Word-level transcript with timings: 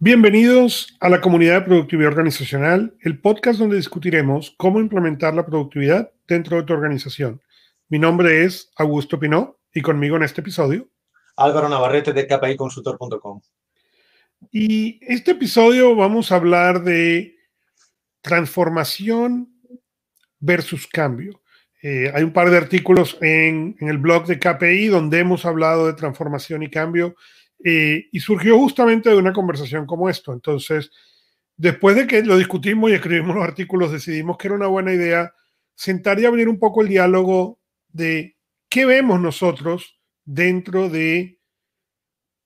Bienvenidos 0.00 0.96
a 1.00 1.08
la 1.08 1.20
comunidad 1.20 1.54
de 1.54 1.66
productividad 1.66 2.12
organizacional, 2.12 2.94
el 3.00 3.20
podcast 3.20 3.58
donde 3.58 3.74
discutiremos 3.74 4.54
cómo 4.56 4.78
implementar 4.78 5.34
la 5.34 5.44
productividad 5.44 6.12
dentro 6.28 6.56
de 6.56 6.62
tu 6.62 6.72
organización. 6.72 7.42
Mi 7.88 7.98
nombre 7.98 8.44
es 8.44 8.70
Augusto 8.76 9.18
Pinó 9.18 9.58
y 9.74 9.82
conmigo 9.82 10.16
en 10.16 10.22
este 10.22 10.40
episodio. 10.40 10.88
Álvaro 11.36 11.68
Navarrete 11.68 12.12
de 12.12 12.28
kpiconsultor.com. 12.28 13.40
Y 14.52 15.00
este 15.02 15.32
episodio 15.32 15.96
vamos 15.96 16.30
a 16.30 16.36
hablar 16.36 16.84
de 16.84 17.34
transformación 18.20 19.52
versus 20.38 20.86
cambio. 20.86 21.42
Eh, 21.82 22.12
hay 22.14 22.22
un 22.22 22.32
par 22.32 22.50
de 22.50 22.56
artículos 22.56 23.18
en, 23.20 23.76
en, 23.80 23.88
el 23.88 23.98
blog 23.98 24.26
de 24.26 24.38
KPI 24.38 24.86
donde 24.86 25.18
hemos 25.18 25.44
hablado 25.44 25.88
de 25.88 25.94
transformación 25.94 26.62
y 26.62 26.70
cambio 26.70 27.16
eh, 27.64 28.08
y 28.12 28.20
surgió 28.20 28.58
justamente 28.58 29.10
de 29.10 29.16
una 29.16 29.32
conversación 29.32 29.86
como 29.86 30.08
esto. 30.08 30.32
Entonces, 30.32 30.90
después 31.56 31.96
de 31.96 32.06
que 32.06 32.22
lo 32.22 32.36
discutimos 32.36 32.90
y 32.90 32.94
escribimos 32.94 33.34
los 33.34 33.44
artículos, 33.44 33.92
decidimos 33.92 34.38
que 34.38 34.48
era 34.48 34.56
una 34.56 34.68
buena 34.68 34.92
idea 34.92 35.32
sentar 35.74 36.18
y 36.18 36.26
abrir 36.26 36.48
un 36.48 36.58
poco 36.58 36.82
el 36.82 36.88
diálogo 36.88 37.60
de 37.88 38.36
qué 38.68 38.84
vemos 38.84 39.20
nosotros 39.20 39.98
dentro 40.24 40.88
de 40.88 41.38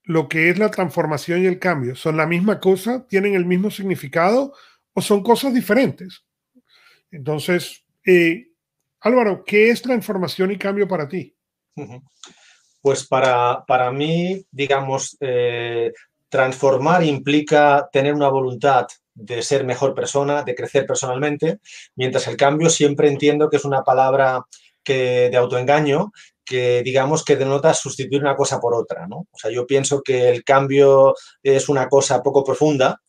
lo 0.04 0.28
que 0.28 0.50
es 0.50 0.58
la 0.58 0.70
transformación 0.70 1.42
y 1.42 1.46
el 1.46 1.58
cambio. 1.58 1.94
¿Son 1.94 2.16
la 2.16 2.26
misma 2.26 2.60
cosa? 2.60 3.06
¿Tienen 3.06 3.34
el 3.34 3.46
mismo 3.46 3.70
significado? 3.70 4.54
¿O 4.92 5.00
son 5.00 5.22
cosas 5.22 5.54
diferentes? 5.54 6.24
Entonces, 7.10 7.84
eh, 8.04 8.48
Álvaro, 9.00 9.44
¿qué 9.44 9.70
es 9.70 9.82
transformación 9.82 10.50
y 10.52 10.58
cambio 10.58 10.88
para 10.88 11.08
ti? 11.08 11.36
Pues 12.82 13.06
para, 13.06 13.64
para 13.66 13.90
mí, 13.90 14.44
digamos, 14.50 15.16
eh, 15.20 15.92
transformar 16.28 17.04
implica 17.04 17.88
tener 17.92 18.12
una 18.12 18.28
voluntad 18.28 18.86
de 19.14 19.42
ser 19.42 19.64
mejor 19.64 19.94
persona, 19.94 20.42
de 20.42 20.54
crecer 20.54 20.86
personalmente, 20.86 21.60
mientras 21.94 22.26
el 22.28 22.36
cambio 22.36 22.68
siempre 22.68 23.08
entiendo 23.08 23.48
que 23.48 23.56
es 23.56 23.64
una 23.64 23.82
palabra 23.82 24.44
que, 24.82 25.30
de 25.30 25.36
autoengaño 25.36 26.12
que 26.44 26.82
digamos 26.82 27.24
que 27.24 27.36
denota 27.36 27.72
sustituir 27.72 28.20
una 28.20 28.34
cosa 28.34 28.60
por 28.60 28.74
otra, 28.74 29.06
¿no? 29.06 29.28
O 29.30 29.38
sea, 29.38 29.50
yo 29.50 29.66
pienso 29.66 30.02
que 30.02 30.28
el 30.28 30.42
cambio 30.42 31.14
es 31.42 31.68
una 31.68 31.88
cosa 31.88 32.22
poco 32.22 32.42
profunda 32.44 33.00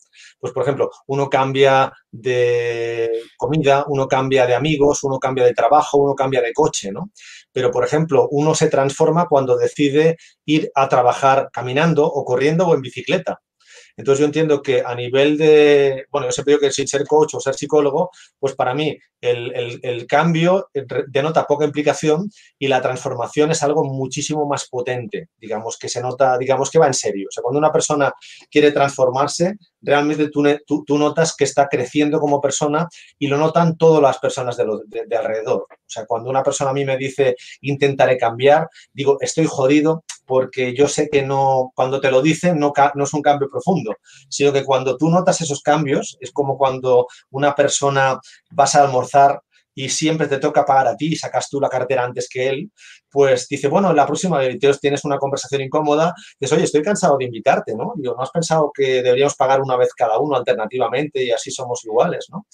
pues 0.43 0.51
por 0.51 0.63
ejemplo, 0.63 0.91
uno 1.07 1.29
cambia 1.29 1.89
de 2.11 3.09
comida, 3.37 3.85
uno 3.87 4.09
cambia 4.09 4.45
de 4.45 4.53
amigos, 4.53 5.01
uno 5.05 5.17
cambia 5.17 5.45
de 5.45 5.53
trabajo, 5.53 5.99
uno 5.99 6.15
cambia 6.15 6.41
de 6.41 6.51
coche, 6.51 6.91
¿no? 6.91 7.11
Pero, 7.53 7.71
por 7.71 7.85
ejemplo, 7.85 8.27
uno 8.29 8.53
se 8.53 8.67
transforma 8.67 9.29
cuando 9.29 9.55
decide 9.55 10.17
ir 10.43 10.69
a 10.75 10.89
trabajar 10.89 11.47
caminando 11.53 12.05
o 12.05 12.25
corriendo 12.25 12.67
o 12.67 12.75
en 12.75 12.81
bicicleta. 12.81 13.39
Entonces 13.95 14.19
yo 14.19 14.25
entiendo 14.25 14.61
que 14.61 14.81
a 14.81 14.95
nivel 14.95 15.37
de, 15.37 16.05
bueno, 16.11 16.27
yo 16.27 16.31
siempre 16.31 16.53
digo 16.53 16.61
que 16.61 16.71
sin 16.71 16.87
ser 16.87 17.05
coach 17.05 17.35
o 17.35 17.39
ser 17.39 17.53
psicólogo, 17.53 18.09
pues 18.39 18.55
para 18.55 18.73
mí 18.73 18.97
el, 19.21 20.05
cambio 20.07 20.69
denota 21.07 21.45
poca 21.45 21.65
implicación 21.65 22.29
y 22.59 22.67
la 22.67 22.81
transformación 22.81 23.51
es 23.51 23.63
algo 23.63 23.83
muchísimo 23.83 24.45
más 24.45 24.67
potente, 24.67 25.29
digamos, 25.37 25.77
que 25.77 25.89
se 25.89 26.01
nota, 26.01 26.37
digamos, 26.37 26.69
que 26.69 26.79
va 26.79 26.87
en 26.87 26.93
serio. 26.93 27.27
O 27.29 27.31
sea, 27.31 27.41
cuando 27.41 27.59
una 27.59 27.71
persona 27.71 28.11
quiere 28.51 28.71
transformarse, 28.71 29.55
realmente 29.81 30.29
tú, 30.29 30.43
tú, 30.85 30.97
notas 30.97 31.35
que 31.35 31.45
está 31.45 31.67
creciendo 31.67 32.19
como 32.19 32.41
persona 32.41 32.87
y 33.17 33.27
lo 33.27 33.37
notan 33.37 33.77
todas 33.77 34.01
las 34.01 34.17
personas 34.17 34.57
de, 34.57 34.65
de, 35.07 35.15
alrededor. 35.15 35.67
Sea, 35.93 36.05
cuando 36.05 36.29
una 36.29 36.43
persona 36.43 36.71
a 36.71 36.73
mí 36.73 36.85
me 36.85 36.97
dice 36.97 37.35
intentaré 37.61 38.17
cambiar, 38.17 38.69
digo, 38.93 39.17
estoy 39.21 39.45
jodido 39.45 40.03
porque 40.25 40.73
yo 40.73 40.87
sé 40.87 41.09
que 41.09 41.21
no, 41.21 41.71
cuando 41.75 41.99
te 41.99 42.11
lo 42.11 42.21
dicen 42.21 42.57
no, 42.59 42.73
no 42.95 43.03
es 43.03 43.13
un 43.13 43.21
cambio 43.21 43.49
profundo, 43.49 43.95
sino 44.29 44.51
que 44.53 44.63
cuando 44.63 44.97
tú 44.97 45.09
notas 45.09 45.41
esos 45.41 45.61
cambios, 45.61 46.17
es 46.19 46.31
como 46.31 46.57
cuando 46.57 47.07
una 47.31 47.53
persona 47.55 48.19
vas 48.51 48.75
a 48.75 48.83
almorzar 48.83 49.41
y 49.75 49.89
siempre 49.89 50.27
te 50.27 50.37
toca 50.37 50.65
pagar 50.65 50.87
a 50.87 50.95
ti 50.95 51.13
y 51.13 51.15
sacas 51.15 51.49
tú 51.49 51.59
la 51.59 51.69
cartera 51.69 52.03
antes 52.03 52.27
que 52.29 52.47
él, 52.47 52.71
pues 53.09 53.47
dice, 53.47 53.67
bueno, 53.67 53.91
en 53.91 53.95
la 53.95 54.05
próxima 54.05 54.39
vez 54.39 54.57
tienes 54.79 55.05
una 55.05 55.17
conversación 55.17 55.61
incómoda, 55.61 56.13
dices, 56.39 56.55
oye, 56.55 56.65
estoy 56.65 56.81
cansado 56.81 57.17
de 57.17 57.25
invitarte, 57.25 57.75
¿no? 57.75 57.93
Digo, 57.95 58.15
¿no 58.15 58.23
has 58.23 58.31
pensado 58.31 58.71
que 58.73 59.03
deberíamos 59.03 59.35
pagar 59.35 59.61
una 59.61 59.77
vez 59.77 59.93
cada 59.93 60.19
uno 60.19 60.35
alternativamente 60.35 61.23
y 61.23 61.31
así 61.31 61.51
somos 61.51 61.83
iguales, 61.85 62.27
¿no? 62.31 62.47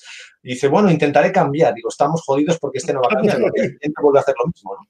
Y 0.43 0.53
dice, 0.53 0.67
bueno, 0.67 0.91
intentaré 0.91 1.31
cambiar. 1.31 1.73
Digo, 1.73 1.89
estamos 1.89 2.21
jodidos 2.25 2.57
porque 2.59 2.79
este 2.79 2.93
no 2.93 3.01
va 3.01 3.07
a 3.09 3.15
cambiar, 3.15 3.39
intenta 3.55 4.01
volver 4.01 4.19
a 4.19 4.21
hacer 4.21 4.35
lo 4.37 4.47
mismo, 4.47 4.75
¿no? 4.75 4.87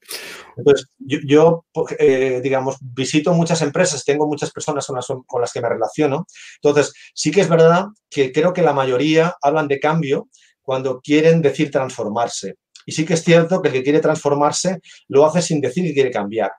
Entonces, 0.56 0.88
yo, 0.98 1.64
eh, 1.98 2.40
digamos, 2.42 2.76
visito 2.80 3.32
muchas 3.32 3.62
empresas, 3.62 4.04
tengo 4.04 4.26
muchas 4.26 4.50
personas 4.50 4.86
con 4.86 4.96
las, 4.96 5.06
con 5.26 5.40
las 5.40 5.52
que 5.52 5.60
me 5.60 5.68
relaciono, 5.68 6.26
entonces, 6.62 6.92
sí 7.14 7.30
que 7.30 7.40
es 7.40 7.48
verdad 7.48 7.86
que 8.08 8.32
creo 8.32 8.52
que 8.52 8.62
la 8.62 8.72
mayoría 8.72 9.36
hablan 9.42 9.68
de 9.68 9.80
cambio, 9.80 10.28
cuando 10.70 11.00
quieren 11.00 11.42
decir 11.42 11.68
transformarse. 11.68 12.54
Y 12.86 12.92
sí 12.92 13.04
que 13.04 13.14
es 13.14 13.24
cierto 13.24 13.60
que 13.60 13.70
el 13.70 13.74
que 13.74 13.82
quiere 13.82 13.98
transformarse 13.98 14.78
lo 15.08 15.26
hace 15.26 15.42
sin 15.42 15.60
decir 15.60 15.82
que 15.82 15.94
quiere 15.94 16.12
cambiar. 16.12 16.52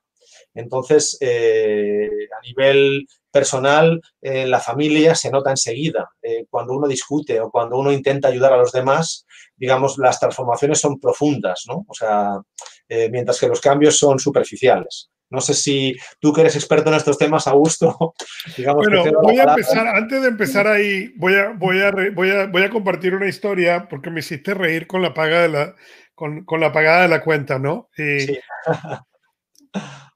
Entonces, 0.53 1.17
eh, 1.21 2.09
a 2.37 2.45
nivel 2.45 3.07
personal, 3.31 4.01
en 4.21 4.51
la 4.51 4.59
familia 4.59 5.15
se 5.15 5.31
nota 5.31 5.51
enseguida. 5.51 6.09
Eh, 6.21 6.45
cuando 6.49 6.73
uno 6.73 6.89
discute 6.89 7.39
o 7.39 7.49
cuando 7.49 7.77
uno 7.77 7.89
intenta 7.89 8.27
ayudar 8.27 8.51
a 8.51 8.57
los 8.57 8.73
demás, 8.73 9.25
digamos, 9.55 9.97
las 9.97 10.19
transformaciones 10.19 10.81
son 10.81 10.99
profundas, 10.99 11.63
¿no? 11.69 11.85
O 11.87 11.93
sea, 11.93 12.41
eh, 12.89 13.07
mientras 13.09 13.39
que 13.39 13.47
los 13.47 13.61
cambios 13.61 13.97
son 13.97 14.19
superficiales. 14.19 15.09
No 15.31 15.39
sé 15.39 15.53
si 15.53 15.95
tú 16.19 16.33
que 16.33 16.41
eres 16.41 16.55
experto 16.55 16.89
en 16.89 16.97
estos 16.97 17.17
temas, 17.17 17.47
Augusto. 17.47 18.13
Digamos 18.57 18.85
bueno, 18.85 19.03
voy 19.23 19.39
a 19.39 19.43
empezar, 19.43 19.87
antes 19.87 20.21
de 20.21 20.27
empezar 20.27 20.67
ahí, 20.67 21.13
voy 21.15 21.35
a, 21.35 21.49
voy, 21.51 21.79
a, 21.79 21.91
voy, 22.13 22.29
a, 22.29 22.47
voy 22.47 22.63
a 22.63 22.69
compartir 22.69 23.15
una 23.15 23.29
historia 23.29 23.87
porque 23.87 24.11
me 24.11 24.19
hiciste 24.19 24.53
reír 24.53 24.87
con 24.87 25.01
la 25.01 25.13
paga 25.13 25.41
de 25.41 25.49
la, 25.49 25.75
con, 26.13 26.43
con 26.43 26.59
la 26.59 26.73
pagada 26.73 27.03
de 27.03 27.07
la 27.07 27.21
cuenta, 27.21 27.57
¿no? 27.57 27.89
Eh, 27.97 28.27
sí. 28.27 28.39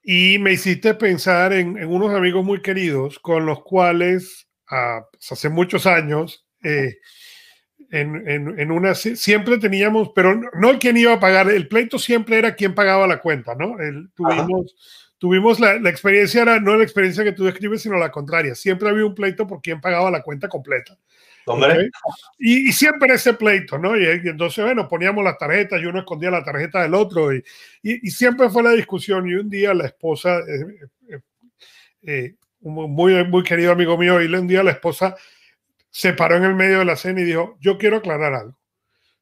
y 0.04 0.38
me 0.38 0.52
hiciste 0.52 0.94
pensar 0.94 1.54
en, 1.54 1.78
en, 1.78 1.88
unos 1.88 2.14
amigos 2.14 2.44
muy 2.44 2.60
queridos 2.60 3.18
con 3.18 3.46
los 3.46 3.62
cuales 3.62 4.48
ah, 4.70 5.00
pues 5.10 5.32
hace 5.32 5.48
muchos 5.48 5.86
años 5.86 6.46
eh, 6.62 6.98
en, 7.90 8.28
en, 8.28 8.60
en, 8.60 8.70
una 8.70 8.94
siempre 8.94 9.58
teníamos, 9.58 10.10
pero 10.14 10.34
no 10.34 10.78
quien 10.78 10.96
iba 10.96 11.14
a 11.14 11.20
pagar, 11.20 11.48
el 11.50 11.68
pleito 11.68 11.98
siempre 11.98 12.38
era 12.38 12.54
quien 12.54 12.74
pagaba 12.74 13.06
la 13.06 13.20
cuenta, 13.20 13.54
¿no? 13.54 13.78
El, 13.80 14.10
tuvimos 14.14 14.74
tuvimos 15.18 15.60
la, 15.60 15.78
la, 15.78 15.90
experiencia, 15.90 16.42
era 16.42 16.60
no 16.60 16.76
la 16.76 16.84
experiencia 16.84 17.24
que 17.24 17.32
tú 17.32 17.44
describes, 17.44 17.82
sino 17.82 17.96
la 17.96 18.10
contraria. 18.10 18.54
Siempre 18.54 18.88
había 18.88 19.06
un 19.06 19.14
pleito 19.14 19.46
por 19.46 19.60
quien 19.60 19.80
pagaba 19.80 20.10
la 20.10 20.22
cuenta 20.22 20.48
completa. 20.48 20.98
¿Okay? 21.48 21.90
Y, 22.38 22.68
y, 22.68 22.72
siempre 22.72 23.14
ese 23.14 23.34
pleito, 23.34 23.78
¿no? 23.78 23.96
Y, 23.96 24.02
y, 24.04 24.28
entonces, 24.28 24.64
bueno, 24.64 24.88
poníamos 24.88 25.22
las 25.22 25.38
tarjetas 25.38 25.80
y 25.80 25.86
uno 25.86 26.00
escondía 26.00 26.30
la 26.30 26.42
tarjeta 26.42 26.82
del 26.82 26.94
otro 26.94 27.32
y, 27.32 27.42
y 27.82 28.10
siempre 28.10 28.50
fue 28.50 28.64
la 28.64 28.72
discusión. 28.72 29.28
Y 29.28 29.34
un 29.34 29.48
día 29.48 29.72
la 29.72 29.86
esposa, 29.86 30.38
eh, 30.40 30.88
eh, 31.08 31.20
eh, 32.02 32.34
un 32.60 32.92
muy, 32.92 33.24
muy 33.24 33.44
querido 33.44 33.72
amigo 33.72 33.96
mío, 33.96 34.20
y 34.20 34.26
un 34.26 34.48
día 34.48 34.64
la 34.64 34.72
esposa 34.72 35.14
se 35.88 36.12
paró 36.14 36.36
en 36.36 36.44
el 36.44 36.54
medio 36.54 36.80
de 36.80 36.84
la 36.84 36.96
cena 36.96 37.20
y 37.20 37.24
dijo, 37.24 37.56
yo 37.60 37.78
quiero 37.78 37.98
aclarar 37.98 38.34
algo 38.34 38.58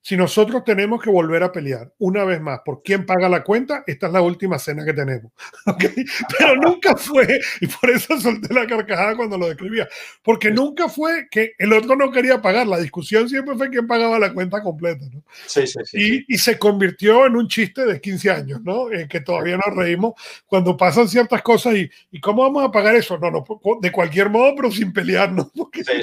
si 0.04 0.19
nosotros 0.19 0.65
tenemos 0.65 1.03
que 1.03 1.09
volver 1.09 1.42
a 1.42 1.50
pelear 1.50 1.91
una 1.97 2.25
vez 2.25 2.38
más 2.38 2.60
por 2.62 2.82
quién 2.82 3.06
paga 3.06 3.26
la 3.26 3.42
cuenta, 3.42 3.84
esta 3.87 4.09
es 4.09 4.12
la 4.12 4.20
última 4.20 4.59
cena 4.59 4.84
que 4.84 4.92
tenemos. 4.92 5.32
¿okay? 5.66 5.94
Pero 6.38 6.56
nunca 6.56 6.94
fue, 6.94 7.41
y 7.62 7.66
por 7.66 7.88
eso 7.88 8.20
solté 8.20 8.53
la 8.53 8.66
carcajada 8.66 9.16
cuando 9.16 9.38
lo 9.38 9.47
describía, 9.47 9.88
porque 10.22 10.50
nunca 10.50 10.91
fue 10.91 11.26
que 11.31 11.53
el 11.56 11.72
otro 11.72 11.97
no 11.97 12.10
quería 12.10 12.42
pagar, 12.42 12.66
la 12.66 12.78
discusión 12.81 13.31
siempre 13.31 13.56
fue 13.56 13.70
quién 13.70 13.87
pagaba 13.87 14.19
la 14.19 14.34
cuenta 14.34 14.62
completa. 14.62 15.06
¿no? 15.10 15.25
Sí, 15.47 15.66
sí, 15.66 15.78
sí, 15.87 16.25
y, 16.28 16.34
y, 16.34 16.36
se 16.36 16.59
convirtió 16.59 17.25
en 17.25 17.36
un 17.36 17.48
chiste 17.48 17.86
de 17.86 17.98
15 17.98 18.31
años, 18.31 18.60
¿no? 18.62 18.92
En 18.92 19.09
que 19.09 19.22
todavía 19.22 19.56
nos 19.56 19.75
reímos 19.75 20.12
cuando 20.44 20.76
pasan 20.76 21.09
ciertas 21.09 21.41
cosas 21.41 21.76
y, 21.76 21.91
¿y 22.10 22.21
cómo 22.21 22.42
vamos 22.42 22.62
a 22.62 22.71
pagar 22.71 22.94
eso? 22.94 23.16
No, 23.16 23.31
no, 23.31 23.42
de 23.81 23.91
cualquier 23.91 24.28
modo, 24.28 24.54
pero 24.54 24.71
sin 24.71 24.92
pelearnos. 24.92 25.50
Porque... 25.57 25.83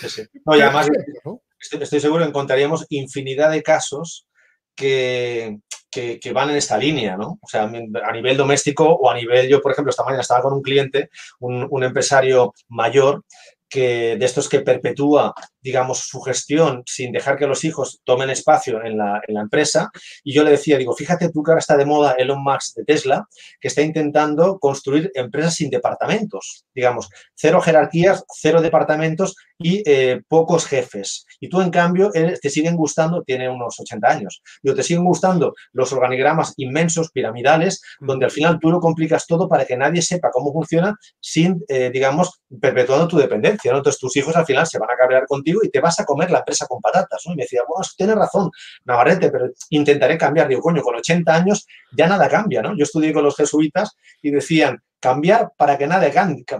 Sí, 0.00 0.06
sí. 0.10 0.22
No, 0.44 0.54
y 0.54 0.60
además, 0.60 0.86
¿no? 1.24 1.40
Estoy, 1.60 2.00
seguro 2.00 2.24
que 2.24 2.28
encontraríamos 2.28 2.86
infinidad 2.90 3.50
de 3.50 3.62
casos 3.62 4.26
que, 4.74 5.58
que, 5.90 6.32
van 6.32 6.50
en 6.50 6.56
esta 6.56 6.78
línea, 6.78 7.16
¿no? 7.16 7.38
O 7.40 7.48
sea, 7.48 7.64
a 7.64 8.12
nivel 8.12 8.36
doméstico 8.36 8.84
o 8.84 9.10
a 9.10 9.14
nivel, 9.14 9.48
yo 9.48 9.60
por 9.60 9.72
ejemplo, 9.72 9.90
esta 9.90 10.04
mañana 10.04 10.22
estaba 10.22 10.42
con 10.42 10.52
un 10.52 10.62
cliente, 10.62 11.10
un, 11.40 11.66
un 11.68 11.84
empresario 11.84 12.52
mayor, 12.68 13.24
que 13.68 14.16
de 14.16 14.24
estos 14.24 14.48
que 14.48 14.60
perpetúa, 14.60 15.34
digamos, 15.60 15.98
su 15.98 16.20
gestión 16.20 16.82
sin 16.86 17.12
dejar 17.12 17.36
que 17.36 17.46
los 17.46 17.64
hijos 17.64 18.00
tomen 18.04 18.30
espacio 18.30 18.82
en 18.82 18.96
la, 18.96 19.20
en 19.26 19.34
la, 19.34 19.40
empresa. 19.42 19.90
Y 20.24 20.32
yo 20.32 20.42
le 20.42 20.50
decía, 20.50 20.78
digo, 20.78 20.94
fíjate 20.94 21.30
tú 21.30 21.42
que 21.42 21.50
ahora 21.50 21.60
está 21.60 21.76
de 21.76 21.84
moda 21.84 22.12
Elon 22.12 22.42
Musk 22.42 22.76
de 22.76 22.84
Tesla, 22.84 23.28
que 23.60 23.68
está 23.68 23.82
intentando 23.82 24.58
construir 24.58 25.10
empresas 25.14 25.54
sin 25.54 25.70
departamentos, 25.70 26.64
digamos, 26.74 27.08
cero 27.34 27.60
jerarquías, 27.60 28.24
cero 28.34 28.60
departamentos 28.62 29.36
y 29.58 29.82
eh, 29.86 30.22
pocos 30.28 30.66
jefes. 30.66 31.26
Y 31.40 31.48
tú, 31.48 31.60
en 31.60 31.70
cambio, 31.70 32.10
te 32.10 32.50
siguen 32.50 32.76
gustando, 32.76 33.22
tiene 33.22 33.48
unos 33.48 33.78
80 33.78 34.08
años, 34.08 34.42
pero 34.62 34.74
te 34.74 34.82
siguen 34.82 35.04
gustando 35.04 35.54
los 35.72 35.92
organigramas 35.92 36.54
inmensos, 36.56 37.10
piramidales, 37.10 37.82
donde 38.00 38.26
al 38.26 38.30
final 38.30 38.58
tú 38.60 38.70
lo 38.70 38.80
complicas 38.80 39.26
todo 39.26 39.48
para 39.48 39.64
que 39.64 39.76
nadie 39.76 40.02
sepa 40.02 40.30
cómo 40.30 40.52
funciona 40.52 40.96
sin, 41.20 41.62
eh, 41.68 41.90
digamos, 41.92 42.40
perpetuando 42.60 43.08
tu 43.08 43.18
dependencia. 43.18 43.57
Entonces, 43.64 43.98
tus 43.98 44.16
hijos 44.16 44.34
al 44.36 44.46
final 44.46 44.66
se 44.66 44.78
van 44.78 44.90
a 44.90 44.96
cabrear 44.96 45.26
contigo 45.26 45.60
y 45.62 45.70
te 45.70 45.80
vas 45.80 45.98
a 46.00 46.04
comer 46.04 46.30
la 46.30 46.38
empresa 46.38 46.66
con 46.66 46.80
patatas. 46.80 47.22
¿no? 47.26 47.32
Y 47.32 47.36
me 47.36 47.42
decía, 47.42 47.62
bueno, 47.68 47.86
tienes 47.96 48.16
razón, 48.16 48.50
Navarrete, 48.84 49.30
pero 49.30 49.46
intentaré 49.70 50.16
cambiar. 50.16 50.48
Digo, 50.48 50.60
coño, 50.60 50.82
con 50.82 50.96
80 50.96 51.34
años 51.34 51.66
ya 51.96 52.06
nada 52.06 52.28
cambia. 52.28 52.62
¿no? 52.62 52.76
Yo 52.76 52.84
estudié 52.84 53.12
con 53.12 53.24
los 53.24 53.36
jesuitas 53.36 53.96
y 54.22 54.30
decían, 54.30 54.82
cambiar 55.00 55.52
para 55.56 55.78
que 55.78 55.86
nada 55.86 56.10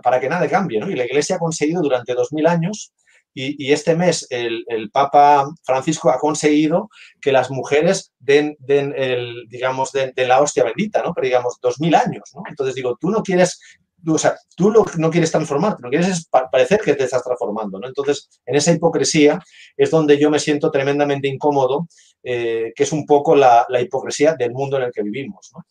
para 0.02 0.20
que 0.20 0.28
nada 0.28 0.48
cambie 0.48 0.78
¿no? 0.80 0.88
Y 0.88 0.94
la 0.94 1.04
Iglesia 1.04 1.36
ha 1.36 1.38
conseguido 1.40 1.82
durante 1.82 2.14
dos 2.14 2.32
mil 2.32 2.46
años 2.46 2.92
y, 3.34 3.72
este 3.72 3.94
mes 3.94 4.26
el, 4.30 4.64
Papa 4.92 5.48
Francisco 5.62 6.10
ha 6.10 6.18
conseguido 6.18 6.88
que 7.20 7.30
las 7.30 7.52
mujeres 7.52 8.12
den, 8.18 8.56
den 8.58 8.92
el, 8.96 9.44
digamos, 9.48 9.92
den, 9.92 10.12
la 10.16 10.40
hostia 10.40 10.64
bendita, 10.64 11.02
¿no? 11.04 11.12
Pero 11.14 11.26
digamos, 11.26 11.58
dos 11.62 11.78
mil 11.80 11.94
años, 11.94 12.32
¿no? 12.34 12.42
Entonces 12.48 12.74
digo, 12.74 12.96
tú 13.00 13.10
no 13.10 13.22
quieres 13.22 13.60
o 14.06 14.18
sea, 14.18 14.36
tú 14.56 14.72
no 14.96 15.10
quieres 15.10 15.30
transformarte, 15.30 15.82
no 15.82 15.90
quieres 15.90 16.28
parecer 16.50 16.80
que 16.80 16.94
te 16.94 17.04
estás 17.04 17.22
transformando, 17.22 17.78
¿no? 17.78 17.88
Entonces, 17.88 18.28
en 18.46 18.54
esa 18.54 18.72
hipocresía 18.72 19.40
es 19.76 19.90
donde 19.90 20.18
yo 20.18 20.30
me 20.30 20.38
siento 20.38 20.70
tremendamente 20.70 21.28
incómodo, 21.28 21.88
eh, 22.22 22.72
que 22.74 22.82
es 22.82 22.92
un 22.92 23.06
poco 23.06 23.34
la, 23.34 23.66
la, 23.68 23.80
hipocresía 23.80 24.34
del 24.34 24.52
mundo 24.52 24.76
en 24.76 24.84
el 24.84 24.92
que 24.92 25.02
vivimos, 25.02 25.50
¿no? 25.54 25.64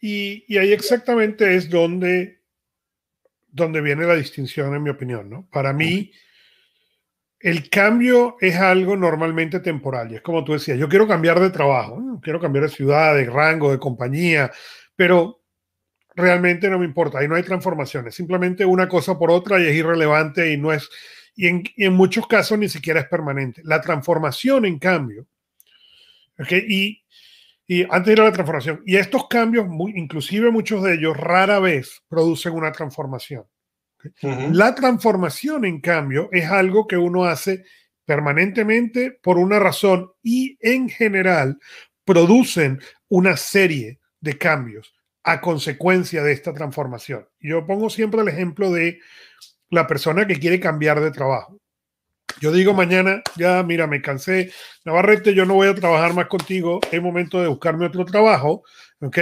Y, 0.00 0.44
y, 0.48 0.58
ahí 0.58 0.72
exactamente 0.72 1.54
es 1.54 1.70
donde, 1.70 2.40
donde 3.48 3.80
viene 3.80 4.06
la 4.06 4.16
distinción, 4.16 4.74
en 4.74 4.82
mi 4.82 4.90
opinión, 4.90 5.30
¿no? 5.30 5.48
Para 5.50 5.72
mí, 5.72 6.10
el 7.38 7.68
cambio 7.68 8.36
es 8.40 8.56
algo 8.56 8.96
normalmente 8.96 9.60
temporal. 9.60 10.10
Y 10.10 10.16
es 10.16 10.22
como 10.22 10.44
tú 10.44 10.52
decías, 10.52 10.78
yo 10.78 10.88
quiero 10.88 11.06
cambiar 11.06 11.40
de 11.40 11.50
trabajo, 11.50 12.20
quiero 12.22 12.40
cambiar 12.40 12.64
de 12.64 12.70
ciudad, 12.70 13.14
de 13.14 13.24
rango, 13.26 13.70
de 13.70 13.78
compañía, 13.78 14.50
pero 14.96 15.41
realmente 16.14 16.68
no 16.68 16.78
me 16.78 16.84
importa. 16.84 17.18
Ahí 17.18 17.28
no 17.28 17.36
hay 17.36 17.42
transformaciones. 17.42 18.14
Simplemente 18.14 18.64
una 18.64 18.88
cosa 18.88 19.18
por 19.18 19.30
otra 19.30 19.60
y 19.60 19.66
es 19.66 19.74
irrelevante 19.74 20.52
y 20.52 20.56
no 20.56 20.72
es... 20.72 20.88
Y 21.34 21.46
en, 21.46 21.62
y 21.76 21.86
en 21.86 21.94
muchos 21.94 22.26
casos 22.26 22.58
ni 22.58 22.68
siquiera 22.68 23.00
es 23.00 23.06
permanente. 23.06 23.62
La 23.64 23.80
transformación, 23.80 24.66
en 24.66 24.78
cambio, 24.78 25.26
¿okay? 26.38 26.62
y 26.68 27.02
y 27.66 27.84
antes 27.84 28.04
de 28.04 28.12
ir 28.12 28.20
a 28.20 28.24
la 28.24 28.32
transformación, 28.32 28.82
y 28.84 28.96
estos 28.96 29.28
cambios, 29.28 29.66
muy, 29.66 29.92
inclusive 29.96 30.50
muchos 30.50 30.82
de 30.82 30.94
ellos, 30.94 31.16
rara 31.16 31.58
vez 31.58 32.02
producen 32.06 32.52
una 32.52 32.70
transformación. 32.70 33.46
La 34.20 34.74
transformación, 34.74 35.64
en 35.64 35.80
cambio, 35.80 36.28
es 36.32 36.50
algo 36.50 36.86
que 36.88 36.98
uno 36.98 37.24
hace 37.24 37.64
permanentemente 38.04 39.12
por 39.12 39.38
una 39.38 39.58
razón 39.60 40.10
y 40.22 40.58
en 40.60 40.88
general 40.88 41.58
producen 42.04 42.80
una 43.08 43.36
serie 43.36 44.00
de 44.20 44.36
cambios 44.36 44.92
a 45.24 45.40
consecuencia 45.40 46.22
de 46.22 46.32
esta 46.32 46.52
transformación. 46.52 47.28
Yo 47.40 47.66
pongo 47.66 47.90
siempre 47.90 48.22
el 48.22 48.28
ejemplo 48.28 48.70
de 48.70 49.00
la 49.70 49.86
persona 49.86 50.26
que 50.26 50.38
quiere 50.38 50.60
cambiar 50.60 51.00
de 51.00 51.10
trabajo. 51.10 51.58
Yo 52.40 52.50
digo 52.52 52.74
mañana, 52.74 53.22
ya 53.36 53.62
mira, 53.62 53.86
me 53.86 54.02
cansé, 54.02 54.52
Navarrete, 54.84 55.34
yo 55.34 55.44
no 55.44 55.54
voy 55.54 55.68
a 55.68 55.74
trabajar 55.74 56.14
más 56.14 56.26
contigo, 56.26 56.80
es 56.90 57.00
momento 57.00 57.40
de 57.40 57.48
buscarme 57.48 57.86
otro 57.86 58.04
trabajo, 58.04 58.64
¿ok? 59.00 59.18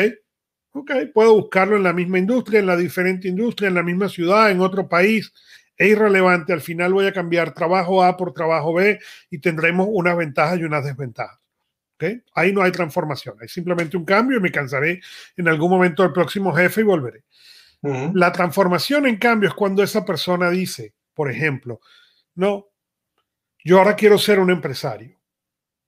Ok, 0.72 0.90
puedo 1.12 1.34
buscarlo 1.34 1.76
en 1.76 1.82
la 1.82 1.92
misma 1.92 2.18
industria, 2.18 2.60
en 2.60 2.66
la 2.66 2.76
diferente 2.76 3.28
industria, 3.28 3.68
en 3.68 3.74
la 3.74 3.82
misma 3.82 4.08
ciudad, 4.08 4.50
en 4.50 4.60
otro 4.60 4.88
país, 4.88 5.32
es 5.76 5.88
irrelevante, 5.88 6.52
al 6.52 6.60
final 6.60 6.92
voy 6.92 7.06
a 7.06 7.12
cambiar 7.12 7.54
trabajo 7.54 8.04
A 8.04 8.16
por 8.16 8.32
trabajo 8.32 8.74
B 8.74 9.00
y 9.30 9.38
tendremos 9.40 9.88
unas 9.90 10.16
ventajas 10.16 10.58
y 10.58 10.64
unas 10.64 10.84
desventajas. 10.84 11.39
¿Okay? 12.00 12.22
Ahí 12.34 12.50
no 12.50 12.62
hay 12.62 12.72
transformación, 12.72 13.36
hay 13.42 13.48
simplemente 13.48 13.94
un 13.94 14.06
cambio 14.06 14.38
y 14.38 14.40
me 14.40 14.50
cansaré 14.50 15.02
en 15.36 15.48
algún 15.48 15.70
momento 15.70 16.02
del 16.02 16.12
próximo 16.12 16.50
jefe 16.54 16.80
y 16.80 16.84
volveré. 16.84 17.24
La 17.82 18.32
transformación, 18.32 19.06
en 19.06 19.16
cambio, 19.16 19.50
es 19.50 19.54
cuando 19.54 19.82
esa 19.82 20.04
persona 20.04 20.50
dice, 20.50 20.94
por 21.14 21.30
ejemplo, 21.30 21.80
no, 22.34 22.68
yo 23.64 23.78
ahora 23.78 23.96
quiero 23.96 24.18
ser 24.18 24.38
un 24.38 24.50
empresario. 24.50 25.18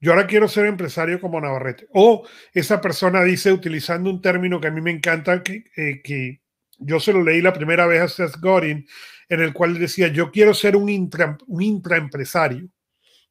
Yo 0.01 0.13
ahora 0.13 0.27
quiero 0.27 0.49
ser 0.49 0.67
empresario 0.67 1.21
como 1.21 1.41
Navarrete. 1.41 1.87
O 1.95 2.27
esa 2.53 2.81
persona 2.81 3.23
dice, 3.23 3.53
utilizando 3.53 4.11
un 4.11 4.21
término 4.21 4.61
que 4.61 4.69
a 4.69 4.71
mí 4.71 4.81
me 4.81 4.91
encanta, 4.91 5.43
que, 5.43 5.65
eh, 5.77 6.03
que 6.03 6.43
yo 6.79 7.01
se 7.01 7.13
lo 7.13 7.23
leí 7.23 7.41
la 7.41 7.53
primera 7.53 7.87
vez 7.87 8.03
a 8.03 8.09
Seth 8.09 8.37
Godin, 8.41 8.87
en 9.29 9.41
el 9.41 9.53
cual 9.55 9.79
decía, 9.79 10.09
yo 10.09 10.31
quiero 10.31 10.53
ser 10.55 10.77
un, 10.77 11.11
un 11.47 11.63
intraempresario. 11.63 12.69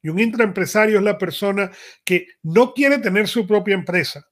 Y 0.02 0.08
un 0.08 0.18
intraempresario 0.18 0.98
es 0.98 1.04
la 1.04 1.16
persona 1.16 1.70
que 2.04 2.26
no 2.42 2.74
quiere 2.74 2.98
tener 2.98 3.28
su 3.28 3.46
propia 3.46 3.74
empresa, 3.74 4.26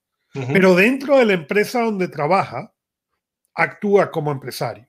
pero 0.53 0.75
dentro 0.75 1.19
de 1.19 1.25
la 1.25 1.33
empresa 1.33 1.83
donde 1.83 2.09
trabaja, 2.09 2.73
actúa 3.55 4.11
como 4.11 4.33
empresario. 4.33 4.89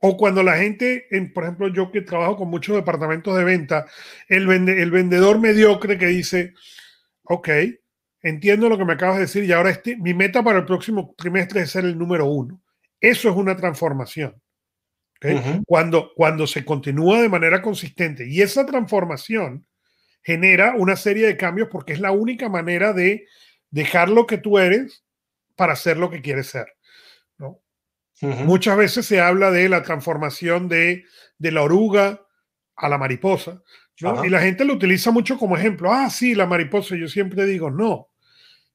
O 0.00 0.16
cuando 0.16 0.42
la 0.42 0.56
gente, 0.56 1.06
en, 1.10 1.32
por 1.32 1.44
ejemplo, 1.44 1.68
yo 1.68 1.90
que 1.90 2.02
trabajo 2.02 2.36
con 2.36 2.48
muchos 2.48 2.76
departamentos 2.76 3.36
de 3.36 3.44
venta, 3.44 3.86
el, 4.28 4.48
el 4.50 4.90
vendedor 4.90 5.40
mediocre 5.40 5.98
que 5.98 6.06
dice, 6.06 6.54
ok, 7.24 7.48
entiendo 8.22 8.68
lo 8.68 8.78
que 8.78 8.84
me 8.84 8.92
acabas 8.92 9.16
de 9.16 9.22
decir 9.22 9.44
y 9.44 9.52
ahora 9.52 9.70
este, 9.70 9.96
mi 9.96 10.14
meta 10.14 10.42
para 10.42 10.60
el 10.60 10.64
próximo 10.64 11.14
trimestre 11.16 11.62
es 11.62 11.70
ser 11.70 11.84
el 11.84 11.98
número 11.98 12.26
uno. 12.26 12.60
Eso 13.00 13.28
es 13.28 13.36
una 13.36 13.56
transformación. 13.56 14.40
cuando, 15.66 16.12
cuando 16.14 16.46
se 16.46 16.64
continúa 16.64 17.20
de 17.20 17.28
manera 17.28 17.60
consistente 17.60 18.28
y 18.28 18.40
esa 18.40 18.64
transformación 18.64 19.66
genera 20.28 20.74
una 20.76 20.94
serie 20.94 21.26
de 21.26 21.38
cambios 21.38 21.68
porque 21.70 21.94
es 21.94 22.00
la 22.00 22.10
única 22.10 22.50
manera 22.50 22.92
de 22.92 23.26
dejar 23.70 24.10
lo 24.10 24.26
que 24.26 24.36
tú 24.36 24.58
eres 24.58 25.02
para 25.56 25.74
ser 25.74 25.96
lo 25.96 26.10
que 26.10 26.20
quieres 26.20 26.48
ser. 26.48 26.66
Muchas 28.20 28.76
veces 28.76 29.06
se 29.06 29.22
habla 29.22 29.50
de 29.50 29.70
la 29.70 29.82
transformación 29.82 30.68
de, 30.68 31.04
la 31.38 31.62
oruga 31.62 32.26
a 32.76 32.90
la 32.90 32.98
mariposa, 32.98 33.62
Y 33.96 34.28
la 34.28 34.40
gente 34.40 34.66
lo 34.66 34.74
utiliza 34.74 35.10
mucho 35.10 35.38
como 35.38 35.56
ejemplo. 35.56 35.90
Ah, 35.90 36.10
sí, 36.10 36.34
la 36.34 36.44
mariposa. 36.44 36.94
Yo 36.94 37.08
siempre 37.08 37.46
digo, 37.46 37.70
no. 37.70 38.10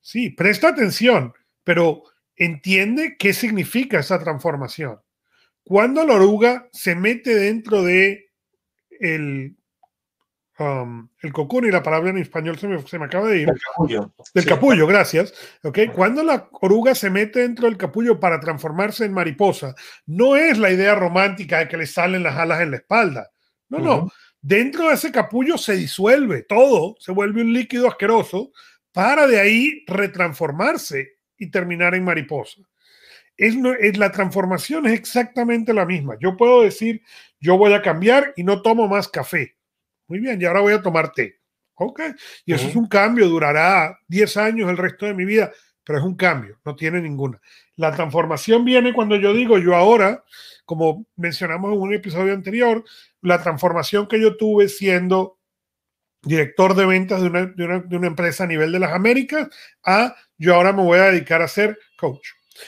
Sí, 0.02 0.32
presta 0.32 0.70
atención, 0.70 1.34
pero 1.64 2.02
entiende 2.36 3.16
qué 3.20 3.32
significa 3.32 4.00
esa 4.00 4.18
transformación. 4.18 5.02
Cuando 5.64 6.04
la 6.04 6.16
oruga 6.16 6.68
se 6.72 6.96
mete 6.96 7.36
dentro 7.36 7.84
de 7.84 8.32
el 8.90 9.56
Um, 10.60 11.10
el 11.22 11.34
cocoon 11.34 11.66
y 11.66 11.72
la 11.72 11.82
palabra 11.82 12.12
en 12.12 12.20
español 12.20 12.60
se 12.60 12.68
me, 12.68 12.80
se 12.84 13.00
me 13.00 13.06
acaba 13.06 13.28
de 13.28 13.42
ir. 13.42 13.50
El 13.50 13.60
capullo. 13.60 14.14
Del 14.36 14.46
capullo, 14.46 14.86
gracias. 14.86 15.34
Okay. 15.64 15.88
Cuando 15.88 16.24
la 16.24 16.48
oruga 16.52 16.94
se 16.94 17.10
mete 17.10 17.40
dentro 17.40 17.66
del 17.66 17.78
capullo 17.78 18.20
para 18.20 18.40
transformarse 18.40 19.06
en 19.06 19.14
mariposa, 19.14 19.74
no 20.06 20.36
es 20.36 20.60
la 20.60 20.70
idea 20.70 20.94
romántica 20.94 21.60
de 21.60 21.68
que 21.68 21.78
le 21.78 21.88
salen 21.88 22.22
las 22.22 22.38
alas 22.38 22.62
en 22.62 22.72
la 22.72 22.78
espalda. 22.78 23.32
No, 23.70 23.80
no. 23.80 24.12
Dentro 24.42 24.90
de 24.90 24.94
ese 24.94 25.12
capullo 25.12 25.58
se 25.58 25.76
disuelve 25.76 26.44
todo, 26.44 26.96
se 27.00 27.12
vuelve 27.12 27.42
un 27.42 27.54
líquido 27.54 27.88
asqueroso 27.88 28.52
para 28.92 29.26
de 29.26 29.40
ahí 29.40 29.84
retransformarse 29.88 31.14
y 31.36 31.50
terminar 31.50 31.96
en 31.96 32.04
mariposa. 32.04 32.62
Es, 33.36 33.56
es, 33.80 33.98
la 33.98 34.12
transformación 34.12 34.86
es 34.86 34.94
exactamente 34.94 35.74
la 35.74 35.88
misma. 35.88 36.16
Yo 36.20 36.38
puedo 36.38 36.62
decir, 36.62 37.02
yo 37.40 37.58
voy 37.58 37.74
a 37.74 37.82
cambiar 37.82 38.34
y 38.36 38.44
no 38.44 38.62
tomo 38.62 38.88
más 38.88 39.08
café 39.08 39.56
muy 40.14 40.20
bien, 40.20 40.40
y 40.40 40.46
ahora 40.46 40.60
voy 40.60 40.74
a 40.74 40.82
tomar 40.82 41.12
té. 41.12 41.40
Ok, 41.74 42.02
y 42.46 42.54
eso 42.54 42.68
es 42.68 42.76
un 42.76 42.88
cambio, 42.88 43.28
durará 43.28 43.98
10 44.08 44.38
años 44.38 44.70
el 44.70 44.78
resto 44.78 45.08
de 45.08 45.16
mi 45.16 45.26
vida, 45.26 45.52
pero 45.84 45.98
es 45.98 46.06
un 46.06 46.16
cambio, 46.16 46.60
no 46.64 46.76
tiene 46.76 47.02
ninguna. 47.02 47.42
La 47.78 47.92
transformación 47.92 48.64
viene 48.64 48.94
cuando 48.94 49.16
yo 49.16 49.34
digo, 49.34 49.58
yo 49.58 49.76
ahora, 49.76 50.24
como 50.66 51.08
mencionamos 51.16 51.74
en 51.74 51.82
un 51.82 51.94
episodio 51.96 52.32
anterior, 52.32 52.84
la 53.22 53.42
transformación 53.42 54.08
que 54.08 54.22
yo 54.22 54.38
tuve 54.38 54.70
siendo 54.70 55.40
director 56.22 56.76
de 56.76 56.86
ventas 56.86 57.22
de 57.24 57.28
una, 57.28 57.48
de 57.48 57.66
una, 57.66 57.80
de 57.80 57.98
una 57.98 58.08
empresa 58.08 58.44
a 58.44 58.48
nivel 58.48 58.72
de 58.72 58.80
las 58.80 58.92
Américas, 58.92 59.50
a 59.84 60.16
yo 60.38 60.54
ahora 60.54 60.74
me 60.74 60.84
voy 60.84 61.00
a 61.00 61.06
dedicar 61.06 61.42
a 61.42 61.48
ser 61.48 61.80
coach. 61.98 62.28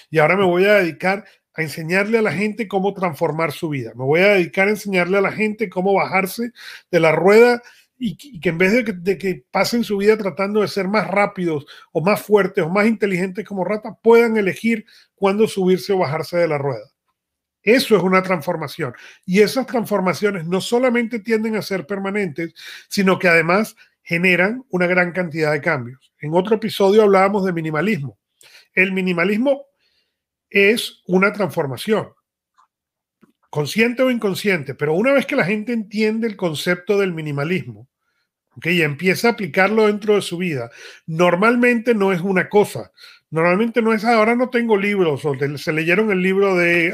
Y 0.10 0.18
ahora 0.18 0.36
me 0.36 0.46
voy 0.46 0.66
a 0.66 0.74
dedicar 0.74 1.26
a 1.56 1.62
enseñarle 1.62 2.18
a 2.18 2.22
la 2.22 2.32
gente 2.32 2.68
cómo 2.68 2.94
transformar 2.94 3.52
su 3.52 3.70
vida. 3.70 3.94
Me 3.96 4.04
voy 4.04 4.22
a 4.22 4.34
dedicar 4.34 4.68
a 4.68 4.72
enseñarle 4.72 5.18
a 5.18 5.22
la 5.22 5.32
gente 5.32 5.70
cómo 5.70 5.94
bajarse 5.94 6.52
de 6.92 7.00
la 7.00 7.12
rueda 7.12 7.62
y, 7.98 8.40
que 8.42 8.50
en 8.50 8.58
vez 8.58 8.86
de 8.86 9.18
que, 9.18 9.46
pasen 9.52 9.84
su 9.84 9.98
vida 9.98 10.18
tratando 10.18 10.62
de 10.62 10.68
ser 10.68 10.88
más 10.88 11.08
rápidos 11.08 11.66
o 11.94 12.02
más 12.02 12.22
fuertes 12.22 12.64
o 12.64 12.70
más 12.70 12.88
inteligentes 12.88 13.46
como 13.46 13.64
rata, 13.64 13.98
puedan 14.02 14.36
elegir 14.36 14.86
cuándo 15.16 15.48
subirse 15.48 15.94
o 15.94 16.00
bajarse 16.00 16.38
de 16.38 16.48
la 16.48 16.58
rueda. 16.58 16.92
Eso 17.64 17.96
es 17.96 18.04
una 18.04 18.22
transformación. 18.22 18.94
Y 19.26 19.40
esas 19.42 19.66
transformaciones 19.66 20.46
no 20.46 20.62
solamente 20.62 21.20
tienden 21.20 21.56
a 21.56 21.62
ser 21.62 21.88
permanentes, 21.88 22.54
sino 22.90 23.18
que 23.18 23.28
además 23.28 23.76
generan 24.04 24.64
una 24.70 24.86
gran 24.88 25.14
cantidad 25.14 25.52
de 25.52 25.62
cambios. 25.62 26.14
En 26.20 26.34
otro 26.34 26.58
episodio 26.58 27.02
hablábamos 27.02 27.44
de 27.46 27.54
minimalismo. 27.54 28.20
El 28.74 28.92
minimalismo 28.92 29.66
es 30.50 31.02
una 31.08 31.34
transformación. 31.34 32.10
consciente 33.50 34.04
o 34.04 34.12
inconsciente, 34.12 34.76
pero 34.76 34.94
una 34.94 35.14
vez 35.14 35.26
que 35.26 35.36
la 35.38 35.46
gente 35.46 35.72
entiende 35.72 36.28
el 36.28 36.36
concepto 36.36 36.98
del 37.00 37.14
minimalismo, 37.14 37.88
y 38.64 38.82
empieza 38.82 39.30
a 39.30 39.32
aplicarlo 39.32 39.88
dentro 39.88 40.16
de 40.16 40.22
su 40.22 40.38
vida, 40.38 40.70
normalmente 41.08 41.94
no 41.94 42.12
es 42.12 42.22
una 42.22 42.50
cosa, 42.50 42.92
normalmente 43.30 43.82
no 43.82 43.94
es, 43.94 44.04
ah, 44.04 44.16
ahora 44.16 44.36
no 44.36 44.50
tengo 44.50 44.78
libros, 44.78 45.24
o 45.26 45.36
se 45.58 45.74
leyeron 45.74 46.12
el 46.12 46.22
libro 46.22 46.56
de 46.56 46.94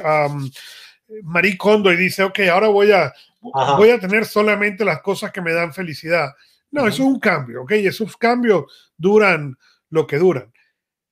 Marie 1.24 1.58
Kondo 1.58 1.91
y 1.91 1.98
dice, 1.98 2.24
ok, 2.24 2.39
ahora 2.51 2.67
voy 2.67 2.91
a, 2.91 3.12
voy 3.41 3.89
a 3.89 4.00
tener 4.00 4.25
solamente 4.25 4.86
las 4.86 5.01
cosas 5.01 5.31
que 5.31 5.41
me 5.41 5.53
dan 5.53 5.74
felicidad. 5.74 6.29
No, 6.72 6.81
eso 6.88 7.03
es 7.03 7.10
un 7.10 7.20
cambio, 7.20 7.63
¿ok? 7.63 7.72
Esos 7.72 8.15
cambios 8.17 8.65
duran 8.98 9.58
lo 9.89 10.08
que 10.08 10.17
duran. 10.17 10.51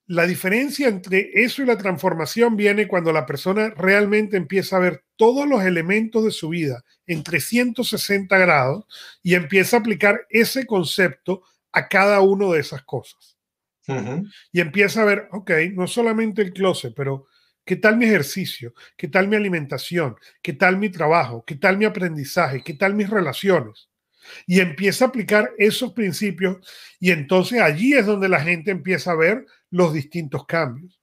La 0.09 0.25
diferencia 0.25 0.87
entre 0.87 1.29
eso 1.35 1.61
y 1.61 1.67
la 1.67 1.77
transformación 1.77 2.57
viene 2.57 2.87
cuando 2.87 3.13
la 3.13 3.27
persona 3.27 3.69
realmente 3.69 4.37
empieza 4.37 4.77
a 4.77 4.79
ver 4.79 5.03
todos 5.15 5.47
los 5.47 5.63
elementos 5.63 6.23
de 6.23 6.31
su 6.31 6.49
vida 6.49 6.83
en 7.05 7.21
360 7.21 8.35
grados 8.39 8.85
y 9.21 9.35
empieza 9.35 9.77
a 9.77 9.81
aplicar 9.81 10.25
ese 10.31 10.65
concepto 10.65 11.43
a 11.71 11.87
cada 11.87 12.21
una 12.21 12.47
de 12.47 12.59
esas 12.59 12.81
cosas. 12.85 13.37
Y 14.51 14.61
empieza 14.61 15.03
a 15.03 15.05
ver, 15.05 15.27
ok, 15.31 15.51
no 15.73 15.85
solamente 15.85 16.41
el 16.41 16.53
closet, 16.53 16.95
pero 16.95 17.27
¿qué 17.63 17.75
tal 17.75 17.95
mi 17.95 18.05
ejercicio? 18.05 18.73
¿Qué 18.97 19.09
tal 19.09 19.27
mi 19.27 19.35
alimentación? 19.35 20.15
¿Qué 20.41 20.53
tal 20.53 20.77
mi 20.77 20.89
trabajo? 20.89 21.43
¿Qué 21.45 21.53
tal 21.53 21.77
mi 21.77 21.85
aprendizaje? 21.85 22.63
¿Qué 22.63 22.73
tal 22.73 22.95
mis 22.95 23.11
relaciones? 23.11 23.88
Y 24.45 24.59
empieza 24.59 25.05
a 25.05 25.07
aplicar 25.09 25.51
esos 25.57 25.93
principios 25.93 26.57
y 26.99 27.11
entonces 27.11 27.61
allí 27.61 27.93
es 27.93 28.05
donde 28.05 28.29
la 28.29 28.41
gente 28.41 28.71
empieza 28.71 29.11
a 29.11 29.15
ver 29.15 29.45
los 29.69 29.93
distintos 29.93 30.45
cambios. 30.45 30.99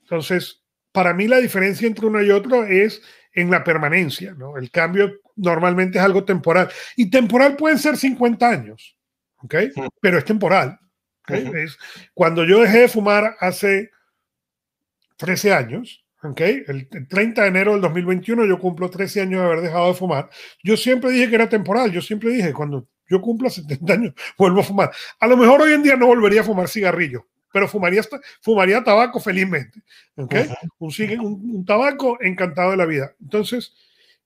Entonces, 0.00 0.62
para 0.92 1.12
mí 1.12 1.28
la 1.28 1.38
diferencia 1.38 1.86
entre 1.86 2.06
uno 2.06 2.22
y 2.22 2.30
otro 2.30 2.64
es 2.64 3.02
en 3.32 3.50
la 3.50 3.62
permanencia, 3.62 4.34
¿no? 4.34 4.56
El 4.56 4.70
cambio 4.70 5.20
normalmente 5.36 5.98
es 5.98 6.04
algo 6.04 6.24
temporal. 6.24 6.70
Y 6.96 7.10
temporal 7.10 7.56
pueden 7.56 7.78
ser 7.78 7.96
50 7.96 8.48
años, 8.48 8.96
¿ok? 9.38 9.54
Pero 10.00 10.18
es 10.18 10.24
temporal. 10.24 10.78
es, 11.28 11.76
cuando 12.14 12.44
yo 12.44 12.60
dejé 12.60 12.80
de 12.80 12.88
fumar 12.88 13.36
hace 13.40 13.90
13 15.18 15.52
años, 15.52 16.05
¿ok? 16.30 16.40
El, 16.40 16.88
30 17.08 17.42
de 17.42 17.48
enero 17.48 17.72
del 17.72 17.80
2021 17.80 18.46
yo 18.46 18.58
cumplo 18.58 18.90
13 18.90 19.22
años 19.22 19.40
de 19.40 19.46
haber 19.46 19.60
dejado 19.60 19.88
de 19.88 19.94
fumar. 19.94 20.30
Yo 20.62 20.76
siempre 20.76 21.10
dije 21.10 21.28
que 21.28 21.34
era 21.34 21.48
temporal, 21.48 21.92
yo 21.92 22.00
siempre 22.00 22.30
dije, 22.30 22.52
cuando 22.52 22.88
yo 23.08 23.20
cumpla 23.20 23.50
70 23.50 23.92
años, 23.92 24.14
vuelvo 24.38 24.60
a 24.60 24.64
fumar. 24.64 24.90
A 25.20 25.26
lo 25.26 25.36
mejor 25.36 25.62
hoy 25.62 25.72
en 25.72 25.82
día 25.82 25.96
no 25.96 26.06
volvería 26.06 26.40
a 26.40 26.44
fumar 26.44 26.68
cigarrillo, 26.68 27.26
pero 27.52 27.68
fumaría, 27.68 28.02
fumaría 28.40 28.82
tabaco 28.82 29.20
felizmente. 29.20 29.82
¿okay? 30.16 30.48
un, 30.78 31.50
un, 31.54 31.64
tabaco 31.64 32.18
encantado 32.20 32.72
de 32.72 32.76
la 32.76 32.86
vida. 32.86 33.14
Entonces, 33.20 33.74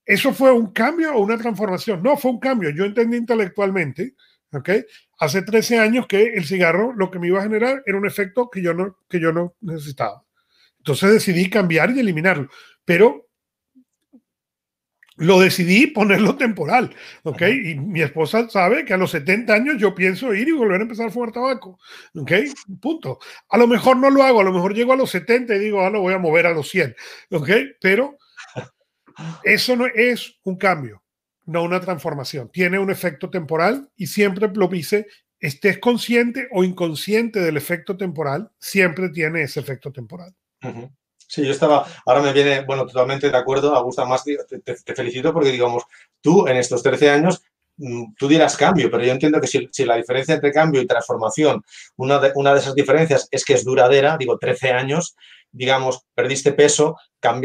¿eso 0.05 0.33
fue 0.33 0.53
un 0.53 0.73
cambio 0.73 1.15
o 1.15 1.21
una 1.21 1.39
transformación? 1.39 2.03
No, 2.03 2.17
fue 2.17 2.31
un 2.31 2.41
cambio. 2.41 2.71
Yo 2.71 2.85
entendí 2.85 3.17
intelectualmente, 3.17 4.15
¿okay? 4.53 4.85
hace 5.19 5.43
13 5.43 5.79
años 5.79 6.07
que 6.07 6.35
el 6.35 6.45
cigarro 6.45 6.93
lo 6.95 7.11
que 7.11 7.19
me 7.19 7.29
iba 7.29 7.41
a 7.41 7.45
generar 7.45 7.83
era 7.87 7.99
un 7.99 8.07
efecto 8.07 8.49
que 8.51 8.63
yo 8.63 8.75
no, 8.75 8.97
que 9.09 9.21
yo 9.21 9.33
no 9.33 9.55
necesitaba. 9.61 10.25
Entonces 10.81 11.13
decidí 11.13 11.49
cambiar 11.49 11.91
y 11.91 12.01
eliminarlo. 12.01 12.49
Pero 12.85 13.31
lo 15.21 15.39
decidí 15.39 15.87
ponerlo 15.87 16.37
temporal, 16.37 16.95
¿ok? 17.25 17.43
Y 17.43 17.75
mi 17.75 18.01
esposa 18.01 18.49
sabe 18.49 18.87
que 18.87 18.95
a 18.95 18.97
los 18.97 19.11
70 19.11 19.53
años 19.53 19.77
yo 19.79 19.95
pienso 19.95 20.33
ir 20.33 20.49
y 20.49 20.53
volver 20.53 20.81
a 20.81 20.85
empezar 20.85 21.09
a 21.09 21.11
fumar 21.11 21.31
tabaco, 21.31 21.79
¿ok? 22.15 22.33
Punto. 22.81 23.19
A 23.51 23.59
lo 23.59 23.67
mejor 23.67 23.99
no 23.99 24.09
lo 24.09 24.23
hago, 24.23 24.41
a 24.41 24.45
lo 24.45 24.53
mejor 24.53 24.75
llego 24.75 24.95
a 24.95 24.97
los 24.97 25.11
70 25.11 25.55
y 25.57 25.59
digo, 25.59 25.83
ah, 25.85 25.91
lo 25.91 26.01
voy 26.01 26.15
a 26.15 26.19
mover 26.19 26.47
a 26.47 26.55
los 26.55 26.71
100, 26.71 26.97
¿ok? 27.33 27.51
Pero 27.83 28.17
eso 29.45 29.77
no 29.77 29.87
es 29.87 30.39
un 30.43 30.57
cambio, 30.57 31.03
no 31.45 31.65
una 31.65 31.81
transformación. 31.83 32.51
Tiene 32.51 32.79
un 32.79 32.91
efecto 32.91 33.29
temporal 33.29 33.91
y 33.97 34.07
siempre 34.07 34.49
lo 34.55 34.69
dice, 34.69 35.07
estés 35.39 35.79
consciente 35.79 36.49
o 36.51 36.65
inconsciente 36.65 37.41
del 37.41 37.59
efecto 37.59 37.99
temporal, 37.99 38.51
siempre 38.59 39.11
tiene 39.11 39.43
ese 39.43 39.61
efecto 39.61 39.93
temporal. 39.93 40.35
Sí, 41.31 41.45
yo 41.45 41.53
estaba, 41.53 41.87
ahora 42.07 42.23
me 42.23 42.33
viene, 42.33 42.63
bueno, 42.63 42.85
totalmente 42.87 43.31
de 43.31 43.37
acuerdo, 43.37 43.73
Augusta, 43.75 44.05
más 44.05 44.25
te, 44.25 44.95
felicito 44.97 45.33
porque, 45.33 45.53
digamos, 45.53 45.85
tú 46.21 46.49
en 46.49 46.57
estos 46.57 46.83
13 46.83 47.09
años, 47.09 47.43
mm, 47.77 48.15
tú 48.19 48.27
dirás 48.27 48.57
cambio, 48.57 48.91
pero 48.91 49.05
yo 49.05 49.13
entiendo 49.13 49.41
que 49.41 49.47
si, 49.47 49.85
la 49.85 49.95
diferencia 49.95 50.35
entre 50.35 50.53
cambio 50.53 50.83
y 50.83 50.89
transformación, 50.89 51.63
una 51.97 52.19
de, 52.19 52.33
una 52.35 52.53
de 52.53 52.59
esas 52.59 52.75
diferencias 52.75 53.29
es 53.31 53.45
que 53.45 53.55
es 53.55 53.65
duradera, 53.65 54.17
digo, 54.19 54.39
13 54.39 54.73
años, 54.73 55.15
digamos, 55.53 56.03
perdiste 56.15 56.53
peso, 56.53 56.97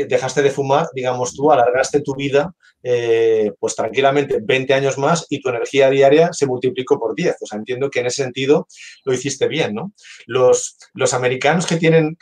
dejaste 0.07 0.41
de 0.41 0.51
fumar, 0.51 0.88
digamos, 0.93 1.33
tú 1.33 1.51
alargaste 1.51 2.01
tu 2.01 2.15
vida, 2.15 2.53
eh, 2.83 3.51
pues 3.59 3.75
tranquilamente 3.75 4.39
20 4.41 4.74
años 4.74 4.97
más 4.97 5.25
y 5.29 5.41
tu 5.41 5.50
energía 5.50 5.89
diaria 5.89 6.29
se 6.31 6.45
multiplicó 6.45 7.00
por 7.00 7.15
10. 7.15 7.35
O 7.41 7.45
sea, 7.45 7.57
entiendo 7.57 7.89
que 7.89 8.00
en 8.00 8.05
ese 8.05 8.24
sentido 8.24 8.67
lo 9.03 9.13
hiciste 9.13 9.47
bien, 9.47 9.74
¿no? 9.74 9.91
Los, 10.27 10.77
los 10.93 11.13
americanos 11.13 11.65
que 11.65 11.77
tienen, 11.77 12.17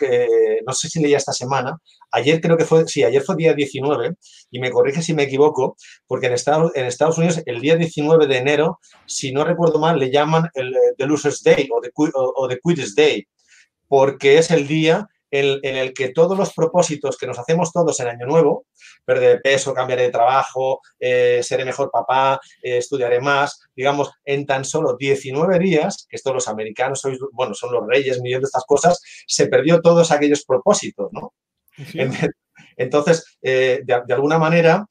no 0.66 0.74
sé 0.74 0.90
si 0.90 1.02
leía 1.02 1.18
esta 1.18 1.34
semana, 1.34 1.78
ayer 2.12 2.40
creo 2.40 2.58
que 2.58 2.66
fue, 2.66 2.88
sí, 2.88 3.04
ayer 3.04 3.22
fue 3.22 3.36
día 3.36 3.54
19, 3.54 4.16
y 4.52 4.60
me 4.60 4.72
corrige 4.72 5.02
si 5.02 5.13
me 5.13 5.24
equivoco, 5.24 5.75
porque 6.08 6.28
en 6.28 6.34
Estados, 6.34 6.72
en 6.75 6.86
Estados 6.86 7.18
Unidos 7.18 7.42
el 7.46 7.60
día 7.60 7.75
19 7.75 8.28
de 8.28 8.38
enero, 8.38 8.80
si 9.06 9.32
no 9.32 9.44
recuerdo 9.44 9.80
mal, 9.80 10.00
le 10.00 10.12
llaman 10.12 10.50
el 10.54 10.74
The 10.98 11.08
Losers 11.08 11.44
Day 11.44 11.68
o 11.72 11.82
The, 11.82 11.92
o, 12.13 12.48
the 12.48 12.60
Quitters 12.63 12.96
Day, 12.96 13.25
porque 13.88 14.38
es 14.38 14.52
el 14.52 14.68
día 14.68 15.08
en, 15.34 15.75
el 15.75 15.94
que 15.94 16.10
todos 16.10 16.38
los 16.38 16.54
propósitos 16.54 17.18
que 17.18 17.25
nos 17.25 17.40
hacemos 17.40 17.72
todos 17.72 18.00
en 18.00 18.08
Año 18.08 18.28
Nuevo, 18.28 18.68
perder 19.04 19.42
peso, 19.42 19.74
cambiaré 19.74 20.04
de 20.04 20.12
trabajo, 20.12 20.82
eh, 21.00 21.42
seré 21.42 21.66
mejor 21.66 21.90
papá, 21.92 22.40
eh, 22.62 22.78
estudiaré 22.78 23.20
más, 23.20 23.60
digamos, 23.75 24.12
en 24.25 24.46
tan 24.46 24.63
solo 24.63 24.96
19 24.96 25.58
días, 25.58 26.06
que 26.08 26.18
esto 26.18 26.34
los 26.34 26.48
americanos 26.48 27.02
sois, 27.02 27.18
bueno, 27.32 27.56
son 27.56 27.74
los 27.74 27.84
reyes, 27.88 28.22
millones 28.22 28.44
de 28.44 28.48
estas 28.48 28.66
cosas, 28.66 29.02
se 29.25 29.48
perdió 29.48 29.82
todos 29.82 30.12
aquellos 30.12 30.46
propósitos, 30.46 31.10
¿no? 31.12 31.34
Entonces, 32.78 33.38
eh, 33.42 33.82
de, 33.84 34.13
alguna 34.13 34.38
manera, 34.38 34.86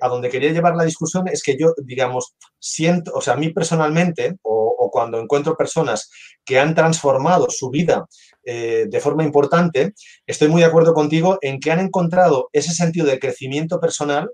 a 0.00 0.08
donde 0.08 0.28
quería 0.28 0.52
llevar 0.52 0.76
la 0.76 0.84
discusión 0.84 1.26
es 1.26 1.42
que 1.42 1.56
yo, 1.58 1.74
digamos, 1.82 2.34
siento, 2.58 3.12
o 3.14 3.20
sea, 3.20 3.34
a 3.34 3.36
mí 3.36 3.48
personalmente, 3.48 4.36
o 4.42 4.90
cuando 4.92 5.18
encuentro 5.18 5.56
personas 5.56 6.08
que 6.44 6.60
han 6.60 6.72
transformado 6.72 7.48
su 7.50 7.68
vida 7.68 8.06
eh, 8.44 8.86
de 8.88 9.00
forma 9.00 9.24
importante, 9.24 9.94
estoy 10.26 10.48
muy 10.48 10.60
de 10.60 10.66
acuerdo 10.66 10.94
contigo 10.94 11.38
en 11.40 11.60
que 11.60 11.70
han 11.70 11.80
encontrado 11.80 12.48
ese 12.52 12.72
sentido 12.72 13.06
de 13.06 13.18
crecimiento 13.18 13.80
personal 13.80 14.30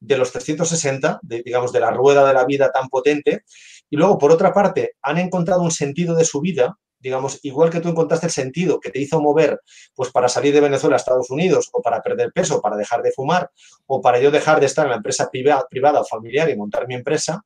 de 0.00 0.18
los 0.18 0.32
360, 0.32 1.20
digamos, 1.22 1.72
de 1.72 1.80
la 1.80 1.90
rueda 1.90 2.26
de 2.26 2.34
la 2.34 2.44
vida 2.44 2.72
tan 2.72 2.88
potente, 2.88 3.44
y 3.88 3.96
luego, 3.96 4.18
por 4.18 4.32
otra 4.32 4.52
parte, 4.52 4.92
han 5.02 5.18
encontrado 5.18 5.62
un 5.62 5.70
sentido 5.70 6.16
de 6.16 6.24
su 6.24 6.40
vida, 6.40 6.76
digamos, 6.98 7.38
igual 7.42 7.70
que 7.70 7.80
tú 7.80 7.88
encontraste 7.88 8.26
el 8.26 8.32
sentido 8.32 8.80
que 8.80 8.90
te 8.90 9.00
hizo 9.00 9.20
mover, 9.20 9.60
pues 9.94 10.10
para 10.10 10.28
salir 10.28 10.54
de 10.54 10.60
Venezuela 10.60 10.96
a 10.96 10.98
Estados 10.98 11.30
Unidos, 11.30 11.68
o 11.72 11.82
para 11.82 12.00
perder 12.00 12.32
peso, 12.32 12.60
para 12.60 12.76
dejar 12.76 13.02
de 13.02 13.12
fumar, 13.12 13.50
o 13.86 14.00
para 14.00 14.18
yo 14.18 14.30
dejar 14.30 14.58
de 14.60 14.66
estar 14.66 14.86
en 14.86 14.90
la 14.90 14.96
empresa 14.96 15.30
privada, 15.30 15.66
privada 15.70 16.00
o 16.00 16.04
familiar 16.04 16.50
y 16.50 16.56
montar 16.56 16.88
mi 16.88 16.94
empresa, 16.94 17.44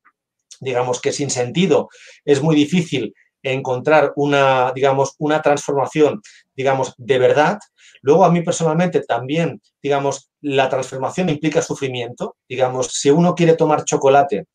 digamos 0.60 1.00
que 1.00 1.12
sin 1.12 1.30
sentido 1.30 1.88
es 2.24 2.42
muy 2.42 2.56
difícil 2.56 3.14
encontrar 3.52 4.12
una, 4.16 4.72
digamos, 4.74 5.14
una 5.18 5.42
transformación, 5.42 6.22
digamos, 6.54 6.94
de 6.98 7.18
verdad. 7.18 7.58
Luego, 8.02 8.24
a 8.24 8.30
mí 8.30 8.42
personalmente 8.42 9.00
también, 9.00 9.60
digamos, 9.82 10.30
la 10.40 10.68
transformación 10.68 11.28
implica 11.28 11.62
sufrimiento. 11.62 12.36
Digamos, 12.48 12.88
si 12.92 13.10
uno 13.10 13.34
quiere 13.34 13.54
tomar 13.54 13.84
chocolate 13.84 14.46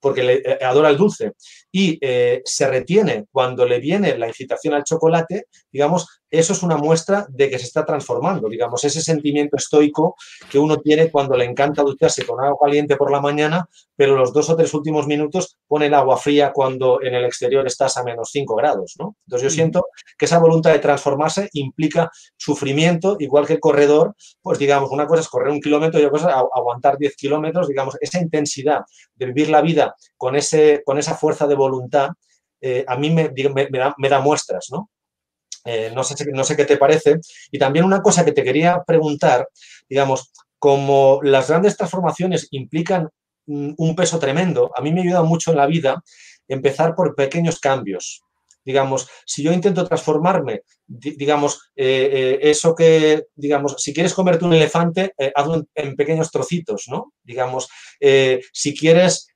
porque 0.00 0.22
le 0.22 0.34
eh, 0.44 0.58
adora 0.64 0.90
el 0.90 0.96
dulce 0.96 1.32
y 1.72 1.98
eh, 2.02 2.42
se 2.44 2.68
retiene 2.68 3.24
cuando 3.32 3.64
le 3.64 3.80
viene 3.80 4.16
la 4.18 4.28
incitación 4.28 4.74
al 4.74 4.84
chocolate, 4.84 5.46
digamos, 5.72 6.22
eso 6.32 6.54
es 6.54 6.62
una 6.62 6.78
muestra 6.78 7.26
de 7.28 7.50
que 7.50 7.58
se 7.58 7.66
está 7.66 7.84
transformando, 7.84 8.48
digamos, 8.48 8.82
ese 8.84 9.02
sentimiento 9.02 9.56
estoico 9.56 10.16
que 10.50 10.58
uno 10.58 10.78
tiene 10.78 11.10
cuando 11.10 11.36
le 11.36 11.44
encanta 11.44 11.82
ducharse 11.82 12.24
con 12.24 12.42
agua 12.42 12.56
caliente 12.58 12.96
por 12.96 13.10
la 13.10 13.20
mañana, 13.20 13.68
pero 13.94 14.16
los 14.16 14.32
dos 14.32 14.48
o 14.48 14.56
tres 14.56 14.72
últimos 14.72 15.06
minutos 15.06 15.58
pone 15.66 15.86
el 15.86 15.94
agua 15.94 16.16
fría 16.16 16.52
cuando 16.52 17.02
en 17.02 17.14
el 17.14 17.26
exterior 17.26 17.66
estás 17.66 17.98
a 17.98 18.02
menos 18.02 18.30
5 18.32 18.54
grados, 18.56 18.94
¿no? 18.98 19.16
Entonces 19.26 19.50
yo 19.50 19.54
siento 19.54 19.86
que 20.16 20.24
esa 20.24 20.38
voluntad 20.38 20.72
de 20.72 20.78
transformarse 20.78 21.50
implica 21.52 22.10
sufrimiento, 22.36 23.16
igual 23.18 23.46
que 23.46 23.54
el 23.54 23.60
corredor, 23.60 24.14
pues 24.40 24.58
digamos, 24.58 24.90
una 24.90 25.06
cosa 25.06 25.20
es 25.20 25.28
correr 25.28 25.52
un 25.52 25.60
kilómetro 25.60 26.00
y 26.00 26.04
otra 26.04 26.18
cosa 26.18 26.30
es 26.30 26.36
aguantar 26.54 26.96
10 26.96 27.14
kilómetros, 27.14 27.68
digamos, 27.68 27.98
esa 28.00 28.18
intensidad 28.18 28.80
de 29.14 29.26
vivir 29.26 29.50
la 29.50 29.60
vida 29.60 29.94
con, 30.16 30.34
ese, 30.34 30.82
con 30.84 30.98
esa 30.98 31.14
fuerza 31.14 31.46
de 31.46 31.56
voluntad, 31.62 32.10
eh, 32.60 32.84
a 32.86 32.96
mí 32.96 33.10
me, 33.10 33.30
da, 33.70 33.94
me 33.98 34.08
da 34.08 34.20
muestras, 34.20 34.68
¿no? 34.70 34.90
Eh, 35.64 35.92
no, 35.94 36.02
sé, 36.04 36.14
no 36.32 36.44
sé 36.44 36.56
qué 36.56 36.64
te 36.64 36.76
parece. 36.76 37.20
Y 37.50 37.58
también 37.58 37.84
una 37.84 38.02
cosa 38.02 38.24
que 38.24 38.32
te 38.32 38.44
quería 38.44 38.82
preguntar, 38.86 39.48
digamos, 39.88 40.32
como 40.58 41.20
las 41.22 41.48
grandes 41.48 41.76
transformaciones 41.76 42.48
implican 42.50 43.08
un 43.46 43.96
peso 43.96 44.20
tremendo, 44.20 44.70
a 44.76 44.80
mí 44.80 44.92
me 44.92 45.00
ayuda 45.00 45.24
mucho 45.24 45.50
en 45.50 45.56
la 45.56 45.66
vida 45.66 46.00
empezar 46.46 46.94
por 46.94 47.16
pequeños 47.16 47.58
cambios. 47.58 48.22
Digamos, 48.64 49.08
si 49.26 49.42
yo 49.42 49.52
intento 49.52 49.86
transformarme, 49.86 50.62
digamos, 50.86 51.70
eh, 51.74 52.10
eh, 52.12 52.38
eso 52.42 52.74
que, 52.74 53.24
digamos, 53.34 53.76
si 53.78 53.92
quieres 53.92 54.14
comerte 54.14 54.44
un 54.44 54.54
elefante, 54.54 55.14
hazlo 55.34 55.64
en, 55.74 55.96
pequeños 55.96 56.30
trocitos, 56.30 56.84
¿no? 56.88 57.12
Digamos, 57.22 57.68
si 58.52 58.76
quieres, 58.76 59.28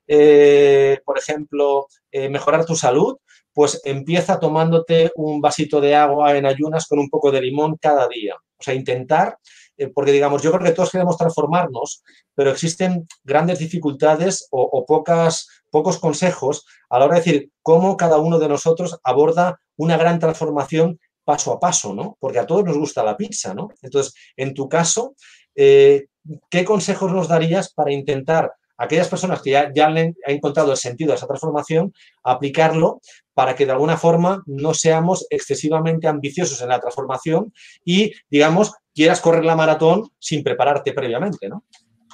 por 1.04 1.18
ejemplo, 1.18 1.86
mejorar 2.12 2.64
tu 2.64 2.76
salud, 2.76 3.16
pues 3.52 3.80
empieza 3.84 4.38
tomándote 4.38 5.12
un 5.16 5.40
vasito 5.40 5.80
de 5.80 5.94
agua 5.94 6.36
en 6.36 6.46
ayunas 6.46 6.86
con 6.86 6.98
un 6.98 7.08
poco 7.08 7.30
de 7.32 7.40
limón 7.40 7.76
cada 7.80 8.06
día. 8.08 8.34
O 8.58 8.62
sea, 8.62 8.74
intentar 8.74 9.38
eh, 9.76 9.88
porque 9.88 10.12
digamos, 10.12 10.42
yo 10.42 10.50
creo 10.52 10.64
que 10.64 10.72
todos 10.72 10.90
queremos 10.90 11.16
transformarnos, 11.16 12.02
pero 12.34 12.50
existen 12.50 13.06
grandes 13.24 13.58
dificultades 13.58 14.48
o, 14.50 14.84
pocas, 14.86 15.48
pocos 15.76 15.98
consejos 15.98 16.64
a 16.88 16.98
la 16.98 17.04
hora 17.04 17.16
de 17.16 17.20
decir 17.20 17.50
cómo 17.60 17.98
cada 17.98 18.16
uno 18.16 18.38
de 18.38 18.48
nosotros 18.48 18.98
aborda 19.04 19.60
una 19.76 19.98
gran 19.98 20.18
transformación 20.18 20.98
paso 21.22 21.52
a 21.52 21.60
paso, 21.60 21.92
¿no? 21.92 22.16
Porque 22.18 22.38
a 22.38 22.46
todos 22.46 22.64
nos 22.64 22.78
gusta 22.78 23.04
la 23.04 23.14
pizza, 23.14 23.52
¿no? 23.52 23.68
Entonces, 23.82 24.14
en 24.38 24.54
tu 24.54 24.70
caso, 24.70 25.14
eh, 25.54 26.06
¿qué 26.48 26.64
consejos 26.64 27.12
nos 27.12 27.28
darías 27.28 27.74
para 27.74 27.92
intentar 27.92 28.54
aquellas 28.78 29.08
personas 29.08 29.42
que 29.42 29.50
ya, 29.50 29.70
ya 29.74 29.88
han 29.88 30.14
encontrado 30.26 30.70
el 30.70 30.78
sentido 30.78 31.10
de 31.10 31.16
esa 31.16 31.26
transformación, 31.26 31.92
aplicarlo 32.24 33.00
para 33.34 33.54
que 33.54 33.66
de 33.66 33.72
alguna 33.72 33.98
forma 33.98 34.42
no 34.46 34.72
seamos 34.72 35.26
excesivamente 35.28 36.08
ambiciosos 36.08 36.62
en 36.62 36.70
la 36.70 36.80
transformación 36.80 37.52
y, 37.84 38.14
digamos, 38.30 38.72
quieras 38.94 39.20
correr 39.20 39.44
la 39.44 39.56
maratón 39.56 40.08
sin 40.18 40.42
prepararte 40.42 40.94
previamente, 40.94 41.50
¿no? 41.50 41.64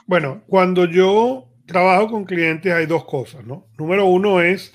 Bueno, 0.09 0.43
cuando 0.49 0.85
yo 0.85 1.52
trabajo 1.67 2.09
con 2.09 2.25
clientes 2.25 2.73
hay 2.73 2.87
dos 2.87 3.05
cosas, 3.05 3.45
¿no? 3.45 3.69
Número 3.79 4.07
uno 4.07 4.41
es, 4.41 4.73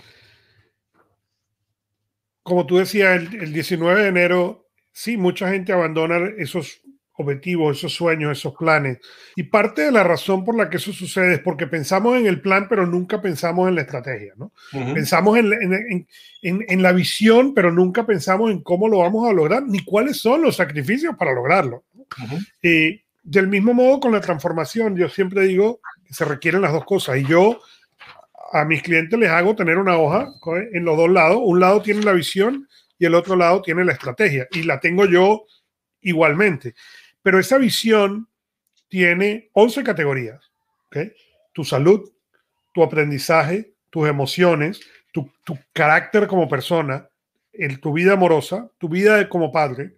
como 2.43 2.65
tú 2.65 2.77
decías, 2.77 3.21
el, 3.21 3.41
el 3.41 3.53
19 3.53 4.01
de 4.01 4.07
enero, 4.07 4.67
sí, 4.91 5.17
mucha 5.17 5.49
gente 5.49 5.73
abandona 5.73 6.17
esos 6.37 6.81
objetivos, 7.17 7.77
esos 7.77 7.93
sueños, 7.93 8.37
esos 8.37 8.53
planes. 8.55 8.99
Y 9.35 9.43
parte 9.43 9.81
de 9.81 9.91
la 9.91 10.03
razón 10.03 10.45
por 10.45 10.55
la 10.55 10.69
que 10.69 10.77
eso 10.77 10.93
sucede 10.93 11.35
es 11.35 11.39
porque 11.39 11.67
pensamos 11.67 12.15
en 12.15 12.27
el 12.27 12.41
plan, 12.41 12.67
pero 12.69 12.85
nunca 12.85 13.21
pensamos 13.21 13.67
en 13.67 13.75
la 13.75 13.81
estrategia, 13.81 14.33
¿no? 14.37 14.53
Pensamos 14.71 15.37
en, 15.37 15.51
en, 15.51 16.07
en, 16.43 16.65
en, 16.67 16.81
la 16.81 16.91
visión, 16.91 17.53
pero 17.55 17.71
nunca 17.71 18.05
pensamos 18.05 18.51
en 18.51 18.61
cómo 18.61 18.87
lo 18.87 18.99
vamos 18.99 19.27
a 19.27 19.33
lograr, 19.33 19.63
ni 19.63 19.83
cuáles 19.83 20.17
son 20.17 20.43
los 20.43 20.55
sacrificios 20.55 21.15
para 21.17 21.33
lograrlo. 21.33 21.85
Y 22.61 23.01
del 23.23 23.47
mismo 23.47 23.73
modo 23.73 23.99
con 23.99 24.11
la 24.11 24.21
transformación, 24.21 24.95
yo 24.95 25.09
siempre 25.09 25.41
digo 25.43 25.81
se 26.09 26.25
requieren 26.25 26.61
las 26.61 26.73
dos 26.73 26.85
cosas. 26.85 27.17
Y 27.17 27.25
yo 27.25 27.59
a 28.51 28.65
mis 28.65 28.81
clientes 28.81 29.17
les 29.19 29.29
hago 29.29 29.55
tener 29.55 29.77
una 29.77 29.97
hoja 29.97 30.29
en 30.73 30.85
los 30.85 30.97
dos 30.97 31.09
lados. 31.09 31.39
Un 31.43 31.59
lado 31.59 31.81
tiene 31.81 32.03
la 32.03 32.13
visión 32.13 32.67
y 32.97 33.05
el 33.05 33.15
otro 33.15 33.35
lado 33.35 33.61
tiene 33.61 33.85
la 33.85 33.93
estrategia. 33.93 34.47
Y 34.51 34.63
la 34.63 34.79
tengo 34.79 35.05
yo 35.05 35.45
igualmente. 36.01 36.75
Pero 37.21 37.39
esa 37.39 37.57
visión 37.57 38.27
tiene 38.87 39.49
11 39.53 39.83
categorías. 39.83 40.51
Tu 41.53 41.63
salud, 41.63 42.11
tu 42.73 42.83
aprendizaje, 42.83 43.73
tus 43.89 44.07
emociones, 44.07 44.79
tu, 45.11 45.29
carácter 45.73 46.27
como 46.27 46.47
persona, 46.47 47.09
el, 47.51 47.79
tu 47.79 47.93
vida 47.93 48.13
amorosa, 48.13 48.69
tu 48.77 48.87
vida 48.89 49.27
como 49.29 49.51
padre, 49.51 49.95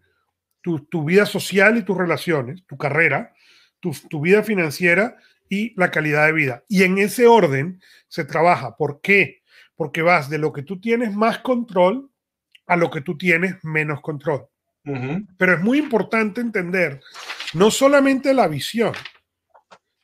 tu, 0.62 1.04
vida 1.04 1.25
social 1.25 1.78
y 1.78 1.84
tus 1.84 1.98
relaciones, 1.98 2.66
tu 2.66 2.78
carrera, 2.78 3.34
tu, 3.80 3.92
tu 4.10 4.22
vida 4.22 4.44
financiera 4.44 5.18
y 5.50 5.74
la 5.79 5.91
calidad 5.91 6.27
de 6.27 6.34
vida. 6.34 6.63
Y 6.70 6.84
en 6.84 7.00
ese 7.00 7.27
orden 7.27 7.82
se 8.08 8.24
trabaja. 8.24 8.77
¿Por 8.77 9.01
qué? 9.01 9.41
Porque 9.75 10.01
vas 10.01 10.29
de 10.29 10.38
lo 10.38 10.53
que 10.53 10.62
tú 10.62 10.79
tienes 10.79 11.13
más 11.15 11.39
control 11.39 12.12
a 12.68 12.77
lo 12.77 12.91
que 12.91 13.01
tú 13.01 13.18
tienes 13.18 13.56
menos 13.63 14.00
control. 14.01 14.48
Pero 15.38 15.53
es 15.53 15.60
muy 15.60 15.77
importante 15.77 16.41
entender 16.41 17.01
no 17.53 17.70
solamente 17.70 18.34
la 18.34 18.48
visión, 18.48 18.94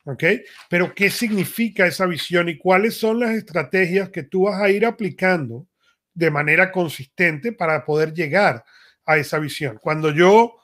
¿ok? 0.04 0.24
Pero 0.68 0.94
qué 0.94 1.10
significa 1.10 1.86
esa 1.86 2.06
visión 2.06 2.48
y 2.48 2.56
cuáles 2.56 2.96
son 2.96 3.18
las 3.18 3.30
estrategias 3.30 4.10
que 4.10 4.22
tú 4.22 4.44
vas 4.44 4.60
a 4.60 4.70
ir 4.70 4.86
aplicando 4.86 5.66
de 6.14 6.30
manera 6.30 6.70
consistente 6.70 7.52
para 7.52 7.84
poder 7.84 8.12
llegar 8.14 8.64
a 9.04 9.16
esa 9.16 9.38
visión. 9.38 9.78
Cuando 9.82 10.12
yo 10.12 10.56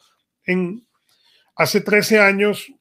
en 0.45 0.87
hace 1.57 1.81
13 1.81 2.21
años, 2.21 2.73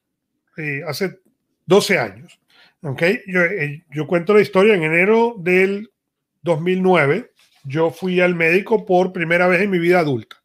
eh, 0.56 0.82
hace 0.86 1.20
12 1.66 1.98
años, 1.98 2.40
¿ok? 2.82 3.02
Yo, 3.26 3.42
eh, 3.42 3.84
yo 3.90 4.06
cuento 4.06 4.34
la 4.34 4.40
historia 4.40 4.74
en 4.74 4.82
enero 4.82 5.34
del 5.38 5.90
2009, 6.42 7.30
yo 7.64 7.90
fui 7.90 8.20
al 8.20 8.34
médico 8.34 8.84
por 8.84 9.12
primera 9.12 9.46
vez 9.46 9.62
en 9.62 9.70
mi 9.70 9.78
vida 9.78 10.00
adulta. 10.00 10.36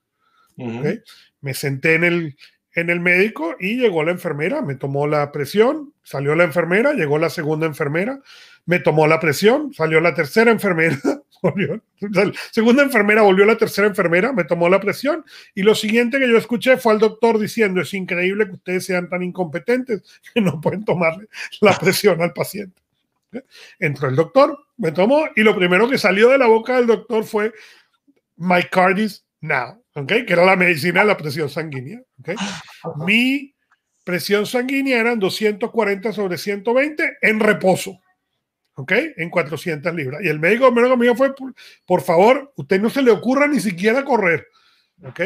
Me 1.42 1.54
senté 1.54 1.96
en 1.96 2.04
el, 2.04 2.38
en 2.74 2.90
el 2.90 3.00
médico 3.00 3.56
y 3.60 3.78
llegó 3.78 4.04
la 4.04 4.12
enfermera, 4.12 4.62
me 4.62 4.76
tomó 4.76 5.08
la 5.08 5.32
presión, 5.32 5.94
salió 6.04 6.36
la 6.36 6.44
enfermera, 6.44 6.94
llegó 6.94 7.18
la 7.18 7.30
segunda 7.30 7.66
enfermera, 7.66 8.20
me 8.66 8.80
tomó 8.80 9.08
la 9.08 9.20
presión, 9.20 9.74
salió 9.74 10.00
la 10.00 10.14
tercera 10.14 10.52
enfermera, 10.52 10.98
volvió, 11.42 11.82
la 12.00 12.32
segunda 12.52 12.84
enfermera 12.84 13.22
volvió 13.22 13.46
la 13.46 13.58
tercera 13.58 13.88
enfermera, 13.88 14.34
me 14.34 14.44
tomó 14.44 14.70
la 14.70 14.80
presión 14.80 15.26
y 15.56 15.64
lo 15.64 15.76
siguiente 15.76 16.20
que 16.20 16.30
yo 16.30 16.38
escuché 16.38 16.78
fue 16.78 16.94
al 16.94 17.00
doctor 17.00 17.40
diciendo, 17.40 17.82
es 17.82 17.94
increíble 17.94 18.46
que 18.46 18.54
ustedes 18.54 18.86
sean 18.86 19.10
tan 19.10 19.24
incompetentes 19.24 20.02
que 20.34 20.42
no 20.42 20.60
pueden 20.62 20.86
tomarle 20.86 21.28
la 21.62 21.78
presión 21.78 22.22
al 22.22 22.34
paciente. 22.34 22.82
Entró 23.80 24.10
el 24.10 24.16
doctor, 24.16 24.58
me 24.78 24.92
tomó 24.92 25.26
y 25.36 25.42
lo 25.44 25.56
primero 25.56 25.90
que 25.90 25.98
salió 25.98 26.30
de 26.30 26.38
la 26.38 26.48
boca 26.48 26.78
del 26.78 26.88
doctor 26.88 27.24
fue, 27.24 27.54
my 28.38 28.64
card 28.64 28.98
is 29.00 29.26
now 29.42 29.82
que 30.06 30.26
era 30.28 30.46
la 30.46 30.56
medicina 30.56 31.02
de 31.02 31.08
la 31.08 31.18
presión 31.18 31.50
sanguínea. 31.50 32.02
Mi 32.98 33.56
presión 34.04 34.46
sanguínea 34.46 35.00
eran 35.00 35.18
240 35.18 36.14
sobre 36.14 36.38
120 36.38 37.18
en 37.22 37.40
reposo. 37.40 38.00
¿Ok? 38.78 38.92
En 39.18 39.30
400 39.30 39.94
libras. 39.94 40.22
Y 40.24 40.28
el 40.28 40.40
médico 40.40 40.70
lo 40.70 40.90
que 40.90 40.98
me 40.98 41.16
fue, 41.16 41.34
por, 41.86 42.02
favor, 42.02 42.54
usted 42.56 42.80
no 42.80 42.90
se 42.90 43.02
le 43.02 43.12
ocurra 43.12 43.48
ni 43.48 43.60
siquiera 43.60 44.06
correr. 44.06 44.48
¿ok? 45.04 45.22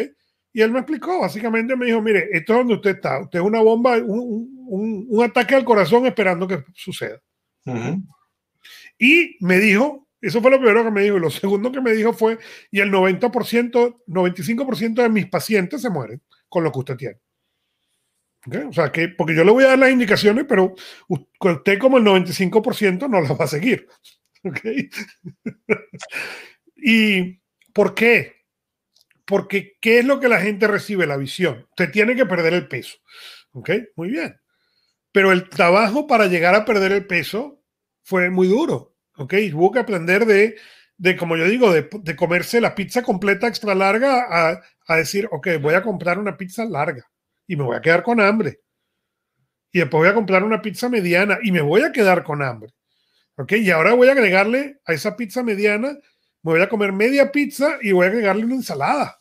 Y 0.53 0.61
él 0.61 0.71
me 0.71 0.79
explicó, 0.79 1.19
básicamente 1.19 1.75
me 1.75 1.85
dijo, 1.85 2.01
mire, 2.01 2.29
esto 2.31 2.53
es 2.53 2.59
donde 2.59 2.75
usted 2.75 2.95
está. 2.95 3.19
Usted 3.19 3.39
es 3.39 3.45
una 3.45 3.61
bomba, 3.61 3.97
un, 3.97 5.07
un, 5.09 5.23
ataque 5.23 5.55
al 5.55 5.65
corazón 5.65 6.05
esperando 6.05 6.47
que 6.47 6.63
suceda. 6.73 7.21
Y 8.97 9.37
me 9.41 9.59
dijo, 9.59 10.07
eso 10.21 10.41
fue 10.41 10.51
lo 10.51 10.57
primero 10.57 10.83
que 10.85 10.91
me 10.91 11.03
dijo. 11.03 11.17
Y 11.17 11.21
lo 11.21 11.29
segundo 11.29 11.71
que 11.71 11.81
me 11.81 11.91
dijo 11.91 12.13
fue, 12.13 12.37
y 12.71 12.79
el 12.79 12.89
90%, 12.89 13.97
95% 14.07 14.93
de 15.01 15.09
mis 15.09 15.27
pacientes 15.27 15.81
se 15.81 15.89
mueren 15.89 16.21
con 16.47 16.63
lo 16.63 16.71
que 16.71 16.79
usted 16.79 16.95
tiene. 16.95 17.17
O 18.67 18.73
sea, 18.73 18.91
que, 18.91 19.09
porque 19.09 19.35
yo 19.35 19.43
le 19.43 19.51
voy 19.51 19.63
a 19.63 19.69
dar 19.69 19.79
las 19.79 19.91
indicaciones, 19.91 20.45
pero 20.47 20.75
usted 21.07 21.79
como 21.79 21.97
el 21.97 22.03
95% 22.03 23.07
no 23.07 23.21
las 23.21 23.39
va 23.39 23.45
a 23.45 23.47
seguir. 23.47 23.87
¿Y 26.75 27.39
por 27.73 27.93
qué? 27.93 28.41
Porque 29.25 29.77
¿qué 29.79 29.99
es 29.99 30.05
lo 30.05 30.19
que 30.19 30.27
la 30.27 30.41
gente 30.41 30.67
recibe? 30.67 31.05
La 31.05 31.17
visión. 31.17 31.67
Usted 31.69 31.91
tiene 31.91 32.15
que 32.15 32.25
perder 32.25 32.53
el 32.53 32.67
peso. 32.67 32.97
¿Ok? 33.51 33.69
Muy 33.95 34.09
bien. 34.09 34.35
Pero 35.11 35.31
el 35.31 35.49
trabajo 35.49 36.07
para 36.07 36.27
llegar 36.27 36.55
a 36.55 36.65
perder 36.65 36.93
el 36.93 37.05
peso 37.05 37.63
fue 38.01 38.29
muy 38.29 38.47
duro 38.47 38.91
¿ok? 39.17 39.33
Hubo 39.53 39.71
que 39.71 39.79
aprender 39.79 40.25
de, 40.25 40.57
de 40.97 41.17
como 41.17 41.37
yo 41.37 41.45
digo, 41.45 41.71
de, 41.71 41.87
de, 41.91 42.15
comerse 42.15 42.61
la 42.61 42.75
pizza 42.75 43.03
completa 43.03 43.47
extra 43.47 43.75
larga 43.75 44.25
a, 44.29 44.61
a, 44.87 44.95
decir, 44.95 45.27
ok, 45.31 45.47
voy 45.61 45.73
a 45.75 45.83
comprar 45.83 46.19
una 46.19 46.37
pizza 46.37 46.65
larga 46.65 47.10
y 47.51 47.57
me 47.57 47.63
voy 47.63 47.75
a 47.75 47.81
quedar 47.81 48.01
con 48.01 48.21
hambre. 48.21 48.61
Y 49.73 49.79
después 49.79 49.99
voy 49.99 50.07
a 50.07 50.13
comprar 50.13 50.41
una 50.41 50.61
pizza 50.61 50.87
mediana 50.87 51.37
y 51.43 51.51
me 51.51 51.59
voy 51.59 51.81
a 51.81 51.91
quedar 51.91 52.23
con 52.23 52.41
hambre. 52.41 52.73
¿Ok? 53.35 53.51
Y 53.53 53.69
ahora 53.71 53.93
voy 53.93 54.07
a 54.07 54.13
agregarle 54.13 54.79
a 54.85 54.93
esa 54.93 55.17
pizza 55.17 55.43
mediana, 55.43 55.89
me 56.43 56.51
voy 56.53 56.61
a 56.61 56.69
comer 56.69 56.93
media 56.93 57.29
pizza 57.29 57.77
y 57.81 57.91
voy 57.91 58.05
a 58.05 58.09
agregarle 58.09 58.45
una 58.45 58.55
ensalada. 58.55 59.19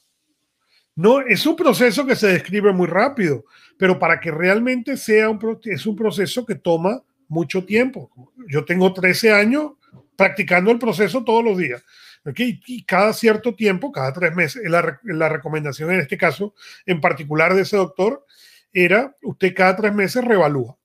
No, 0.94 1.20
es 1.20 1.44
un 1.44 1.56
proceso 1.56 2.06
que 2.06 2.14
se 2.14 2.28
describe 2.28 2.72
muy 2.72 2.86
rápido, 2.86 3.46
pero 3.76 3.98
para 3.98 4.20
que 4.20 4.30
realmente 4.30 4.96
sea 4.96 5.28
un, 5.28 5.60
es 5.64 5.84
un 5.86 5.96
proceso 5.96 6.46
que 6.46 6.54
toma 6.54 7.02
mucho 7.26 7.64
tiempo. 7.64 8.12
Yo 8.46 8.64
tengo 8.64 8.92
13 8.92 9.32
años 9.32 9.72
practicando 10.14 10.70
el 10.70 10.78
proceso 10.78 11.24
todos 11.24 11.42
los 11.42 11.58
días. 11.58 11.82
¿Okay? 12.24 12.60
Y 12.66 12.84
cada 12.84 13.12
cierto 13.12 13.54
tiempo, 13.54 13.92
cada 13.92 14.12
tres 14.12 14.34
meses, 14.34 14.62
la, 14.68 15.00
la 15.02 15.28
recomendación 15.28 15.92
en 15.92 16.00
este 16.00 16.18
caso, 16.18 16.54
en 16.86 17.00
particular 17.00 17.54
de 17.54 17.62
ese 17.62 17.76
doctor, 17.76 18.24
era 18.72 19.16
usted 19.22 19.54
cada 19.54 19.76
tres 19.76 19.94
meses 19.94 20.24
revalúa 20.24 20.76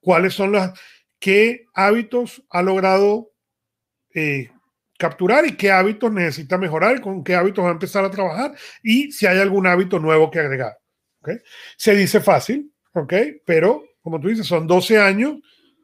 cuáles 0.00 0.34
son 0.34 0.52
las, 0.52 0.78
qué 1.18 1.66
hábitos 1.74 2.42
ha 2.50 2.62
logrado 2.62 3.32
eh, 4.14 4.50
capturar 4.98 5.46
y 5.46 5.56
qué 5.56 5.70
hábitos 5.70 6.12
necesita 6.12 6.58
mejorar, 6.58 7.00
con 7.00 7.22
qué 7.22 7.34
hábitos 7.34 7.64
va 7.64 7.68
a 7.68 7.72
empezar 7.72 8.04
a 8.04 8.10
trabajar 8.10 8.54
y 8.82 9.12
si 9.12 9.26
hay 9.26 9.38
algún 9.38 9.66
hábito 9.66 9.98
nuevo 9.98 10.30
que 10.30 10.40
agregar. 10.40 10.76
¿okay? 11.20 11.38
Se 11.76 11.94
dice 11.94 12.20
fácil, 12.20 12.72
¿ok? 12.92 13.14
Pero 13.46 13.84
como 14.02 14.20
tú 14.20 14.28
dices, 14.28 14.46
son 14.46 14.66
12 14.66 14.98
años 14.98 15.38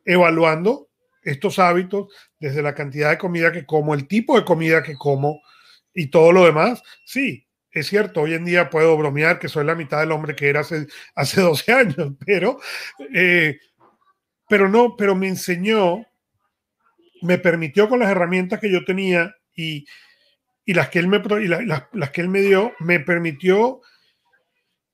evaluando 0.04 0.88
estos 1.22 1.58
hábitos, 1.58 2.12
desde 2.38 2.62
la 2.62 2.74
cantidad 2.74 3.10
de 3.10 3.18
comida 3.18 3.52
que 3.52 3.66
como, 3.66 3.94
el 3.94 4.06
tipo 4.06 4.36
de 4.38 4.44
comida 4.44 4.82
que 4.82 4.94
como, 4.94 5.40
y 5.94 6.08
todo 6.08 6.32
lo 6.32 6.44
demás, 6.44 6.82
sí, 7.04 7.46
es 7.70 7.88
cierto, 7.88 8.22
hoy 8.22 8.34
en 8.34 8.44
día 8.44 8.70
puedo 8.70 8.96
bromear 8.96 9.38
que 9.38 9.48
soy 9.48 9.64
la 9.64 9.74
mitad 9.74 10.00
del 10.00 10.12
hombre 10.12 10.34
que 10.34 10.48
era 10.48 10.60
hace, 10.60 10.86
hace 11.14 11.40
12 11.40 11.72
años, 11.72 12.12
pero, 12.24 12.58
eh, 13.14 13.58
pero 14.48 14.68
no, 14.68 14.96
pero 14.96 15.14
me 15.14 15.28
enseñó, 15.28 16.06
me 17.22 17.38
permitió 17.38 17.88
con 17.88 17.98
las 17.98 18.10
herramientas 18.10 18.60
que 18.60 18.70
yo 18.70 18.84
tenía 18.84 19.34
y, 19.54 19.86
y 20.64 20.74
las, 20.74 20.88
que 20.90 20.98
él 20.98 21.08
me, 21.08 21.22
y 21.42 21.48
las, 21.48 21.84
las 21.92 22.10
que 22.10 22.20
él 22.20 22.28
me 22.28 22.40
dio, 22.40 22.72
me 22.80 23.00
permitió 23.00 23.80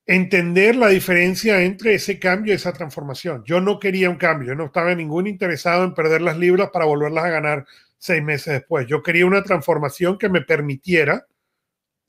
entender 0.05 0.75
la 0.75 0.89
diferencia 0.89 1.61
entre 1.61 1.95
ese 1.95 2.19
cambio 2.19 2.53
y 2.53 2.55
esa 2.55 2.73
transformación. 2.73 3.43
Yo 3.45 3.61
no 3.61 3.79
quería 3.79 4.09
un 4.09 4.17
cambio, 4.17 4.55
no 4.55 4.65
estaba 4.65 4.93
ningún 4.95 5.27
interesado 5.27 5.83
en 5.83 5.93
perder 5.93 6.21
las 6.21 6.37
libras 6.37 6.69
para 6.71 6.85
volverlas 6.85 7.25
a 7.25 7.29
ganar 7.29 7.65
seis 7.97 8.21
meses 8.21 8.53
después. 8.53 8.85
Yo 8.87 9.01
quería 9.01 9.25
una 9.25 9.43
transformación 9.43 10.17
que 10.17 10.27
me 10.27 10.41
permitiera 10.41 11.25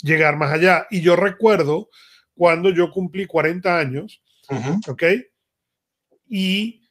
llegar 0.03 0.37
más 0.37 0.53
allá. 0.53 0.87
Y 0.91 1.03
yo 1.03 1.15
recuerdo 1.15 1.89
cuando 2.35 2.71
yo 2.71 2.91
cumplí 2.91 3.27
40 3.27 3.79
años, 3.79 4.23
¿ok? 4.89 5.03
Y, 6.27 6.83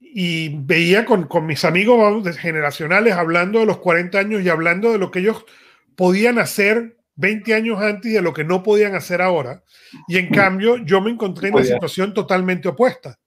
y 0.00 0.56
veía 0.56 1.04
con, 1.04 1.26
con 1.26 1.46
mis 1.46 1.64
amigos 1.64 2.36
generacionales 2.38 3.14
hablando 3.14 3.58
de 3.58 3.66
los 3.66 3.78
40 3.78 4.18
años 4.18 4.42
y 4.42 4.48
hablando 4.48 4.92
de 4.92 4.98
lo 4.98 5.10
que 5.10 5.18
ellos 5.18 5.44
podían 5.96 6.38
hacer 6.38 6.97
20 7.18 7.52
años 7.52 7.80
antes 7.80 8.12
de 8.12 8.22
lo 8.22 8.32
que 8.32 8.44
no 8.44 8.62
podían 8.62 8.94
hacer 8.94 9.20
ahora. 9.20 9.64
Y 10.06 10.18
en 10.18 10.30
cambio, 10.30 10.76
yo 10.76 11.00
me 11.00 11.10
encontré 11.10 11.48
en 11.48 11.54
una 11.54 11.64
situación 11.64 12.14
totalmente 12.14 12.68
opuesta. 12.68 13.18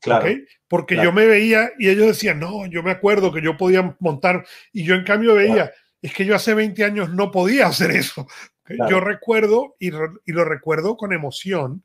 Claro. 0.00 0.26
Porque 0.68 0.96
yo 0.96 1.12
me 1.12 1.26
veía 1.26 1.70
y 1.78 1.90
ellos 1.90 2.06
decían, 2.06 2.40
no, 2.40 2.64
yo 2.66 2.82
me 2.82 2.90
acuerdo 2.90 3.30
que 3.30 3.42
yo 3.42 3.58
podía 3.58 3.94
montar. 4.00 4.46
Y 4.72 4.84
yo 4.84 4.94
en 4.94 5.04
cambio 5.04 5.34
veía, 5.34 5.70
es 6.00 6.14
que 6.14 6.24
yo 6.24 6.34
hace 6.34 6.54
20 6.54 6.82
años 6.82 7.10
no 7.10 7.30
podía 7.30 7.66
hacer 7.66 7.90
eso. 7.90 8.26
Yo 8.88 9.00
recuerdo, 9.00 9.76
y, 9.78 9.88
y, 9.88 10.32
lo 10.32 10.46
recuerdo 10.46 10.96
con 10.96 11.12
emoción, 11.12 11.84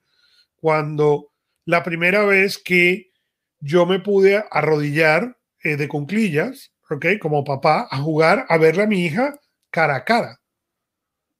cuando 0.55 1.33
la 1.65 1.83
primera 1.83 2.23
vez 2.23 2.57
que 2.57 3.11
yo 3.59 3.85
me 3.85 3.99
pude 3.99 4.45
arrodillar 4.49 5.37
eh, 5.63 5.75
de 5.75 5.89
conclillas, 5.89 6.71
¿ok? 6.89 7.05
Como 7.19 7.43
papá, 7.43 7.89
a 7.91 7.97
jugar, 7.97 8.45
a 8.47 8.57
verle 8.57 8.83
a 8.83 8.87
mi 8.87 9.03
hija 9.03 9.37
cara 9.69 9.97
a 9.97 10.05
cara 10.05 10.39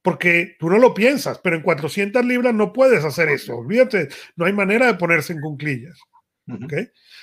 porque 0.10 0.56
tú 0.58 0.72
no 0.72 0.80
lo 0.80 0.92
piensas, 0.96 1.38
pero 1.38 1.56
en 1.56 1.62
400 1.62 2.26
libras 2.26 2.52
no 2.52 2.74
puedes 2.74 3.06
hacer 3.06 3.30
eso. 3.30 3.58
Olvídate, 3.58 4.10
no 4.36 4.46
hay 4.46 4.54
manera 4.54 4.88
de 4.88 4.96
ponerse 4.96 5.34
en 5.34 5.40
cunclillas. 5.40 6.00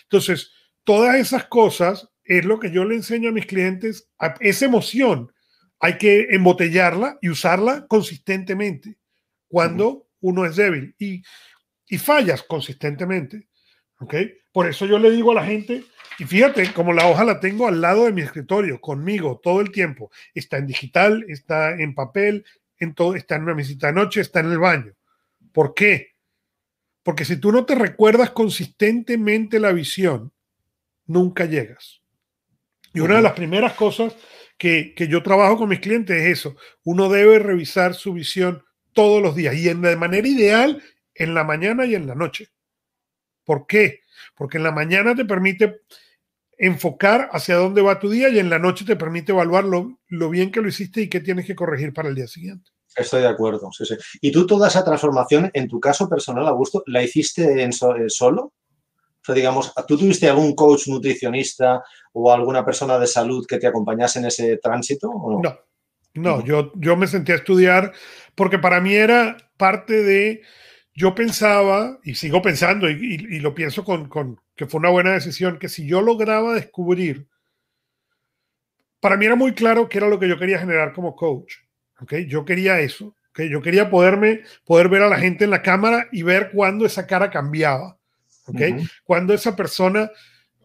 Entonces, 0.05 0.53
todas 0.85 1.17
esas 1.17 1.47
cosas 1.47 2.09
es 2.23 2.45
lo 2.45 2.61
que 2.61 2.71
yo 2.71 2.85
le 2.85 2.95
enseño 2.95 3.31
a 3.31 3.33
mis 3.33 3.47
clientes. 3.47 4.09
esa 4.39 4.67
emoción 4.67 5.33
hay 5.81 5.99
que 5.99 6.29
embotellarla 6.31 7.19
y 7.21 7.29
usarla 7.29 7.89
consistentemente 7.89 8.99
cuando 9.49 10.07
uno 10.21 10.47
es 10.47 10.55
débil 10.55 10.95
y, 10.97 11.25
y 11.89 11.99
fallas 11.99 12.45
consistentemente. 12.45 13.49
Por 14.53 14.69
eso 14.69 14.87
yo 14.87 15.01
le 15.01 15.11
digo 15.11 15.33
a 15.33 15.35
la 15.35 15.45
gente, 15.45 15.83
y 16.21 16.25
fíjate, 16.25 16.73
como 16.73 16.93
la 16.93 17.09
hoja 17.09 17.25
la 17.25 17.41
tengo 17.41 17.67
al 17.67 17.81
lado 17.81 18.05
de 18.05 18.13
mi 18.13 18.23
escritorio, 18.23 18.81
conmigo 18.81 19.41
todo 19.43 19.61
el 19.61 19.73
tiempo. 19.73 20.13
Está 20.35 20.59
en 20.59 20.69
digital, 20.69 21.25
está 21.29 21.73
en 21.73 21.97
papel, 21.97 22.45
en 22.79 22.95
todo, 22.95 23.15
está 23.15 23.37
en 23.37 23.43
una 23.43 23.55
visita 23.55 23.89
de 23.89 23.93
noche, 23.95 24.21
está 24.21 24.41
en 24.41 24.53
el 24.53 24.59
baño. 24.59 24.93
¿Por 25.53 25.75
qué? 25.75 26.15
Porque 27.03 27.25
si 27.25 27.37
tú 27.37 27.53
no 27.53 27.65
te 27.65 27.75
recuerdas 27.75 28.31
consistentemente 28.31 29.61
la 29.61 29.73
visión, 29.73 30.33
nunca 31.07 31.45
llegas. 31.45 32.03
Y 32.93 33.01
una 33.01 33.17
de 33.17 33.23
las 33.23 33.33
primeras 33.33 33.75
cosas 33.75 34.17
que, 34.59 34.95
yo 35.09 35.23
trabajo 35.23 35.59
con 35.59 35.69
mis 35.69 35.81
clientes 35.81 36.17
es 36.17 36.39
eso. 36.39 36.57
Uno 36.83 37.09
debe 37.09 37.39
revisar 37.39 37.95
su 37.95 38.13
visión 38.13 38.65
todos 38.93 39.23
los 39.23 39.37
días 39.37 39.55
y 39.55 39.69
en, 39.69 39.83
de 39.83 39.97
manera 39.97 40.27
ideal 40.27 40.83
en 41.15 41.35
la 41.35 41.45
mañana 41.45 41.87
y 41.87 41.95
en 41.95 42.07
la 42.07 42.15
noche. 42.15 42.49
¿Por 43.45 43.67
qué? 43.67 44.01
Porque 44.35 44.57
en 44.57 44.65
la 44.65 44.73
mañana 44.73 45.15
te 45.15 45.25
permite 45.25 45.83
enfocar 46.59 47.29
hacia 47.33 47.57
dónde 47.57 47.83
va 47.83 47.99
tu 47.99 48.09
día 48.09 48.29
y 48.29 48.39
en 48.39 48.51
la 48.51 48.59
noche 48.59 48.85
te 48.85 48.97
permite 48.97 49.33
evaluar 49.33 49.65
lo, 49.65 50.31
bien 50.31 50.51
que 50.51 50.61
lo 50.61 50.69
hiciste 50.69 51.03
y 51.03 51.09
qué 51.09 51.21
tienes 51.21 51.47
que 51.47 51.55
corregir 51.55 51.93
para 51.93 52.09
el 52.09 52.15
día 52.15 52.27
siguiente. 52.27 52.71
Estoy 52.95 53.21
de 53.21 53.29
acuerdo, 53.29 53.71
sí, 53.73 53.85
sí. 53.85 53.95
¿Y 54.23 54.33
tú 54.33 54.47
toda 54.47 54.69
esa 54.69 54.85
transformación, 54.85 55.51
en 55.53 55.69
tu 55.69 55.79
caso 55.79 56.09
personal, 56.09 56.47
Augusto, 56.47 56.83
la 56.87 57.03
hiciste 57.03 57.63
en 57.63 57.71
eh, 57.71 58.09
solo? 58.09 58.43
O 58.45 59.25
sea, 59.27 59.35
digamos, 59.35 59.73
¿tú 59.87 59.99
tuviste 59.99 60.29
algún 60.29 60.55
coach 60.55 60.89
nutricionista 60.89 61.83
o 62.13 62.33
alguna 62.33 62.65
persona 62.65 62.99
de 62.99 63.07
salud 63.07 63.45
que 63.47 63.59
te 63.59 63.67
acompañase 63.67 64.21
en 64.21 64.27
ese 64.27 64.57
tránsito? 64.57 65.09
no? 65.09 65.41
no, 65.43 65.59
no, 66.15 66.45
yo, 66.45 66.73
yo 66.77 66.97
me 66.97 67.07
sentí 67.07 67.33
a 67.33 67.37
estudiar 67.37 67.93
porque 68.35 68.59
para 68.59 68.81
mí 68.81 68.95
era 68.95 69.37
parte 69.59 70.03
de 70.03 70.43
yo 70.97 71.15
pensaba, 71.15 71.99
y 72.03 72.15
sigo 72.15 72.41
pensando, 72.41 72.89
y, 72.89 73.19
lo 73.41 73.55
pienso 73.55 73.85
con, 73.85 74.41
que 74.57 74.67
fue 74.67 74.81
una 74.81 74.89
buena 74.89 75.13
decisión, 75.13 75.59
que 75.59 75.69
si 75.69 75.87
yo 75.87 76.01
lograba 76.01 76.55
descubrir, 76.55 77.27
para 79.01 79.17
mí 79.17 79.27
era 79.27 79.37
muy 79.37 79.53
claro 79.53 79.89
que 79.89 79.99
era 79.99 80.09
lo 80.09 80.19
que 80.19 80.29
yo 80.29 80.39
quería 80.39 80.59
generar 80.59 80.93
como 80.93 81.15
coach. 81.15 81.55
¿okay? 82.01 82.27
Yo 82.27 82.45
quería 82.45 82.81
eso. 82.81 83.15
¿okay? 83.31 83.49
Yo 83.51 83.61
quería 83.61 83.91
poderme, 83.91 84.43
poder 84.65 84.89
ver 84.89 85.03
a 85.03 85.09
la 85.09 85.19
gente 85.19 85.45
en 85.45 85.51
la 85.51 85.63
cámara 85.63 86.09
y 86.11 86.23
ver 86.23 86.51
cuándo 86.53 86.87
esa 86.87 87.07
cara 87.07 87.31
cambiaba. 87.31 87.99
¿okay? 88.47 88.77
Cuando 89.05 89.35
esa 89.35 89.55
persona, 89.55 90.11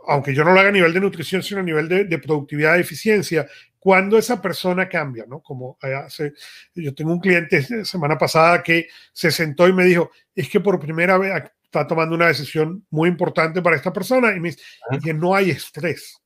aunque 0.07 0.33
yo 0.33 0.45
no 0.45 0.53
lo 0.53 0.59
haga 0.59 0.69
a 0.69 0.73
nivel 0.73 0.93
de 0.93 1.01
nutrición, 1.01 1.43
sino 1.43 1.59
a 1.59 1.63
nivel 1.63 1.89
de, 1.89 2.05
de 2.05 2.17
productividad 2.17 2.77
y 2.77 2.81
eficiencia, 2.81 3.45
cuando 3.77 4.17
esa 4.17 4.39
persona 4.39 4.87
cambia, 4.87 5.25
¿no? 5.27 5.41
Como 5.41 5.77
hace, 5.81 6.33
yo 6.75 6.93
tengo 6.93 7.13
un 7.13 7.19
cliente 7.19 7.83
semana 7.83 8.15
pasada 8.15 8.61
que 8.61 8.87
se 9.11 9.31
sentó 9.31 9.67
y 9.67 9.73
me 9.73 9.83
dijo, 9.85 10.11
es 10.35 10.49
que 10.49 10.59
por 10.59 10.79
primera 10.79 11.17
vez 11.17 11.33
está 11.71 11.87
tomando 11.87 12.15
una 12.15 12.27
decisión 12.27 12.85
muy 12.89 13.09
importante 13.09 13.61
para 13.61 13.75
esta 13.75 13.93
persona 13.93 14.35
y 14.35 14.39
me 14.39 14.49
dice, 14.49 14.61
que 15.03 15.13
no 15.13 15.33
hay 15.33 15.51
estrés. 15.51 16.21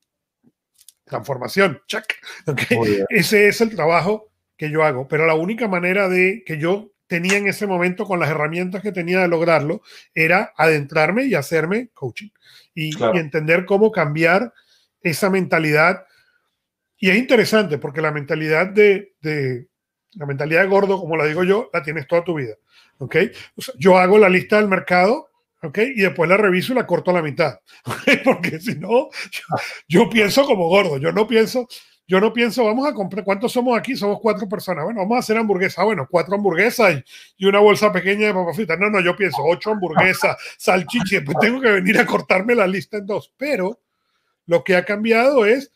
Transformación, 1.04 1.82
check. 1.88 2.06
Ese 3.10 3.48
es 3.48 3.62
el 3.62 3.76
trabajo 3.76 4.32
que 4.58 4.72
yo 4.72 4.84
hago, 4.84 5.08
pero 5.08 5.26
la 5.26 5.36
única 5.36 5.68
manera 5.68 6.10
de 6.10 6.44
que 6.46 6.58
yo 6.58 6.92
tenía 7.08 7.38
en 7.38 7.48
ese 7.48 7.68
momento 7.68 8.06
con 8.06 8.20
las 8.20 8.30
herramientas 8.30 8.82
que 8.82 8.92
tenía 8.92 9.20
de 9.20 9.28
lograrlo 9.28 9.82
era 10.16 10.54
adentrarme 10.58 11.26
y 11.26 11.36
hacerme 11.36 11.90
coaching 11.94 12.30
y, 12.74 12.90
y 12.98 13.18
entender 13.18 13.66
cómo 13.66 13.92
cambiar 13.92 14.52
esa 15.02 15.30
mentalidad 15.30 16.06
y 16.98 17.10
es 17.10 17.18
interesante 17.18 17.78
porque 17.78 18.02
la 18.02 18.12
mentalidad 18.12 18.68
de, 18.68 19.14
la 20.14 20.26
mentalidad 20.26 20.62
de 20.62 20.68
gordo, 20.68 21.00
como 21.00 21.18
la 21.18 21.26
digo 21.26 21.44
yo, 21.44 21.70
la 21.74 21.84
tienes 21.84 22.08
toda 22.08 22.24
tu 22.24 22.36
vida. 22.36 22.56
¿ok? 22.98 23.16
yo 23.78 23.98
hago 23.98 24.18
la 24.18 24.30
lista 24.30 24.58
del 24.58 24.70
mercado, 24.70 25.30
¿ok? 25.66 25.80
Y 25.96 26.02
después 26.02 26.30
la 26.30 26.38
reviso 26.38 26.74
y 26.74 26.76
la 26.76 26.88
corto 26.88 27.12
a 27.12 27.16
la 27.16 27.22
mitad, 27.22 27.60
Porque 28.24 28.60
si 28.60 28.76
no, 28.76 29.10
yo, 29.88 30.10
pienso 30.10 30.46
como 30.46 30.68
gordo, 30.68 30.98
yo 30.98 31.12
no 31.12 31.28
pienso, 31.28 31.68
yo 32.08 32.20
no 32.20 32.32
pienso, 32.34 32.66
vamos 32.66 32.88
a 32.88 32.94
comprar, 32.94 33.24
¿cuántos 33.24 33.52
somos 33.52 33.78
aquí? 33.78 33.96
Somos 33.96 34.20
cuatro 34.22 34.48
personas. 34.48 34.86
Bueno, 34.86 35.02
vamos 35.02 35.16
a 35.18 35.20
hacer 35.20 35.38
hamburguesas. 35.38 35.84
Bueno, 35.84 36.08
cuatro 36.10 36.36
hamburguesas 36.36 37.04
y, 37.38 37.46
una 37.46 37.60
bolsa 37.60 37.92
pequeña 37.92 38.28
de 38.28 38.34
papas 38.34 38.56
fritas. 38.56 38.80
No, 38.80 38.90
no, 38.90 39.00
yo 39.02 39.16
pienso 39.16 39.44
ocho 39.44 39.72
hamburguesas, 39.72 40.38
salchicha, 40.58 41.22
pues 41.26 41.38
tengo 41.40 41.60
que 41.62 41.72
venir 41.72 42.00
a 42.00 42.06
cortarme 42.06 42.56
la 42.56 42.68
lista 42.68 42.98
en 42.98 43.06
dos. 43.06 43.34
Pero 43.38 43.82
lo 44.46 44.64
que 44.64 44.76
ha 44.76 44.86
cambiado 44.86 45.46
es 45.46 45.72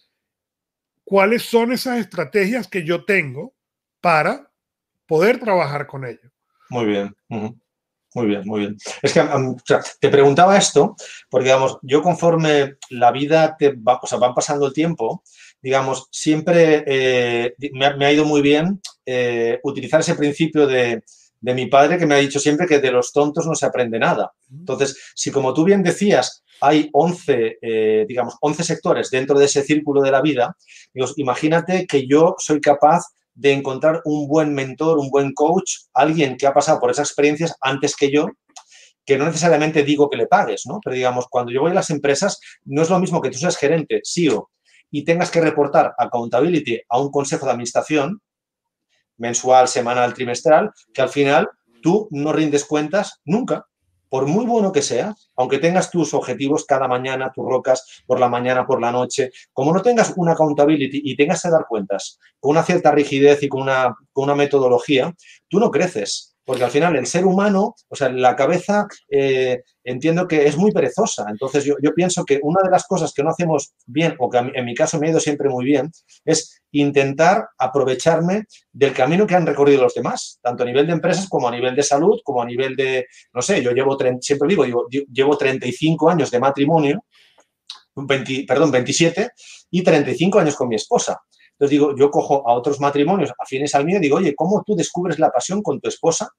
cuáles 1.03 1.43
son 1.43 1.71
esas 1.71 1.97
estrategias 1.97 2.67
que 2.67 2.83
yo 2.83 3.03
tengo 3.05 3.55
para 3.99 4.51
poder 5.07 5.39
trabajar 5.39 5.87
con 5.87 6.05
ello. 6.05 6.31
Muy 6.69 6.85
bien. 6.85 7.15
Muy 8.19 8.27
bien, 8.27 8.41
muy 8.45 8.59
bien. 8.59 8.77
Es 9.01 9.13
que 9.13 9.23
te 10.01 10.09
preguntaba 10.09 10.57
esto 10.57 10.97
porque, 11.29 11.45
digamos, 11.45 11.77
yo 11.83 12.01
conforme 12.01 12.75
la 12.89 13.13
vida 13.13 13.55
te 13.57 13.71
va, 13.75 13.97
o 14.01 14.07
sea, 14.07 14.17
van 14.17 14.33
pasando 14.33 14.67
el 14.67 14.73
tiempo, 14.73 15.23
digamos, 15.61 16.09
siempre 16.11 16.83
eh, 16.85 17.55
me, 17.71 18.05
ha, 18.05 18.11
ido 18.11 18.25
muy 18.25 18.41
bien 18.41 18.81
eh, 19.05 19.59
utilizar 19.63 20.01
ese 20.01 20.15
principio 20.15 20.67
de, 20.67 21.01
de 21.39 21.53
mi 21.53 21.67
padre 21.67 21.97
que 21.97 22.05
me 22.05 22.15
ha 22.15 22.17
dicho 22.17 22.41
siempre 22.41 22.67
que 22.67 22.79
de 22.79 22.91
los 22.91 23.13
tontos 23.13 23.47
no 23.47 23.55
se 23.55 23.65
aprende 23.65 23.99
nada. 23.99 24.33
Entonces, 24.51 24.97
si 25.15 25.31
como 25.31 25.53
tú 25.53 25.63
bien 25.63 25.81
decías, 25.81 26.43
hay 26.59 26.89
11, 26.91 27.59
eh, 27.61 28.05
digamos, 28.05 28.35
11 28.41 28.65
sectores 28.65 29.09
dentro 29.09 29.39
de 29.39 29.45
ese 29.45 29.63
círculo 29.63 30.01
de 30.01 30.11
la 30.11 30.21
vida. 30.21 30.57
imagínate 31.15 31.87
que 31.87 32.05
yo 32.05 32.35
soy 32.37 32.59
capaz 32.59 33.05
de 33.39 33.53
encontrar 33.53 34.01
un 34.03 34.27
buen 34.27 34.53
mentor, 34.53 34.99
un 34.99 35.09
buen 35.09 35.33
coach, 35.33 35.71
alguien 35.93 36.35
que 36.35 36.45
ha 36.45 36.53
pasado 36.53 36.77
por 36.77 36.91
esas 36.91 37.07
experiencias 37.07 37.55
antes 37.61 37.95
que 37.95 38.11
yo, 38.11 38.27
que 39.05 39.17
no 39.17 39.25
necesariamente 39.25 39.83
digo 39.83 40.09
que 40.09 40.17
le 40.17 40.27
pagues, 40.27 40.63
¿no? 40.65 40.81
Pero 40.83 40.97
digamos, 40.97 41.25
cuando 41.29 41.53
yo 41.53 41.61
voy 41.61 41.71
a 41.71 41.75
las 41.75 41.89
empresas, 41.89 42.41
no 42.65 42.81
es 42.81 42.89
lo 42.89 42.99
mismo 42.99 43.21
que 43.21 43.29
tú 43.29 43.37
seas 43.37 43.55
gerente, 43.55 44.01
CEO, 44.03 44.51
y 44.91 45.05
tengas 45.05 45.31
que 45.31 45.39
reportar 45.39 45.93
accountability 45.97 46.81
a 46.89 46.99
un 46.99 47.11
consejo 47.11 47.45
de 47.45 47.53
administración, 47.53 48.21
mensual, 49.15 49.69
semanal, 49.69 50.13
trimestral, 50.13 50.71
que 50.93 51.01
al 51.01 51.09
final 51.09 51.49
tú 51.81 52.09
no 52.11 52.33
rindes 52.33 52.65
cuentas 52.65 53.21
nunca. 53.23 53.68
Por 54.09 54.25
muy 54.25 54.45
bueno 54.45 54.71
que 54.71 54.81
sea, 54.81 55.15
aunque 55.35 55.59
tengas 55.59 55.91
tus 55.91 56.13
objetivos 56.13 56.65
cada 56.65 56.87
mañana, 56.87 57.31
tus 57.33 57.45
rocas 57.45 58.03
por 58.05 58.19
la 58.19 58.27
mañana, 58.27 58.65
por 58.65 58.81
la 58.81 58.91
noche, 58.91 59.31
como 59.53 59.71
no 59.73 59.81
tengas 59.81 60.13
una 60.17 60.33
accountability 60.33 61.01
y 61.03 61.15
tengas 61.15 61.41
que 61.41 61.49
dar 61.49 61.65
cuentas 61.69 62.19
con 62.39 62.51
una 62.51 62.63
cierta 62.63 62.91
rigidez 62.91 63.43
y 63.43 63.49
con 63.49 63.61
una, 63.61 63.95
con 64.11 64.25
una 64.25 64.35
metodología, 64.35 65.13
tú 65.47 65.59
no 65.59 65.71
creces. 65.71 66.35
Porque 66.49 66.63
al 66.63 66.71
final 66.71 66.95
el 66.95 67.05
ser 67.05 67.27
humano, 67.27 67.75
o 67.89 67.95
sea, 67.95 68.09
la 68.09 68.35
cabeza 68.35 68.87
eh, 69.07 69.61
entiendo 69.83 70.27
que 70.27 70.47
es 70.47 70.57
muy 70.57 70.71
perezosa. 70.71 71.27
Entonces 71.29 71.63
yo, 71.63 71.75
pienso 71.93 72.25
que 72.25 72.39
una 72.41 72.63
de 72.63 72.71
las 72.71 72.87
cosas 72.87 73.13
que 73.13 73.21
no 73.21 73.29
hacemos 73.29 73.75
bien, 73.85 74.15
o 74.17 74.31
que 74.31 74.39
en 74.39 74.65
mi 74.65 74.73
caso 74.73 74.97
me 74.97 75.05
ha 75.05 75.11
ido 75.11 75.19
siempre 75.19 75.47
muy 75.47 75.63
bien, 75.63 75.91
es 76.25 76.63
intentar 76.71 77.49
aprovecharme 77.55 78.45
del 78.71 78.93
camino 78.93 79.27
que 79.27 79.35
han 79.35 79.45
recorrido 79.45 79.83
los 79.83 79.93
demás, 79.93 80.39
tanto 80.41 80.63
a 80.63 80.65
nivel 80.65 80.87
de 80.87 80.93
empresas 80.93 81.29
como 81.29 81.47
a 81.47 81.51
nivel 81.51 81.75
de 81.75 81.83
salud, 81.83 82.19
como 82.23 82.41
a 82.41 82.47
nivel 82.47 82.75
de, 82.75 83.05
no 83.31 83.43
sé, 83.43 83.61
yo 83.61 83.69
llevo, 83.69 83.95
siempre 84.19 84.49
digo, 84.49 84.65
digo 84.65 84.87
llevo 84.89 85.37
35 85.37 86.09
años 86.09 86.31
de 86.31 86.39
matrimonio, 86.39 87.05
perdón, 88.47 88.71
27 88.71 89.29
y 89.69 89.83
35 89.83 90.39
años 90.39 90.55
con 90.55 90.67
mi 90.67 90.77
esposa. 90.77 91.21
Entonces 91.59 91.71
digo, 91.71 91.93
yo 91.93 92.09
cojo 92.09 92.47
a 92.47 92.53
otros 92.53 92.79
matrimonios 92.79 93.33
afines 93.37 93.75
al 93.75 93.83
mío 93.83 93.97
y 93.97 93.99
digo, 93.99 94.15
oye, 94.15 94.33
¿cómo 94.33 94.63
tú 94.65 94.77
descubres 94.77 95.19
la 95.19 95.29
pasión 95.29 95.61
con 95.61 95.81
tu 95.81 95.89
esposa 95.89 96.29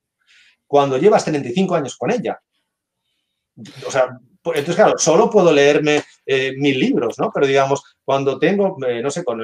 cuando 0.66 0.96
llevas 0.96 1.26
35 1.26 1.74
años 1.74 1.94
con 1.98 2.10
ella? 2.10 2.40
O 3.86 3.90
sea, 3.90 4.18
pues, 4.42 4.60
entonces, 4.60 4.82
claro, 4.82 4.96
solo 4.96 5.28
puedo 5.28 5.52
leerme 5.52 6.02
eh, 6.24 6.54
mil 6.56 6.80
libros, 6.80 7.18
¿no? 7.18 7.30
Pero 7.34 7.46
digamos, 7.46 7.82
cuando 8.02 8.38
tengo, 8.38 8.78
eh, 8.88 9.02
no 9.02 9.10
sé, 9.10 9.22
con, 9.22 9.38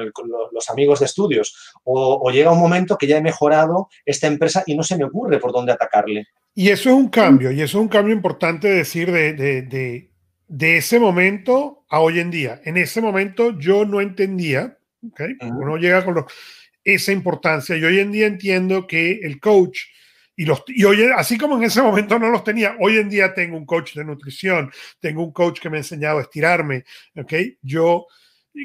los 0.51 0.69
amigos 0.71 0.99
de 0.99 1.05
estudios, 1.05 1.55
o, 1.83 2.31
llega 2.31 2.51
un 2.51 2.59
momento 2.59 2.97
que 2.97 3.05
ya 3.05 3.17
he 3.17 3.21
mejorado 3.21 3.89
esta 4.03 4.25
empresa 4.25 4.63
y 4.65 4.75
no 4.75 4.81
se 4.81 4.97
me 4.97 5.03
ocurre 5.03 5.37
por 5.37 5.51
dónde 5.51 5.73
atacarle. 5.73 6.25
Y 6.55 6.69
eso 6.69 6.89
es 6.89 6.95
un 6.95 7.09
cambio, 7.09 7.51
y 7.51 7.61
eso 7.61 7.77
es 7.77 7.81
un 7.83 7.87
cambio 7.87 8.15
importante 8.15 8.67
decir 8.67 9.11
de, 9.11 9.33
de, 9.33 10.11
de 10.47 10.77
ese 10.77 10.99
momento 10.99 11.85
a 11.87 11.99
hoy 11.99 12.19
en 12.19 12.31
día. 12.31 12.61
En 12.65 12.77
ese 12.77 12.99
momento 12.99 13.51
yo 13.59 13.85
no 13.85 14.01
entendía 14.01 14.79
uno 15.41 15.77
llega 15.77 16.03
con 16.03 16.25
esa 16.83 17.11
importancia. 17.11 17.75
Y 17.75 17.83
hoy 17.83 17.99
en 17.99 18.11
día 18.11 18.27
entiendo 18.27 18.87
que 18.87 19.19
el 19.23 19.39
coach, 19.39 19.79
y, 20.35 20.45
los, 20.45 20.63
y 20.67 20.83
hoy, 20.83 21.03
así 21.15 21.37
como 21.37 21.57
en 21.57 21.63
ese 21.63 21.81
momento 21.81 22.17
no 22.19 22.29
los 22.29 22.43
tenía, 22.43 22.75
hoy 22.79 22.97
en 22.97 23.09
día 23.09 23.33
tengo 23.33 23.57
un 23.57 23.65
coach 23.65 23.95
de 23.95 24.05
nutrición, 24.05 24.71
tengo 24.99 25.23
un 25.23 25.31
coach 25.31 25.59
que 25.59 25.69
me 25.69 25.77
ha 25.77 25.79
enseñado 25.81 26.19
a 26.19 26.21
estirarme. 26.21 26.85
¿okay? 27.15 27.57
Yo, 27.61 28.07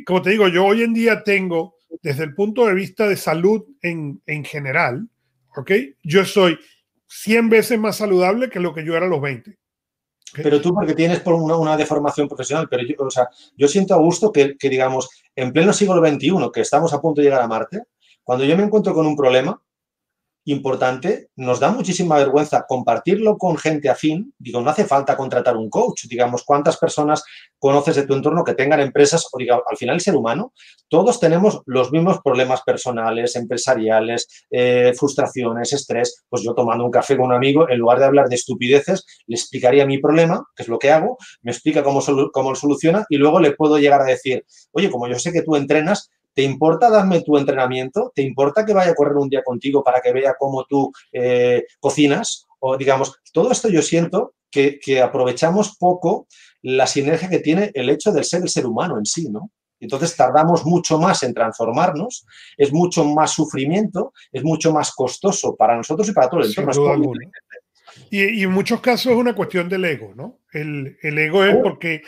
como 0.06 0.22
te 0.22 0.30
digo, 0.30 0.48
yo 0.48 0.66
hoy 0.66 0.82
en 0.82 0.94
día 0.94 1.22
tengo, 1.24 1.76
desde 2.02 2.24
el 2.24 2.34
punto 2.34 2.66
de 2.66 2.74
vista 2.74 3.08
de 3.08 3.16
salud 3.16 3.64
en, 3.80 4.22
en 4.26 4.44
general, 4.44 5.08
¿okay? 5.56 5.96
yo 6.02 6.24
soy 6.24 6.58
100 7.08 7.48
veces 7.48 7.78
más 7.78 7.96
saludable 7.96 8.48
que 8.48 8.60
lo 8.60 8.74
que 8.74 8.84
yo 8.84 8.96
era 8.96 9.06
a 9.06 9.08
los 9.08 9.20
20. 9.20 9.58
Pero 10.34 10.60
tú 10.60 10.72
porque 10.74 10.94
tienes 10.94 11.20
por 11.20 11.34
una, 11.34 11.56
una, 11.56 11.76
deformación 11.76 12.26
profesional, 12.28 12.68
pero 12.68 12.82
yo, 12.84 12.94
o 12.98 13.10
sea, 13.10 13.28
yo 13.56 13.68
siento 13.68 13.94
a 13.94 13.98
gusto 13.98 14.32
que, 14.32 14.56
que, 14.56 14.68
digamos, 14.70 15.10
en 15.36 15.52
pleno 15.52 15.72
siglo 15.72 16.04
XXI, 16.04 16.50
que 16.52 16.62
estamos 16.62 16.92
a 16.92 17.00
punto 17.00 17.20
de 17.20 17.26
llegar 17.26 17.42
a 17.42 17.48
Marte, 17.48 17.82
cuando 18.22 18.44
yo 18.44 18.56
me 18.56 18.62
encuentro 18.62 18.94
con 18.94 19.06
un 19.06 19.16
problema, 19.16 19.60
importante, 20.44 21.28
nos 21.36 21.60
da 21.60 21.70
muchísima 21.70 22.16
vergüenza 22.16 22.64
compartirlo 22.66 23.38
con 23.38 23.56
gente 23.56 23.88
afín. 23.88 24.34
Digo, 24.38 24.60
no 24.60 24.70
hace 24.70 24.84
falta 24.84 25.16
contratar 25.16 25.56
un 25.56 25.70
coach. 25.70 26.06
Digamos, 26.08 26.42
¿cuántas 26.44 26.76
personas 26.76 27.22
conoces 27.58 27.96
de 27.96 28.06
tu 28.06 28.14
entorno 28.14 28.42
que 28.42 28.54
tengan 28.54 28.80
empresas? 28.80 29.28
O 29.32 29.38
diga, 29.38 29.60
al 29.68 29.76
final, 29.76 29.96
el 29.96 30.00
ser 30.00 30.16
humano, 30.16 30.52
todos 30.88 31.20
tenemos 31.20 31.62
los 31.66 31.92
mismos 31.92 32.20
problemas 32.22 32.62
personales, 32.62 33.36
empresariales, 33.36 34.28
eh, 34.50 34.92
frustraciones, 34.96 35.72
estrés. 35.72 36.24
Pues 36.28 36.42
yo 36.42 36.54
tomando 36.54 36.84
un 36.84 36.90
café 36.90 37.16
con 37.16 37.26
un 37.26 37.34
amigo, 37.34 37.68
en 37.68 37.78
lugar 37.78 38.00
de 38.00 38.06
hablar 38.06 38.28
de 38.28 38.34
estupideces, 38.34 39.04
le 39.26 39.36
explicaría 39.36 39.86
mi 39.86 39.98
problema, 39.98 40.44
que 40.56 40.64
es 40.64 40.68
lo 40.68 40.78
que 40.78 40.90
hago, 40.90 41.18
me 41.42 41.52
explica 41.52 41.82
cómo, 41.82 42.02
cómo 42.32 42.50
lo 42.50 42.56
soluciona 42.56 43.06
y 43.08 43.16
luego 43.16 43.38
le 43.40 43.52
puedo 43.52 43.78
llegar 43.78 44.00
a 44.02 44.06
decir, 44.06 44.44
oye, 44.72 44.90
como 44.90 45.06
yo 45.06 45.18
sé 45.18 45.32
que 45.32 45.42
tú 45.42 45.56
entrenas, 45.56 46.10
¿Te 46.34 46.42
importa 46.42 46.90
darme 46.90 47.20
tu 47.22 47.36
entrenamiento? 47.36 48.12
¿Te 48.14 48.22
importa 48.22 48.64
que 48.64 48.72
vaya 48.72 48.92
a 48.92 48.94
correr 48.94 49.16
un 49.16 49.28
día 49.28 49.42
contigo 49.42 49.82
para 49.84 50.00
que 50.00 50.12
vea 50.12 50.34
cómo 50.38 50.64
tú 50.64 50.92
eh, 51.12 51.64
cocinas? 51.78 52.46
O 52.60 52.76
digamos, 52.76 53.20
todo 53.32 53.50
esto 53.50 53.68
yo 53.68 53.82
siento 53.82 54.34
que, 54.50 55.00
aprovechamos 55.02 55.76
poco 55.78 56.26
la 56.62 56.86
sinergia 56.86 57.28
que 57.28 57.40
tiene 57.40 57.70
el 57.74 57.90
hecho 57.90 58.12
de 58.12 58.22
ser 58.22 58.42
el 58.42 58.48
ser 58.48 58.66
humano 58.66 58.98
en 58.98 59.06
sí, 59.06 59.28
¿no? 59.30 59.50
Entonces 59.80 60.14
tardamos 60.14 60.64
mucho 60.64 60.98
más 60.98 61.24
en 61.24 61.34
transformarnos, 61.34 62.24
es 62.56 62.72
mucho 62.72 63.04
más 63.04 63.32
sufrimiento, 63.32 64.12
es 64.30 64.44
mucho 64.44 64.72
más 64.72 64.92
costoso 64.92 65.56
para 65.56 65.76
nosotros 65.76 66.08
y 66.08 66.12
para 66.12 66.30
todo 66.30 66.40
el 66.40 66.46
entorno. 66.46 67.12
Y, 68.08 68.42
en 68.44 68.52
muchos 68.52 68.80
casos 68.80 69.12
es 69.12 69.18
una 69.18 69.34
cuestión 69.34 69.68
del 69.68 69.84
ego, 69.84 70.12
¿no? 70.14 70.38
El, 70.52 70.96
el 71.02 71.18
ego 71.18 71.44
es 71.44 71.56
oh. 71.56 71.62
porque 71.62 72.02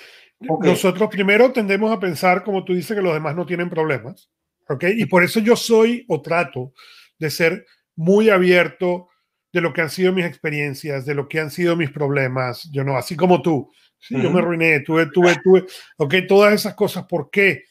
nosotros 0.61 1.09
primero 1.11 1.53
tendemos 1.53 1.93
a 1.93 2.01
pensar, 2.01 2.45
como 2.45 2.65
tú 2.65 2.75
dices, 2.75 2.97
que 2.97 3.03
los 3.03 3.15
demás 3.15 3.37
no 3.37 3.47
tienen 3.47 3.71
problemas. 3.71 4.31
¿ok? 4.69 4.85
Y 4.97 5.07
por 5.07 5.25
eso 5.25 5.41
yo 5.41 5.57
soy 5.57 6.05
o 6.09 6.21
trato 6.23 6.73
de 7.19 7.31
ser 7.31 7.67
muy 7.97 8.31
abierto 8.31 9.09
de 9.53 9.61
lo 9.61 9.73
que 9.73 9.83
han 9.83 9.91
sido 9.91 10.13
mis 10.13 10.25
experiencias, 10.25 11.07
de 11.07 11.15
lo 11.15 11.29
que 11.29 11.41
han 11.41 11.51
sido 11.51 11.77
mis 11.77 11.91
problemas. 11.91 12.69
Yo 12.73 12.83
no, 12.83 12.97
así 12.97 13.17
como 13.17 13.41
tú. 13.41 13.71
Yo 14.11 14.31
me 14.31 14.41
arruiné, 14.41 14.81
tuve, 14.81 15.07
tuve, 15.07 15.37
tuve. 15.43 15.65
Ok, 15.97 16.15
todas 16.29 16.53
esas 16.53 16.75
cosas. 16.75 17.07
¿Por 17.07 17.31
qué? 17.31 17.65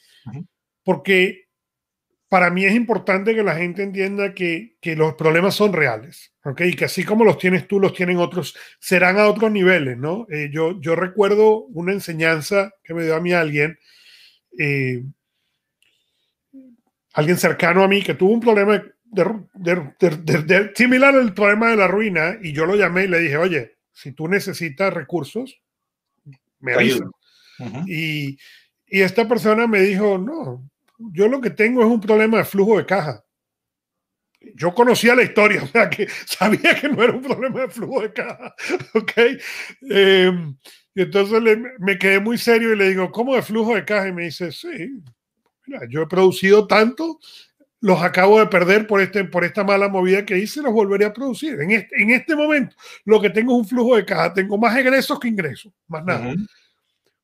Porque 0.84 1.43
para 2.34 2.50
mí 2.50 2.66
es 2.66 2.74
importante 2.74 3.36
que 3.36 3.44
la 3.44 3.54
gente 3.54 3.84
entienda 3.84 4.34
que, 4.34 4.76
que, 4.82 4.96
los 4.96 5.14
problemas 5.14 5.54
son 5.54 5.72
reales, 5.72 6.34
¿ok? 6.44 6.62
Y 6.62 6.76
que 6.76 6.86
así 6.86 7.04
como 7.04 7.24
los 7.24 7.38
tienes 7.38 7.68
tú, 7.68 7.80
los 7.80 7.94
tienen 7.94 8.18
otros, 8.18 8.58
serán 8.80 9.20
a 9.20 9.28
otros 9.28 9.52
niveles, 9.52 10.00
¿no? 10.00 10.26
Eh, 10.32 10.50
yo, 10.52 10.82
yo 10.82 10.96
recuerdo 10.96 11.66
una 11.66 11.94
enseñanza 11.94 12.74
que 12.84 12.96
me 12.96 13.04
dio 13.04 13.16
a 13.16 13.20
mí 13.20 13.34
alguien, 13.34 13.78
eh, 14.58 15.04
alguien 17.14 17.38
cercano 17.38 17.84
a 17.84 17.88
mí 17.88 18.02
que 18.02 18.16
tuvo 18.16 18.34
un 18.34 18.40
problema 18.40 18.84
de, 19.04 20.72
similar 20.74 21.14
al 21.14 21.36
problema 21.36 21.70
de 21.70 21.78
la 21.78 21.88
ruina 21.88 22.40
y 22.42 22.52
yo 22.52 22.66
lo 22.66 22.76
llamé 22.76 23.04
y 23.04 23.10
le 23.10 23.20
dije, 23.20 23.38
oye, 23.38 23.78
si 23.92 24.12
tú 24.12 24.28
necesitas 24.28 24.92
recursos, 24.92 25.62
me 26.60 26.74
avisas. 26.74 27.08
y, 27.86 28.40
y 28.88 29.02
esta 29.02 29.28
persona 29.28 29.68
me 29.68 29.82
dijo, 29.82 30.18
no, 30.18 30.68
yo 31.12 31.28
lo 31.28 31.42
que 31.42 31.50
tengo 31.50 31.82
es 31.82 31.88
un 31.88 32.02
problema 32.02 32.38
de 32.38 32.46
flujo 32.46 32.78
de 32.78 32.86
caja. 32.86 33.24
Yo 34.56 34.74
conocía 34.74 35.16
la 35.16 35.24
historia, 35.24 35.64
o 35.64 35.68
sea 35.68 35.90
que 35.90 36.08
sabía 36.26 36.76
que 36.80 36.90
no 36.90 37.04
era 37.04 37.14
un 37.14 37.22
problema 37.22 37.62
de 37.62 37.70
flujo 37.70 38.02
de 38.02 38.14
caja. 38.14 38.56
¿Ok? 38.94 39.12
Em, 39.90 40.56
y 40.96 41.02
entonces 41.02 41.42
me 41.80 41.98
quedé 41.98 42.20
muy 42.20 42.38
serio 42.38 42.74
y 42.74 42.78
le 42.78 42.90
digo, 42.90 43.12
¿cómo 43.12 43.36
de 43.36 43.42
flujo 43.42 43.76
de 43.76 43.86
caja? 43.86 44.08
Y 44.08 44.14
me 44.14 44.26
dice, 44.26 44.52
sí, 44.52 45.02
mira, 45.66 45.82
yo 45.90 46.04
he 46.04 46.08
producido 46.08 46.68
tanto, 46.68 47.20
los 47.82 48.02
acabo 48.02 48.40
de 48.40 48.48
perder 48.48 48.88
por, 48.88 49.02
este, 49.02 49.26
por 49.26 49.44
esta 49.44 49.64
mala 49.64 49.90
movida 49.90 50.26
que 50.26 50.38
hice, 50.38 50.62
los 50.62 50.72
volveré 50.72 51.06
a 51.06 51.14
producir. 51.14 51.60
En 51.60 51.72
este, 51.72 52.02
en 52.02 52.12
este 52.12 52.36
momento, 52.36 52.76
lo 53.06 53.20
que 53.20 53.30
tengo 53.30 53.54
es 53.54 53.60
un 53.60 53.68
flujo 53.68 53.96
de 53.96 54.06
caja, 54.06 54.34
tengo 54.34 54.58
más 54.58 54.78
egresos 54.78 55.20
que 55.20 55.28
ingresos, 55.28 55.74
más 55.88 56.06
nada. 56.06 56.34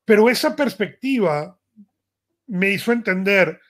Pero 0.04 0.30
esa 0.30 0.56
perspectiva 0.56 1.58
me 2.48 2.72
hizo 2.72 2.92
entender 2.92 3.62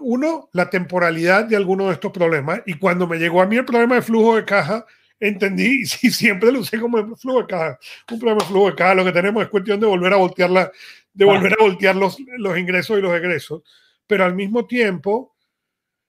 uno, 0.00 0.48
la 0.52 0.70
temporalidad 0.70 1.44
de 1.44 1.56
alguno 1.56 1.88
de 1.88 1.94
estos 1.94 2.12
problemas. 2.12 2.62
Y 2.66 2.74
cuando 2.74 3.06
me 3.06 3.18
llegó 3.18 3.42
a 3.42 3.46
mí 3.46 3.56
el 3.56 3.64
problema 3.64 3.96
de 3.96 4.02
flujo 4.02 4.36
de 4.36 4.44
caja, 4.44 4.84
entendí, 5.20 5.82
y 6.02 6.10
siempre 6.10 6.52
lo 6.52 6.60
usé 6.60 6.78
como 6.80 7.16
flujo 7.16 7.40
de 7.40 7.46
caja, 7.46 7.78
un 8.10 8.18
problema 8.18 8.42
de 8.42 8.48
flujo 8.48 8.70
de 8.70 8.76
caja, 8.76 8.94
lo 8.94 9.04
que 9.04 9.12
tenemos 9.12 9.42
es 9.42 9.48
cuestión 9.48 9.80
de 9.80 9.86
volver 9.86 10.12
a 10.12 10.16
voltear, 10.16 10.50
la, 10.50 10.70
de 11.12 11.24
volver 11.24 11.54
a 11.58 11.64
voltear 11.64 11.96
los, 11.96 12.18
los 12.38 12.58
ingresos 12.58 12.98
y 12.98 13.02
los 13.02 13.14
egresos, 13.14 13.62
pero 14.06 14.24
al 14.24 14.34
mismo 14.34 14.66
tiempo 14.66 15.34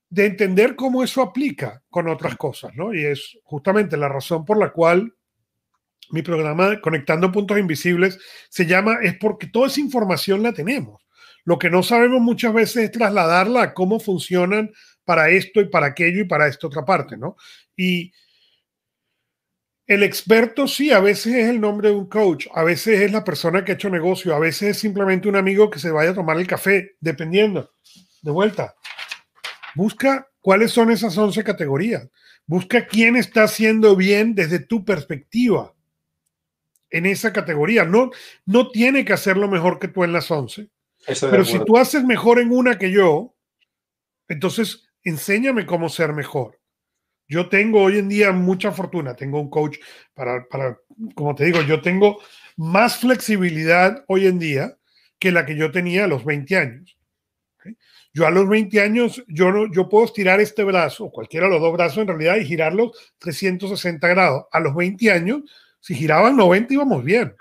de 0.10 0.26
entender 0.26 0.76
cómo 0.76 1.04
eso 1.04 1.22
aplica 1.22 1.84
con 1.90 2.08
otras 2.08 2.36
cosas, 2.36 2.76
¿no? 2.76 2.94
Y 2.94 3.06
es 3.06 3.38
justamente 3.44 3.96
la 3.96 4.10
razón 4.10 4.44
por 4.44 4.58
la 4.58 4.72
cual 4.72 5.14
mi 6.12 6.24
programa 6.24 6.82
Conectando 6.82 7.32
Puntos 7.32 7.60
Invisibles 7.60 8.20
se 8.50 8.66
llama, 8.66 8.98
es 9.04 9.16
porque 9.18 9.48
toda 9.48 9.68
esa 9.68 9.80
información 9.80 10.42
la 10.42 10.54
tenemos. 10.54 11.02
Lo 11.44 11.58
que 11.60 11.70
no 11.70 11.84
sabemos 11.84 12.22
muchas 12.22 12.54
veces 12.54 12.86
es 12.86 12.92
trasladarla 12.92 13.62
a 13.64 13.74
cómo 13.74 14.00
funcionan 14.00 14.72
para 15.06 15.30
esto 15.30 15.62
y 15.62 15.66
para 15.66 15.88
aquello 15.88 16.22
y 16.22 16.28
para 16.28 16.48
esta 16.48 16.68
otra 16.68 16.86
parte, 16.86 17.18
¿no? 17.18 17.36
Y 17.76 18.12
el 19.88 20.04
experto 20.04 20.68
sí, 20.68 20.92
a 20.92 21.00
veces 21.00 21.34
es 21.34 21.50
el 21.50 21.60
nombre 21.60 21.90
de 21.90 21.96
un 21.96 22.08
coach, 22.08 22.46
a 22.54 22.64
veces 22.64 23.02
es 23.02 23.12
la 23.12 23.24
persona 23.24 23.66
que 23.66 23.72
ha 23.72 23.76
hecho 23.76 23.90
negocio, 23.90 24.36
a 24.36 24.40
veces 24.40 24.70
es 24.70 24.78
simplemente 24.78 25.28
un 25.28 25.36
amigo 25.36 25.70
que 25.72 25.80
se 25.80 25.90
vaya 25.90 26.12
a 26.12 26.14
tomar 26.14 26.38
el 26.38 26.46
café, 26.46 26.96
dependiendo. 27.00 27.72
De 28.22 28.30
vuelta, 28.30 28.76
busca 29.74 30.30
cuáles 30.42 30.72
son 30.72 30.92
esas 30.92 31.18
11 31.18 31.44
categorías. 31.44 32.08
Busca 32.46 32.86
quién 32.86 33.16
está 33.16 33.44
haciendo 33.44 33.96
bien 33.96 34.36
desde 34.36 34.60
tu 34.60 34.86
perspectiva 34.86 35.74
en 36.90 37.06
esa 37.06 37.34
categoría. 37.34 37.84
No, 37.84 38.12
no 38.46 38.70
tiene 38.70 39.06
que 39.06 39.14
hacerlo 39.14 39.48
mejor 39.48 39.80
que 39.80 39.88
tú 39.88 40.04
en 40.04 40.14
las 40.14 40.30
11. 40.30 40.70
Pero 41.06 41.46
si 41.46 41.64
tú 41.66 41.78
haces 41.78 42.04
mejor 42.04 42.40
en 42.40 42.52
una 42.52 42.78
que 42.78 42.92
yo, 42.92 43.36
entonces 44.28 44.90
enséñame 45.04 45.66
cómo 45.66 45.90
ser 45.90 46.14
mejor. 46.14 46.60
Yo 47.28 47.48
tengo 47.48 47.84
hoy 47.84 48.00
en 48.00 48.10
día 48.10 48.32
mucha 48.32 48.72
fortuna, 48.72 49.16
tengo 49.16 49.40
un 49.40 49.50
coach 49.50 49.78
para, 50.14 50.48
para 50.48 50.80
como 51.16 51.36
te 51.36 51.46
digo, 51.46 51.62
yo 51.62 51.82
tengo 51.82 52.20
más 52.58 52.98
flexibilidad 52.98 54.04
hoy 54.08 54.26
en 54.26 54.40
día 54.40 54.78
que 55.20 55.32
la 55.32 55.46
que 55.46 55.56
yo 55.56 55.72
tenía 55.72 56.06
a 56.06 56.08
los 56.08 56.26
20 56.26 56.58
años. 56.58 56.98
Yo 58.12 58.26
a 58.26 58.32
los 58.32 58.50
20 58.50 58.82
años, 58.82 59.24
yo, 59.28 59.52
no, 59.52 59.72
yo 59.72 59.88
puedo 59.88 60.06
estirar 60.06 60.40
este 60.40 60.64
brazo, 60.64 61.12
cualquiera 61.12 61.46
de 61.46 61.54
los 61.54 61.62
dos 61.62 61.74
brazos 61.74 62.00
en 62.00 62.08
realidad, 62.08 62.38
y 62.38 62.46
girarlos 62.46 63.14
360 63.20 64.08
grados. 64.08 64.46
A 64.52 64.60
los 64.60 64.76
20 64.76 65.12
años, 65.12 65.44
si 65.80 65.94
giraban 65.94 66.36
90 66.36 66.74
íbamos 66.74 67.04
bien. 67.04 67.36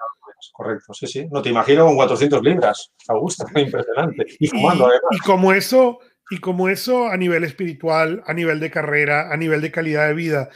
Correcto, 0.52 0.94
sí, 0.94 1.06
sí. 1.06 1.26
No 1.30 1.42
te 1.42 1.50
imagino 1.50 1.86
con 1.86 1.96
400 1.96 2.42
libras, 2.42 2.92
Augusta, 3.08 3.46
impresionante. 3.56 4.26
Y 4.38 4.48
fumando, 4.48 4.90
Y 5.10 5.18
como 5.18 5.52
eso, 5.52 5.98
y 6.30 6.38
como 6.38 6.68
eso 6.68 7.08
a 7.08 7.16
nivel 7.16 7.44
espiritual, 7.44 8.22
a 8.26 8.34
nivel 8.34 8.60
de 8.60 8.70
carrera, 8.70 9.32
a 9.32 9.36
nivel 9.36 9.60
de 9.60 9.70
calidad 9.70 10.08
de 10.08 10.14
vida. 10.14 10.48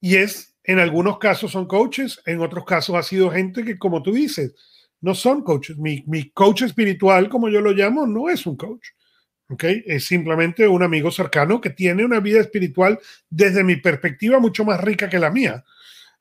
Y 0.00 0.16
es, 0.16 0.56
en 0.64 0.78
algunos 0.78 1.18
casos 1.18 1.52
son 1.52 1.66
coaches, 1.66 2.20
en 2.26 2.40
otros 2.40 2.64
casos 2.64 2.96
ha 2.96 3.02
sido 3.02 3.30
gente 3.30 3.64
que, 3.64 3.78
como 3.78 4.02
tú 4.02 4.12
dices, 4.12 4.54
no 5.00 5.14
son 5.14 5.42
coaches. 5.42 5.78
Mi, 5.78 6.04
mi 6.06 6.30
coach 6.30 6.62
espiritual, 6.62 7.28
como 7.28 7.48
yo 7.48 7.60
lo 7.60 7.72
llamo, 7.72 8.06
no 8.06 8.28
es 8.28 8.46
un 8.46 8.56
coach. 8.56 8.88
¿okay? 9.50 9.82
Es 9.86 10.04
simplemente 10.04 10.66
un 10.68 10.82
amigo 10.82 11.10
cercano 11.10 11.60
que 11.60 11.70
tiene 11.70 12.04
una 12.04 12.20
vida 12.20 12.40
espiritual 12.40 12.98
desde 13.28 13.64
mi 13.64 13.76
perspectiva 13.76 14.38
mucho 14.38 14.64
más 14.64 14.80
rica 14.80 15.08
que 15.08 15.18
la 15.18 15.30
mía. 15.30 15.64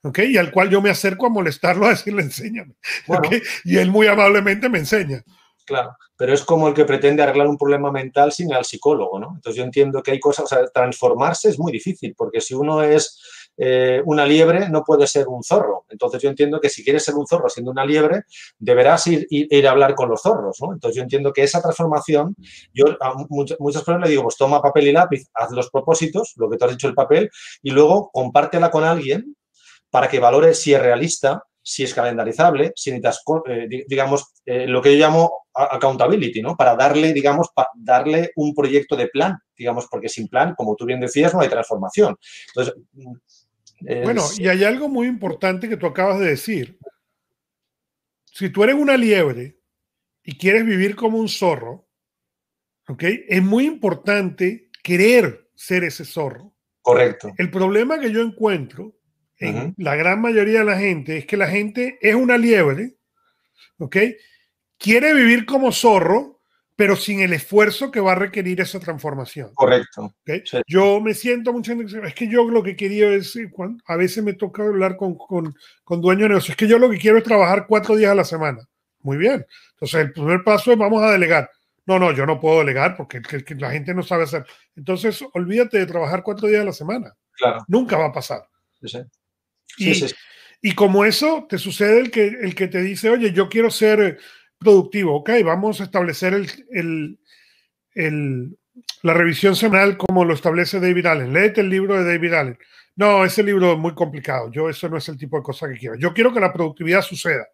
¿Okay? 0.04 0.32
Y 0.32 0.38
al 0.38 0.52
cual 0.52 0.70
yo 0.70 0.82
me 0.82 0.90
acerco 0.90 1.26
a 1.26 1.30
molestarlo 1.30 1.86
a 1.86 1.90
decirle, 1.90 2.24
enséñame. 2.24 2.76
Y 3.64 3.78
él 3.78 3.92
muy 3.92 4.08
amablemente 4.08 4.70
me 4.70 4.80
enseña. 4.80 5.24
Claro, 5.66 5.96
pero 6.18 6.34
es 6.34 6.44
como 6.44 6.68
el 6.68 6.74
que 6.74 6.84
pretende 6.84 7.22
arreglar 7.22 7.48
un 7.48 7.58
problema 7.58 7.92
mental 7.92 8.32
sin 8.32 8.50
ir 8.50 8.56
al 8.56 8.66
psicólogo, 8.66 9.20
¿no? 9.20 9.34
Entonces 9.36 9.56
yo 9.56 9.64
entiendo 9.64 10.02
que 10.02 10.12
hay 10.12 10.20
cosas, 10.20 10.46
o 10.46 10.48
sea, 10.48 10.66
transformarse 10.68 11.50
es 11.50 11.60
muy 11.60 11.72
difícil, 11.72 12.16
porque 12.18 12.42
si 12.42 12.56
uno 12.56 12.82
es 12.82 13.22
eh, 13.56 14.02
una 14.06 14.26
liebre, 14.26 14.68
no 14.70 14.84
puede 14.84 15.06
ser 15.06 15.28
un 15.28 15.44
zorro. 15.44 15.86
Entonces 15.90 16.24
yo 16.24 16.30
entiendo 16.30 16.60
que 16.60 16.70
si 16.70 16.84
quieres 16.84 17.04
ser 17.04 17.14
un 17.16 17.28
zorro 17.28 17.50
siendo 17.50 17.70
una 17.70 17.86
liebre, 17.86 18.24
deberás 18.58 19.06
ir, 19.08 19.28
ir, 19.30 19.68
a 19.68 19.72
hablar 19.72 19.94
con 19.94 20.10
los 20.10 20.22
zorros, 20.22 20.58
¿no? 20.62 20.74
Entonces 20.74 20.96
yo 20.96 21.04
entiendo 21.04 21.32
que 21.32 21.44
esa 21.44 21.62
transformación, 21.62 22.36
yo 22.74 22.86
a 23.00 23.14
muchas, 23.30 23.60
muchas 23.60 23.84
personas 23.84 24.08
le 24.08 24.12
digo, 24.12 24.24
pues 24.24 24.38
toma 24.38 24.62
papel 24.62 24.88
y 24.88 24.92
lápiz, 24.94 25.28
haz 25.36 25.52
los 25.52 25.70
propósitos, 25.70 26.34
lo 26.38 26.50
que 26.50 26.58
tú 26.58 26.66
has 26.66 26.72
dicho 26.72 26.88
el 26.88 26.96
papel, 26.96 27.30
y 27.62 27.70
luego 27.72 28.10
compártela 28.12 28.72
con 28.72 28.84
alguien 28.86 29.36
para 29.90 30.08
que 30.08 30.20
valore 30.20 30.54
si 30.54 30.74
es 30.74 30.82
realista, 30.82 31.44
si 31.62 31.84
es 31.84 31.94
calendarizable, 31.94 32.74
si 32.76 32.92
necesitas, 32.92 33.22
eh, 33.48 33.68
digamos, 33.88 34.34
eh, 34.46 34.66
lo 34.68 34.82
que 34.82 34.98
yo 34.98 35.06
llamo 35.06 35.46
accountability, 35.54 36.42
¿no? 36.42 36.56
Para 36.56 36.76
darle, 36.76 37.14
digamos, 37.14 37.50
para 37.54 37.70
darle 37.76 38.32
un 38.36 38.54
proyecto 38.54 38.96
de 38.96 39.08
plan, 39.08 39.38
digamos, 39.58 39.88
porque 39.90 40.10
sin 40.10 40.28
plan, 40.28 40.56
como 40.56 40.76
tú 40.76 40.86
bien 40.86 41.00
decías, 41.00 41.34
no 41.34 41.42
hay 41.42 41.50
transformación. 41.50 42.18
Entonces, 42.48 42.76
bueno, 44.04 44.24
y 44.38 44.48
hay 44.48 44.64
algo 44.64 44.90
muy 44.90 45.08
importante 45.08 45.70
que 45.70 45.78
tú 45.78 45.86
acabas 45.86 46.20
de 46.20 46.28
decir. 46.28 46.78
Si 48.26 48.50
tú 48.50 48.64
eres 48.64 48.76
una 48.76 48.98
liebre 48.98 49.60
y 50.24 50.38
quieres 50.38 50.66
vivir 50.66 50.96
como 50.96 51.18
un 51.18 51.30
zorro, 51.30 51.88
¿ok? 52.88 53.04
Es 53.28 53.44
muy 53.44 53.66
importante 53.66 54.70
querer 54.84 55.50
ser 55.56 55.84
ese 55.84 56.06
zorro. 56.06 56.54
Correcto. 56.82 57.32
El 57.38 57.52
problema 57.52 58.00
que 58.00 58.12
yo 58.12 58.22
encuentro 58.22 58.99
en 59.40 59.74
la 59.78 59.96
gran 59.96 60.22
mayoría 60.22 60.60
de 60.60 60.66
la 60.66 60.78
gente 60.78 61.18
es 61.18 61.26
que 61.26 61.38
la 61.38 61.48
gente 61.48 61.98
es 62.02 62.16
una 62.16 62.38
liebre, 62.38 62.96
¿ok? 63.78 63.98
Quiere 64.78 65.14
vivir 65.14 65.46
como 65.46 65.72
zorro, 65.72 66.42
pero 66.76 66.96
sin 66.96 67.20
el 67.20 67.34
esfuerzo 67.34 67.92
que 67.92 68.00
va 68.00 68.14
a 68.14 68.16
requerir 68.16 68.62
esa 68.62 68.80
transformación. 68.80 69.52
Correcto. 69.54 70.14
Yo 70.66 71.02
me 71.02 71.14
siento 71.14 71.52
mucho, 71.52 71.74
es 71.74 72.16
que 72.16 72.30
yo 72.30 72.50
lo 72.50 72.64
que 72.64 72.76
quería 72.76 73.10
es, 73.10 73.38
a 73.86 73.96
veces 73.98 74.24
me 74.24 74.34
toca 74.34 74.64
hablar 74.64 74.96
con, 74.96 75.18
con, 75.18 75.54
con 75.84 76.02
dueños 76.02 76.24
de 76.24 76.30
negocios, 76.30 76.52
es 76.52 76.56
que 76.56 76.68
yo 76.68 76.80
lo 76.80 76.90
que 76.90 76.98
quiero 76.98 77.18
es 77.18 77.24
trabajar 77.24 77.66
cuatro 77.68 77.96
días 77.96 78.12
a 78.12 78.16
la 78.16 78.24
semana. 78.24 78.62
Muy 79.02 79.18
bien. 79.18 79.46
Entonces, 79.74 80.02
el 80.02 80.14
primer 80.14 80.44
paso 80.44 80.72
es 80.72 80.78
vamos 80.78 81.02
a 81.04 81.12
delegar. 81.12 81.50
No, 81.86 81.98
no, 81.98 82.12
yo 82.12 82.26
no 82.26 82.40
puedo 82.40 82.60
delegar 82.60 82.96
porque 82.96 83.22
la 83.56 83.72
gente 83.72 83.94
no 83.94 84.04
sabe 84.04 84.24
hacer. 84.24 84.46
Entonces, 84.76 85.24
olvídate 85.34 85.80
de 85.80 85.86
trabajar 85.86 86.22
cuatro 86.24 86.48
días 86.48 86.62
a 86.62 86.66
la 86.66 86.74
semana. 86.74 87.16
Claro. 87.32 87.66
Nunca 87.68 87.98
va 87.98 88.06
a 88.06 88.14
pasar. 88.14 88.48
Sí, 88.82 89.00
y, 89.78 90.76
como 90.76 91.06
eso, 91.06 91.46
te 91.50 91.58
sucede 91.58 92.00
el 92.00 92.12
que, 92.12 92.26
el 92.26 92.56
que 92.56 92.68
te 92.68 92.82
dice, 92.82 93.10
oye, 93.10 93.32
yo 93.32 93.48
quiero 93.48 93.72
ser 93.72 94.20
productivo, 94.58 95.16
ok, 95.16 95.30
vamos 95.46 95.80
a 95.80 95.86
establecer 95.86 96.34
el, 96.34 97.20
el, 97.94 98.58
la 99.04 99.14
revisión 99.14 99.56
semanal 99.56 99.98
como 99.98 100.26
lo 100.26 100.34
establece 100.34 100.80
David 100.80 101.06
Allen. 101.06 101.34
Léete 101.34 101.62
el 101.62 101.70
libro 101.70 101.96
de 101.96 102.12
David 102.12 102.34
Allen. 102.34 102.60
No, 102.96 103.24
ese 103.24 103.44
libro 103.44 103.74
es 103.74 103.78
muy 103.78 103.94
complicado. 103.94 104.52
Yo, 104.52 104.70
eso 104.70 104.90
no 104.90 104.98
es 104.98 105.08
el 105.08 105.18
tipo 105.18 105.38
de 105.38 105.44
cosa 105.44 105.70
que 105.70 105.78
quiero. 105.78 105.96
Yo 105.96 106.14
quiero 106.14 106.34
que 106.34 106.40
la 106.40 106.52
productividad 106.52 107.02
suceda. 107.02 107.48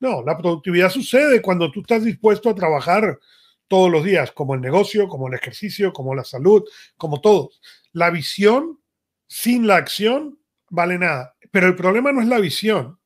No, 0.00 0.22
la 0.22 0.36
productividad 0.38 0.90
sucede 0.90 1.42
cuando 1.42 1.70
tú 1.70 1.80
estás 1.80 2.04
dispuesto 2.04 2.48
a 2.48 2.54
trabajar 2.54 3.18
todos 3.66 3.90
los 3.90 4.02
días, 4.04 4.32
como 4.32 4.54
el 4.54 4.60
negocio, 4.60 5.08
como 5.08 5.28
el 5.28 5.34
ejercicio, 5.34 5.92
como 5.92 6.14
la 6.14 6.24
salud, 6.24 6.64
como 6.96 7.20
todo. 7.20 7.50
La 7.92 8.10
visión 8.10 8.80
sin 9.26 9.66
la 9.66 9.76
acción 9.76 10.38
vale 10.70 10.98
nada. 10.98 11.34
Pero 11.58 11.66
el 11.66 11.74
problema 11.74 12.12
no 12.12 12.20
es 12.20 12.28
la 12.28 12.38
visión. 12.38 13.00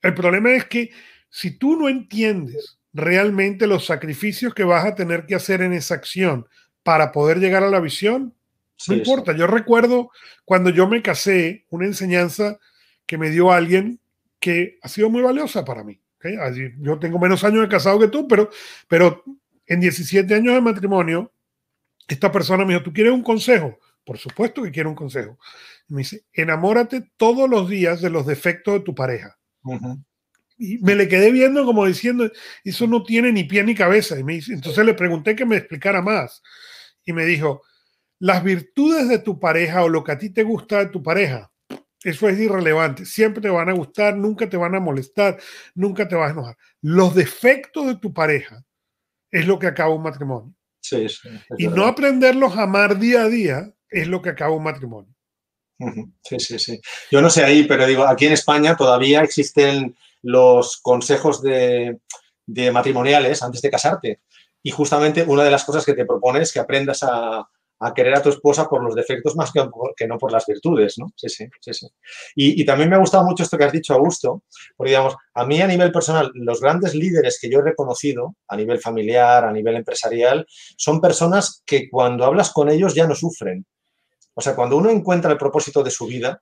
El 0.00 0.14
problema 0.14 0.54
es 0.54 0.64
que 0.64 0.90
si 1.28 1.58
tú 1.58 1.76
no 1.76 1.90
entiendes 1.90 2.78
realmente 2.94 3.66
los 3.66 3.84
sacrificios 3.84 4.54
que 4.54 4.64
vas 4.64 4.86
a 4.86 4.94
tener 4.94 5.26
que 5.26 5.34
hacer 5.34 5.60
en 5.60 5.74
esa 5.74 5.96
acción 5.96 6.46
para 6.82 7.12
poder 7.12 7.40
llegar 7.40 7.62
a 7.62 7.68
la 7.68 7.80
visión, 7.80 8.34
no 8.88 8.94
importa. 8.94 9.36
Yo 9.36 9.46
recuerdo 9.46 10.10
cuando 10.46 10.70
yo 10.70 10.88
me 10.88 11.02
casé, 11.02 11.66
una 11.68 11.84
enseñanza 11.84 12.58
que 13.04 13.18
me 13.18 13.28
dio 13.28 13.52
alguien 13.52 14.00
que 14.40 14.78
ha 14.80 14.88
sido 14.88 15.10
muy 15.10 15.20
valiosa 15.20 15.62
para 15.62 15.84
mí. 15.84 16.00
Yo 16.80 16.98
tengo 16.98 17.18
menos 17.18 17.44
años 17.44 17.60
de 17.60 17.68
casado 17.68 17.98
que 17.98 18.08
tú, 18.08 18.26
pero, 18.26 18.48
pero 18.88 19.24
en 19.66 19.80
17 19.80 20.34
años 20.34 20.54
de 20.54 20.62
matrimonio, 20.62 21.34
esta 22.08 22.32
persona 22.32 22.64
me 22.64 22.72
dijo, 22.72 22.84
¿tú 22.84 22.94
quieres 22.94 23.12
un 23.12 23.22
consejo? 23.22 23.78
Por 24.08 24.16
supuesto 24.16 24.62
que 24.62 24.70
quiero 24.70 24.88
un 24.88 24.94
consejo. 24.94 25.38
Me 25.88 25.98
dice, 25.98 26.24
enamórate 26.32 27.10
todos 27.18 27.46
los 27.46 27.68
días 27.68 28.00
de 28.00 28.08
los 28.08 28.24
defectos 28.24 28.72
de 28.72 28.80
tu 28.80 28.94
pareja. 28.94 29.38
Y 30.56 30.78
me 30.78 30.94
le 30.94 31.08
quedé 31.08 31.30
viendo 31.30 31.62
como 31.66 31.84
diciendo, 31.84 32.32
eso 32.64 32.86
no 32.86 33.02
tiene 33.02 33.32
ni 33.32 33.44
pie 33.44 33.62
ni 33.64 33.74
cabeza. 33.74 34.18
Y 34.18 34.24
me 34.24 34.32
dice, 34.32 34.54
entonces 34.54 34.82
le 34.86 34.94
pregunté 34.94 35.36
que 35.36 35.44
me 35.44 35.58
explicara 35.58 36.00
más. 36.00 36.42
Y 37.04 37.12
me 37.12 37.26
dijo, 37.26 37.60
las 38.18 38.42
virtudes 38.42 39.10
de 39.10 39.18
tu 39.18 39.38
pareja 39.38 39.84
o 39.84 39.90
lo 39.90 40.02
que 40.02 40.12
a 40.12 40.18
ti 40.18 40.30
te 40.30 40.42
gusta 40.42 40.78
de 40.78 40.86
tu 40.86 41.02
pareja, 41.02 41.52
eso 42.02 42.30
es 42.30 42.38
irrelevante. 42.38 43.04
Siempre 43.04 43.42
te 43.42 43.50
van 43.50 43.68
a 43.68 43.74
gustar, 43.74 44.16
nunca 44.16 44.48
te 44.48 44.56
van 44.56 44.74
a 44.74 44.80
molestar, 44.80 45.38
nunca 45.74 46.08
te 46.08 46.14
vas 46.14 46.30
a 46.30 46.32
enojar. 46.32 46.56
Los 46.80 47.14
defectos 47.14 47.86
de 47.88 47.96
tu 47.96 48.14
pareja 48.14 48.64
es 49.30 49.46
lo 49.46 49.58
que 49.58 49.66
acaba 49.66 49.94
un 49.94 50.02
matrimonio. 50.02 50.54
Sí, 50.80 51.06
sí, 51.10 51.28
y 51.58 51.66
no 51.66 51.84
aprenderlos 51.84 52.56
a 52.56 52.62
amar 52.62 52.98
día 52.98 53.24
a 53.24 53.28
día 53.28 53.74
es 53.90 54.08
lo 54.08 54.22
que 54.22 54.30
acaba 54.30 54.54
un 54.54 54.64
matrimonio. 54.64 55.14
Sí, 56.22 56.40
sí, 56.40 56.58
sí. 56.58 56.80
Yo 57.10 57.22
no 57.22 57.30
sé 57.30 57.44
ahí, 57.44 57.64
pero 57.64 57.86
digo, 57.86 58.06
aquí 58.06 58.26
en 58.26 58.32
España 58.32 58.76
todavía 58.76 59.22
existen 59.22 59.96
los 60.22 60.78
consejos 60.78 61.40
de, 61.42 62.00
matrimoniales 62.72 63.42
antes 63.42 63.62
de 63.62 63.70
casarte. 63.70 64.20
Y 64.62 64.70
justamente 64.70 65.22
una 65.22 65.44
de 65.44 65.50
las 65.50 65.64
cosas 65.64 65.84
que 65.84 65.94
te 65.94 66.04
propone 66.04 66.42
es 66.42 66.52
que 66.52 66.58
aprendas 66.58 67.04
a, 67.04 67.48
querer 67.94 68.16
a 68.16 68.22
tu 68.22 68.30
esposa 68.30 68.68
por 68.68 68.82
los 68.82 68.96
defectos 68.96 69.36
más 69.36 69.52
que, 69.52 69.64
que, 69.96 70.08
no 70.08 70.18
por 70.18 70.32
las 70.32 70.44
virtudes, 70.46 70.98
¿no? 70.98 71.12
Sí, 71.14 71.28
sí, 71.28 71.46
sí, 71.60 71.72
sí. 71.72 71.86
Y, 72.34 72.64
también 72.64 72.90
me 72.90 72.96
ha 72.96 72.98
gustado 72.98 73.24
mucho 73.24 73.44
esto 73.44 73.56
que 73.56 73.62
has 73.62 73.72
dicho, 73.72 73.94
Augusto, 73.94 74.42
porque, 74.76 74.90
digamos, 74.90 75.14
a 75.34 75.46
mí 75.46 75.62
a 75.62 75.68
nivel 75.68 75.92
personal, 75.92 76.32
los 76.34 76.60
grandes 76.60 76.96
líderes 76.96 77.38
que 77.40 77.48
yo 77.48 77.60
he 77.60 77.62
reconocido 77.62 78.34
a 78.48 78.56
nivel 78.56 78.80
familiar, 78.80 79.44
a 79.44 79.52
nivel 79.52 79.76
empresarial, 79.76 80.44
son 80.76 81.00
personas 81.00 81.62
que 81.64 81.88
cuando 81.88 82.24
hablas 82.24 82.50
con 82.50 82.68
ellos 82.68 82.96
ya 82.96 83.06
no 83.06 83.14
sufren. 83.14 83.64
O 84.38 84.40
sea, 84.40 84.54
cuando 84.54 84.76
uno 84.76 84.88
encuentra 84.88 85.32
el 85.32 85.36
propósito 85.36 85.82
de 85.82 85.90
su 85.90 86.06
vida, 86.06 86.40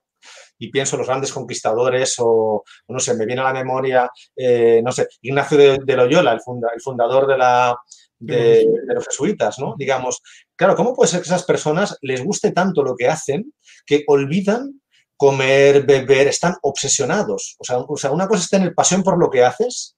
y 0.59 0.69
pienso 0.69 0.95
en 0.95 0.99
los 0.99 1.07
grandes 1.07 1.33
conquistadores 1.33 2.13
o, 2.19 2.63
no 2.89 2.99
sé, 2.99 3.15
me 3.15 3.25
viene 3.25 3.41
a 3.41 3.45
la 3.45 3.53
memoria, 3.53 4.07
eh, 4.35 4.81
no 4.83 4.91
sé, 4.91 5.07
Ignacio 5.21 5.57
de, 5.57 5.95
Loyola, 5.95 6.33
el, 6.33 6.37
el, 6.37 6.81
fundador 6.81 7.25
de, 7.25 7.37
la, 7.39 7.75
de, 8.19 8.67
los 8.93 9.03
jesuitas, 9.03 9.57
¿no? 9.57 9.73
Digamos, 9.79 10.21
claro, 10.55 10.75
¿cómo 10.75 10.93
puede 10.93 11.09
ser 11.09 11.21
que 11.21 11.27
esas 11.27 11.43
personas 11.43 11.97
les 12.01 12.23
guste 12.23 12.51
tanto 12.51 12.83
lo 12.83 12.95
que 12.95 13.07
hacen 13.07 13.51
que 13.83 14.03
olvidan 14.05 14.79
comer, 15.15 15.83
beber, 15.83 16.27
están 16.27 16.53
obsesionados? 16.61 17.55
O 17.57 17.63
sea, 17.63 17.79
o 17.79 17.97
sea 17.97 18.11
una 18.11 18.27
cosa 18.27 18.43
es 18.43 18.49
tener 18.51 18.75
pasión 18.75 19.01
por 19.01 19.17
lo 19.17 19.31
que 19.31 19.43
haces 19.43 19.96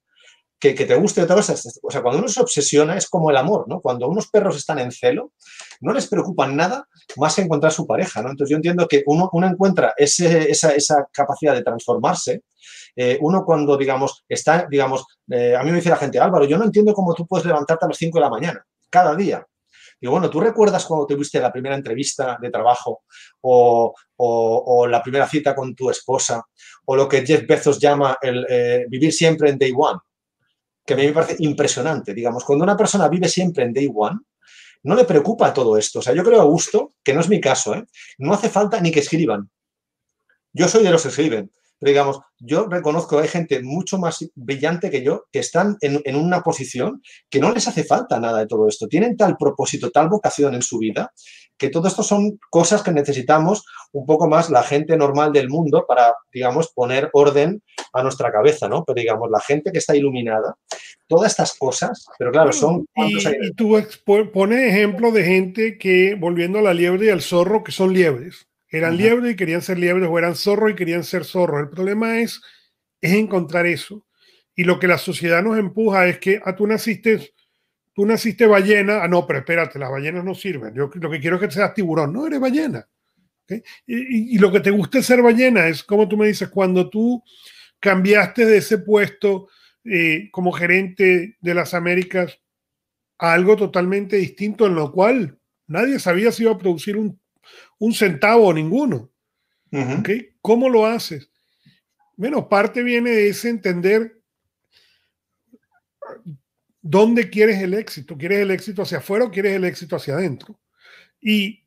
que, 0.60 0.74
te 0.74 0.96
guste 0.96 1.22
otra 1.22 1.36
cosa. 1.36 1.56
O 1.82 1.90
sea, 1.90 2.02
cuando 2.02 2.20
uno 2.20 2.28
se 2.28 2.42
obsesiona 2.42 2.98
es 2.98 3.08
como 3.08 3.30
el 3.32 3.38
amor, 3.38 3.66
¿no? 3.68 3.80
Cuando 3.80 4.08
unos 4.08 4.28
perros 4.28 4.58
están 4.58 4.80
en 4.80 4.92
celo, 4.92 5.32
no 5.80 5.94
les 5.94 6.08
preocupa 6.08 6.48
nada 6.48 6.88
más 7.16 7.36
que 7.36 7.42
encontrar 7.42 7.72
su 7.72 7.88
pareja, 7.88 8.22
¿no? 8.22 8.30
Entonces 8.30 8.52
yo 8.52 8.58
entiendo 8.58 8.88
que 8.88 9.04
uno, 9.06 9.30
encuentra 9.50 9.94
esa, 9.96 10.74
esa, 10.74 11.08
capacidad 11.12 11.54
de 11.54 11.64
transformarse. 11.64 12.44
Eh, 12.96 13.18
uno 13.22 13.46
cuando, 13.46 13.78
digamos, 13.78 14.26
está, 14.28 14.68
digamos, 14.70 15.06
eh, 15.30 15.56
a 15.56 15.64
mí 15.64 15.72
me 15.72 15.78
dice 15.78 15.90
la 15.90 15.96
gente, 15.96 16.20
Álvaro, 16.20 16.46
yo 16.46 16.58
no 16.58 16.66
entiendo 16.66 16.94
cómo 16.94 17.14
tú 17.14 17.26
puedes 17.26 17.46
levantarte 17.46 17.86
a 17.86 17.88
las 17.88 17.98
5 17.98 18.18
de 18.18 18.22
la 18.22 18.30
mañana, 18.30 18.66
cada 18.90 19.16
día. 19.16 19.46
Digo, 20.02 20.12
bueno, 20.12 20.30
¿tú 20.30 20.40
recuerdas 20.40 20.86
cuando 20.86 21.06
tuviste 21.06 21.40
la 21.40 21.52
primera 21.52 21.76
entrevista 21.76 22.38
de 22.42 22.50
trabajo 22.50 23.04
o, 23.42 23.94
la 24.88 25.02
primera 25.02 25.28
cita 25.28 25.54
con 25.56 25.76
tu 25.76 25.90
esposa 25.90 26.42
o 26.86 26.96
lo 26.96 27.08
que 27.08 27.26
Jeff 27.26 27.46
Bezos 27.46 27.80
llama 27.80 28.18
el 28.22 28.46
eh, 28.50 28.86
vivir 28.90 29.14
siempre 29.14 29.50
en 29.50 29.58
day 29.58 29.74
one? 29.76 30.00
Que 30.90 30.96
a 30.96 30.98
mí 30.98 31.06
me 31.06 31.14
parece 31.14 31.36
impresionante. 31.38 32.16
Digamos, 32.16 32.44
cuando 32.44 32.64
una 32.64 32.76
persona 32.76 33.08
vive 33.08 33.30
siempre 33.30 33.64
en 33.64 33.74
day 33.74 33.88
one, 33.94 34.22
no 34.82 34.96
le 34.96 35.06
preocupa 35.06 35.54
todo 35.54 35.78
esto. 35.78 36.00
O 36.00 36.02
sea, 36.02 36.16
yo 36.16 36.24
creo, 36.24 36.42
a 36.42 36.46
gusto 36.46 36.96
que 37.04 37.14
no 37.14 37.20
es 37.20 37.30
mi 37.30 37.40
caso, 37.40 37.76
¿eh? 37.76 37.86
no 38.18 38.34
hace 38.34 38.50
falta 38.50 38.82
ni 38.82 38.90
que 38.90 39.02
escriban. 39.02 39.52
Yo 40.52 40.68
soy 40.68 40.82
de 40.84 40.90
los 40.90 41.04
que 41.04 41.10
escriben. 41.10 41.52
Pero 41.80 41.92
digamos, 41.92 42.20
yo 42.40 42.68
reconozco 42.68 43.16
que 43.18 43.24
hay 43.24 43.30
gente 43.30 43.62
mucho 43.64 43.98
más 43.98 44.26
brillante 44.36 44.92
que 44.92 45.02
yo 45.02 45.26
que 45.32 45.40
están 45.40 45.78
en, 45.82 46.16
una 46.16 46.42
posición 46.42 47.02
que 47.30 47.40
no 47.40 47.52
les 47.52 47.68
hace 47.68 47.84
falta 47.84 48.20
nada 48.20 48.40
de 48.40 48.48
todo 48.48 48.68
esto. 48.68 48.88
Tienen 48.88 49.16
tal 49.16 49.38
propósito, 49.38 49.90
tal 49.90 50.10
vocación 50.10 50.56
en 50.56 50.62
su 50.62 50.78
vida, 50.78 51.14
que 51.58 51.70
todo 51.70 51.88
esto 51.88 52.04
son 52.04 52.38
cosas 52.50 52.84
que 52.84 52.92
necesitamos 52.92 53.66
un 53.94 54.06
poco 54.06 54.28
más 54.28 54.50
la 54.50 54.64
gente 54.64 54.98
normal 54.98 55.32
del 55.32 55.50
mundo 55.50 55.86
para, 55.88 56.14
digamos, 56.34 56.72
poner 56.74 57.10
orden 57.14 57.62
a 57.94 58.04
nuestra 58.04 58.32
cabeza, 58.32 58.68
¿no? 58.68 58.84
Pero 58.86 59.00
digamos, 59.00 59.30
la 59.32 59.42
gente 59.42 59.72
que 59.72 59.80
está 59.80 59.96
iluminada, 59.96 60.56
todas 61.08 61.32
estas 61.32 61.58
cosas, 61.58 62.06
pero 62.18 62.32
claro, 62.32 62.52
son... 62.52 62.86
Y, 62.96 63.18
y 63.18 63.54
tú 63.54 63.78
pones 64.34 64.74
ejemplo 64.74 65.12
de 65.12 65.24
gente 65.24 65.78
que, 65.78 66.16
volviendo 66.16 66.60
a 66.60 66.62
la 66.62 66.74
liebre 66.74 67.08
y 67.08 67.10
al 67.10 67.22
zorro, 67.22 67.64
que 67.64 67.72
son 67.72 67.94
liebres 67.94 68.49
eran 68.70 68.98
liebres 68.98 69.34
y 69.34 69.36
querían 69.36 69.62
ser 69.62 69.80
liebres 69.80 70.08
o 70.10 70.18
eran 70.18 70.36
zorros 70.36 70.72
y 70.72 70.76
querían 70.76 71.04
ser 71.04 71.26
zorros. 71.26 71.62
El 71.62 71.70
problema 71.70 72.20
es, 72.20 72.42
es 73.02 73.14
encontrar 73.14 73.66
eso. 73.66 74.06
Y 74.56 74.64
lo 74.64 74.80
que 74.80 74.88
la 74.88 74.98
sociedad 74.98 75.42
nos 75.42 75.58
empuja 75.58 76.08
es 76.08 76.20
que 76.20 76.42
ah, 76.44 76.56
tú 76.56 76.68
naciste, 76.68 77.34
tú 77.94 78.06
naciste 78.06 78.46
ballena. 78.46 79.04
Ah, 79.04 79.08
no, 79.08 79.26
pero 79.26 79.40
espérate, 79.40 79.80
las 79.80 79.90
ballenas 79.90 80.24
no 80.24 80.36
sirven. 80.36 80.74
Yo 80.76 80.90
lo 80.94 81.10
que 81.10 81.20
quiero 81.20 81.38
es 81.38 81.42
que 81.42 81.52
seas 81.52 81.74
tiburón. 81.74 82.14
No, 82.14 82.28
eres 82.28 82.40
ballena. 82.40 82.88
Y, 83.88 84.38
lo 84.38 84.52
que 84.52 84.60
te 84.60 84.70
gusta 84.70 85.02
ser 85.02 85.24
ballena 85.24 85.68
es, 85.68 85.84
como 85.84 86.08
tú 86.08 86.18
me 86.18 86.28
dices, 86.28 86.50
cuando 86.50 86.88
tú 86.88 87.24
cambiaste 87.80 88.46
de 88.46 88.58
ese 88.58 88.78
puesto 88.78 89.48
eh, 89.84 90.30
como 90.32 90.52
gerente 90.52 91.38
de 91.40 91.54
las 91.54 91.74
Américas 91.74 92.40
a 93.18 93.34
algo 93.34 93.56
totalmente 93.56 94.18
distinto, 94.18 94.68
en 94.68 94.76
lo 94.76 94.92
cual 94.92 95.40
nadie 95.66 95.98
sabía 95.98 96.32
si 96.32 96.44
iba 96.44 96.52
a 96.52 96.58
producir 96.58 96.96
un 96.96 97.20
un 97.80 97.94
centavo 97.94 98.48
o 98.48 98.54
ninguno. 98.54 99.10
¿Cómo 100.42 100.70
lo 100.70 100.86
haces? 100.86 101.30
Bueno, 102.16 102.50
parte 102.50 102.84
viene 102.84 103.12
de 103.12 103.30
ese 103.30 103.50
entender 103.50 104.22
dónde 106.82 107.30
quieres 107.30 107.62
el 107.62 107.74
éxito. 107.74 108.18
¿Quieres 108.18 108.40
el 108.40 108.52
éxito 108.52 108.82
hacia 108.82 108.98
afuera 108.98 109.26
o 109.26 109.32
quieres 109.32 109.56
el 109.56 109.64
éxito 109.64 109.96
hacia 109.96 110.16
adentro? 110.16 110.60
Y 111.22 111.64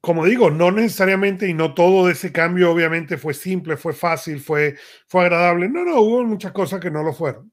como 0.00 0.24
digo, 0.24 0.50
no 0.50 0.70
necesariamente 0.70 1.48
y 1.48 1.54
no 1.54 1.74
todo 1.74 2.06
de 2.06 2.12
ese 2.12 2.30
cambio 2.30 2.70
obviamente 2.70 3.18
fue 3.18 3.34
simple, 3.34 3.76
fue 3.76 3.92
fácil, 3.92 4.38
fue, 4.38 4.76
fue 5.08 5.22
agradable. 5.22 5.68
No, 5.68 5.84
no, 5.84 6.00
hubo 6.00 6.24
muchas 6.24 6.52
cosas 6.52 6.80
que 6.80 6.90
no 6.90 7.02
lo 7.02 7.12
fueron. 7.12 7.50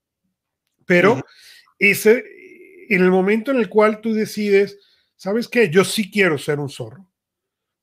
Pero 0.86 1.24
ese, 1.80 2.24
en 2.90 3.02
el 3.02 3.10
momento 3.10 3.52
en 3.52 3.58
el 3.58 3.70
cual 3.70 4.02
tú 4.02 4.14
decides, 4.14 4.78
¿sabes 5.16 5.48
qué? 5.48 5.70
Yo 5.70 5.84
sí 5.84 6.12
quiero 6.12 6.38
ser 6.38 6.60
un 6.60 6.70
zorro 6.70 7.10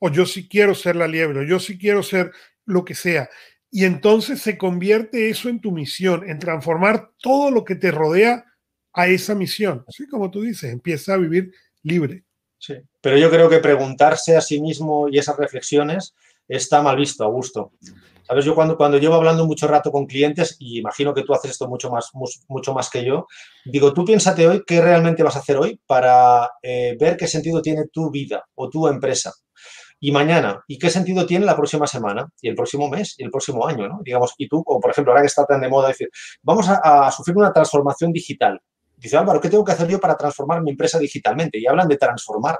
o 0.01 0.11
yo 0.11 0.27
sí 0.27 0.49
quiero 0.49 0.75
ser 0.75 0.97
la 0.97 1.07
liebre, 1.07 1.41
o 1.41 1.43
yo 1.45 1.61
sí 1.61 1.79
quiero 1.79 2.03
ser 2.03 2.33
lo 2.65 2.85
que 2.85 2.95
sea. 2.95 3.31
Y 3.71 3.85
entonces 3.85 4.43
se 4.43 4.59
convierte 4.59 5.31
eso 5.31 5.49
en 5.49 5.61
tu 5.61 5.71
misión, 5.71 6.29
en 6.29 6.41
transformar 6.41 7.11
todo 7.21 7.51
lo 7.53 7.65
que 7.65 7.77
te 7.77 7.93
rodea 7.93 8.45
a 8.93 9.07
esa 9.07 9.35
misión. 9.37 9.85
Así 9.87 10.09
como 10.09 10.31
tú 10.31 10.43
dices, 10.43 10.73
empieza 10.73 11.15
a 11.15 11.19
vivir 11.19 11.53
libre. 11.83 12.25
Sí, 12.59 12.75
pero 13.01 13.17
yo 13.17 13.31
creo 13.31 13.49
que 13.49 13.59
preguntarse 13.59 14.37
a 14.37 14.41
sí 14.41 14.61
mismo 14.61 15.09
y 15.09 15.19
esas 15.19 15.37
reflexiones 15.37 16.15
está 16.49 16.83
mal 16.83 16.97
visto, 16.97 17.23
Augusto. 17.23 17.73
Sabes, 18.27 18.45
yo 18.45 18.55
cuando, 18.55 18.77
cuando 18.77 18.99
llevo 18.99 19.15
hablando 19.15 19.47
mucho 19.47 19.67
rato 19.67 19.91
con 19.91 20.07
clientes, 20.07 20.57
y 20.59 20.79
imagino 20.79 21.15
que 21.15 21.23
tú 21.23 21.33
haces 21.33 21.53
esto 21.53 21.69
mucho 21.69 21.91
más, 21.91 22.11
mucho 22.49 22.75
más 22.75 22.91
que 22.91 23.05
yo, 23.05 23.27
digo, 23.65 23.93
tú 23.93 24.05
piénsate 24.05 24.47
hoy 24.47 24.63
qué 24.67 24.81
realmente 24.81 25.23
vas 25.23 25.37
a 25.37 25.41
hacer 25.41 25.57
hoy 25.57 25.81
para 25.87 26.51
eh, 26.63 26.97
ver 26.99 27.17
qué 27.17 27.27
sentido 27.27 27.63
tiene 27.63 27.87
tu 27.93 28.11
vida 28.11 28.45
o 28.55 28.69
tu 28.69 28.87
empresa 28.89 29.33
y 30.03 30.13
mañana, 30.13 30.65
¿y 30.67 30.79
qué 30.79 30.89
sentido 30.89 31.27
tiene 31.27 31.45
la 31.45 31.55
próxima 31.55 31.87
semana? 31.87 32.27
Y 32.41 32.49
el 32.49 32.55
próximo 32.55 32.89
mes, 32.89 33.17
y 33.19 33.23
el 33.23 33.31
próximo 33.31 33.67
año, 33.67 33.87
¿no? 33.87 34.01
Digamos, 34.03 34.33
y 34.39 34.49
tú, 34.49 34.63
o 34.65 34.81
por 34.81 34.91
ejemplo, 34.91 35.13
ahora 35.13 35.21
que 35.21 35.27
está 35.27 35.45
tan 35.45 35.61
de 35.61 35.69
moda 35.69 35.89
decir, 35.89 36.09
vamos 36.43 36.67
a, 36.71 37.11
sufrir 37.11 37.37
una 37.37 37.53
transformación 37.53 38.11
digital. 38.11 38.59
Dice, 38.97 39.19
Álvaro, 39.19 39.41
¿qué 39.43 39.51
tengo 39.51 39.63
que 39.63 39.73
hacer 39.73 39.89
yo 39.89 40.01
para 40.01 40.17
transformar 40.17 40.63
mi 40.63 40.71
empresa 40.71 40.99
digitalmente? 40.99 41.59
Y 41.59 41.67
hablan 41.67 41.87
de 41.87 41.99
transformar. 41.99 42.59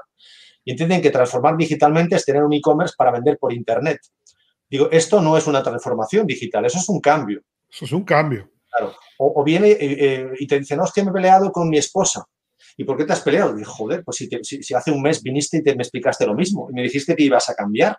Y 0.63 0.71
entienden 0.71 1.01
que 1.01 1.09
transformar 1.09 1.57
digitalmente 1.57 2.15
es 2.15 2.23
tener 2.23 2.43
un 2.43 2.53
e-commerce 2.53 2.93
para 2.95 3.11
vender 3.11 3.39
por 3.39 3.51
Internet. 3.51 3.99
Digo, 4.69 4.89
esto 4.91 5.19
no 5.19 5.35
es 5.35 5.47
una 5.47 5.63
transformación 5.63 6.27
digital, 6.27 6.63
eso 6.65 6.77
es 6.77 6.87
un 6.89 6.99
cambio. 6.99 7.41
Eso 7.67 7.85
es 7.85 7.91
un 7.91 8.03
cambio. 8.03 8.51
Claro. 8.69 8.93
O, 9.17 9.43
viene 9.43 9.71
eh, 9.71 9.77
eh, 9.79 10.31
y 10.37 10.45
te 10.45 10.59
dice, 10.59 10.77
no, 10.77 10.85
es 10.85 10.91
que 10.91 11.03
me 11.03 11.09
he 11.09 11.13
peleado 11.13 11.51
con 11.51 11.69
mi 11.69 11.79
esposa. 11.79 12.23
¿Y 12.77 12.83
por 12.83 12.97
qué 12.97 13.05
te 13.05 13.13
has 13.13 13.21
peleado? 13.21 13.57
Y 13.59 13.63
joder, 13.63 14.03
pues 14.03 14.17
si, 14.17 14.73
hace 14.73 14.91
un 14.91 15.01
mes 15.01 15.21
viniste 15.21 15.57
y 15.57 15.63
te, 15.63 15.75
me 15.75 15.83
explicaste 15.83 16.25
lo 16.25 16.33
mismo 16.33 16.67
y 16.69 16.73
me 16.73 16.83
dijiste 16.83 17.15
que 17.15 17.23
ibas 17.23 17.49
a 17.49 17.55
cambiar. 17.55 17.97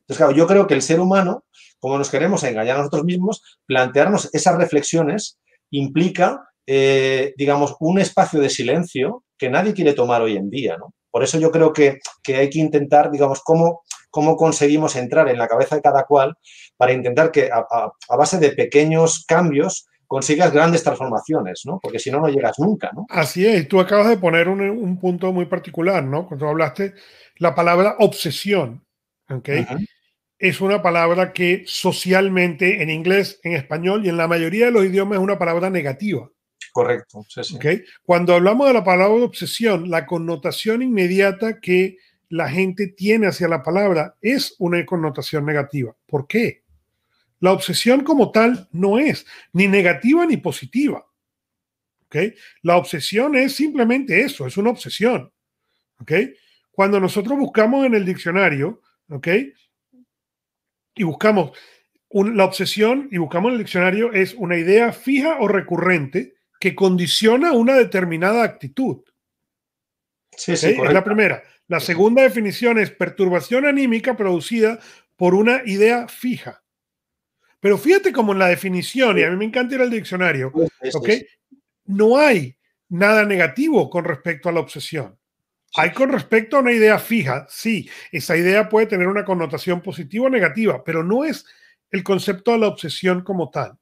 Entonces, 0.00 0.16
claro, 0.16 0.32
yo 0.32 0.46
creo 0.46 0.66
que 0.66 0.74
el 0.74 0.82
ser 0.82 1.00
humano, 1.00 1.44
como 1.78 1.98
nos 1.98 2.10
queremos 2.10 2.42
engañar 2.44 2.76
a 2.76 2.78
nosotros 2.78 3.04
mismos, 3.04 3.42
plantearnos 3.66 4.28
esas 4.32 4.56
reflexiones 4.56 5.38
implica, 5.70 6.48
eh, 6.66 7.32
digamos, 7.36 7.76
un 7.80 7.98
espacio 7.98 8.40
de 8.40 8.50
silencio 8.50 9.24
que 9.38 9.50
nadie 9.50 9.74
quiere 9.74 9.92
tomar 9.92 10.22
hoy 10.22 10.36
en 10.36 10.50
día, 10.50 10.76
¿no? 10.76 10.94
Por 11.10 11.24
eso 11.24 11.38
yo 11.38 11.50
creo 11.50 11.72
que, 11.72 11.98
hay 12.28 12.50
que 12.50 12.58
intentar, 12.60 13.10
digamos, 13.10 13.40
cómo, 13.42 13.82
cómo 14.10 14.36
conseguimos 14.36 14.94
entrar 14.94 15.28
en 15.28 15.38
la 15.38 15.48
cabeza 15.48 15.76
de 15.76 15.82
cada 15.82 16.04
cual 16.04 16.34
para 16.76 16.92
intentar 16.92 17.32
que 17.32 17.50
a 17.52 18.16
base 18.16 18.38
de 18.38 18.52
pequeños 18.52 19.24
cambios 19.26 19.86
consigas 20.10 20.52
grandes 20.52 20.82
transformaciones, 20.82 21.62
¿no? 21.66 21.78
Porque 21.80 22.00
si 22.00 22.10
no, 22.10 22.18
no 22.18 22.26
llegas 22.26 22.58
nunca, 22.58 22.90
¿no? 22.92 23.06
Así 23.10 23.46
es, 23.46 23.68
tú 23.68 23.78
acabas 23.78 24.08
de 24.08 24.16
poner 24.16 24.48
un, 24.48 24.98
punto 24.98 25.32
muy 25.32 25.46
particular, 25.46 26.02
¿no? 26.02 26.26
Cuando 26.26 26.48
hablaste 26.48 26.94
la 27.36 27.54
palabra 27.54 27.94
obsesión, 28.00 28.84
¿ok? 29.28 29.48
Es 30.36 30.60
una 30.60 30.82
palabra 30.82 31.32
que 31.32 31.62
socialmente 31.64 32.82
en 32.82 32.90
inglés, 32.90 33.38
en 33.44 33.52
español 33.52 34.04
y 34.04 34.08
en 34.08 34.16
la 34.16 34.26
mayoría 34.26 34.64
de 34.64 34.72
los 34.72 34.84
idiomas 34.84 35.18
es 35.18 35.22
una 35.22 35.38
palabra 35.38 35.70
negativa. 35.70 36.28
Correcto, 36.72 37.24
sí, 37.28 37.44
sí. 37.44 37.58
Cuando 38.02 38.34
hablamos 38.34 38.66
de 38.66 38.72
la 38.72 38.82
palabra 38.82 39.24
obsesión, 39.24 39.90
la 39.90 40.06
connotación 40.06 40.82
inmediata 40.82 41.60
que 41.60 41.98
la 42.28 42.48
gente 42.48 42.88
tiene 42.88 43.28
hacia 43.28 43.46
la 43.46 43.62
palabra 43.62 44.16
es 44.20 44.56
una 44.58 44.84
connotación 44.84 45.46
negativa. 45.46 45.94
¿Por 46.04 46.26
qué? 46.26 46.64
La 47.40 47.52
obsesión 47.52 48.04
como 48.04 48.30
tal 48.30 48.68
no 48.72 48.98
es 48.98 49.26
ni 49.52 49.66
negativa 49.66 50.24
ni 50.26 50.36
positiva. 50.36 51.06
¿okay? 52.06 52.34
La 52.62 52.76
obsesión 52.76 53.34
es 53.34 53.54
simplemente 53.54 54.20
eso, 54.20 54.46
es 54.46 54.56
una 54.56 54.70
obsesión. 54.70 55.32
¿okay? 55.98 56.34
Cuando 56.70 57.00
nosotros 57.00 57.38
buscamos 57.38 57.86
en 57.86 57.94
el 57.94 58.04
diccionario, 58.04 58.82
¿okay? 59.08 59.52
y 60.94 61.02
buscamos 61.02 61.52
la 62.12 62.44
obsesión 62.44 63.08
y 63.10 63.18
buscamos 63.18 63.50
en 63.50 63.52
el 63.54 63.64
diccionario 63.64 64.12
es 64.12 64.34
una 64.34 64.56
idea 64.56 64.92
fija 64.92 65.38
o 65.40 65.48
recurrente 65.48 66.34
que 66.58 66.74
condiciona 66.74 67.52
una 67.52 67.74
determinada 67.74 68.42
actitud. 68.42 69.02
Sí, 70.36 70.56
sí, 70.56 70.76
es 70.82 70.92
la 70.92 71.04
primera. 71.04 71.42
La 71.68 71.80
segunda 71.80 72.22
definición 72.22 72.78
es 72.78 72.90
perturbación 72.90 73.64
anímica 73.64 74.16
producida 74.16 74.80
por 75.16 75.34
una 75.34 75.62
idea 75.64 76.08
fija. 76.08 76.62
Pero 77.60 77.76
fíjate 77.76 78.12
como 78.12 78.32
en 78.32 78.38
la 78.38 78.48
definición, 78.48 79.18
y 79.18 79.22
a 79.22 79.30
mí 79.30 79.36
me 79.36 79.44
encanta 79.44 79.74
ir 79.74 79.82
al 79.82 79.90
diccionario. 79.90 80.52
No 81.84 82.16
hay 82.16 82.56
nada 82.88 83.24
negativo 83.24 83.88
con 83.90 84.04
respecto 84.04 84.48
a 84.48 84.52
la 84.52 84.60
obsesión. 84.60 85.16
Hay 85.76 85.92
con 85.92 86.10
respecto 86.10 86.56
a 86.56 86.60
una 86.60 86.72
idea 86.72 86.98
fija, 86.98 87.46
sí, 87.48 87.88
esa 88.10 88.36
idea 88.36 88.68
puede 88.68 88.86
tener 88.86 89.06
una 89.06 89.24
connotación 89.24 89.80
positiva 89.80 90.26
o 90.26 90.30
negativa, 90.30 90.82
pero 90.82 91.04
no 91.04 91.24
es 91.24 91.46
el 91.90 92.02
concepto 92.02 92.52
de 92.52 92.58
la 92.58 92.68
obsesión 92.68 93.22
como 93.22 93.50
tal. 93.50 93.78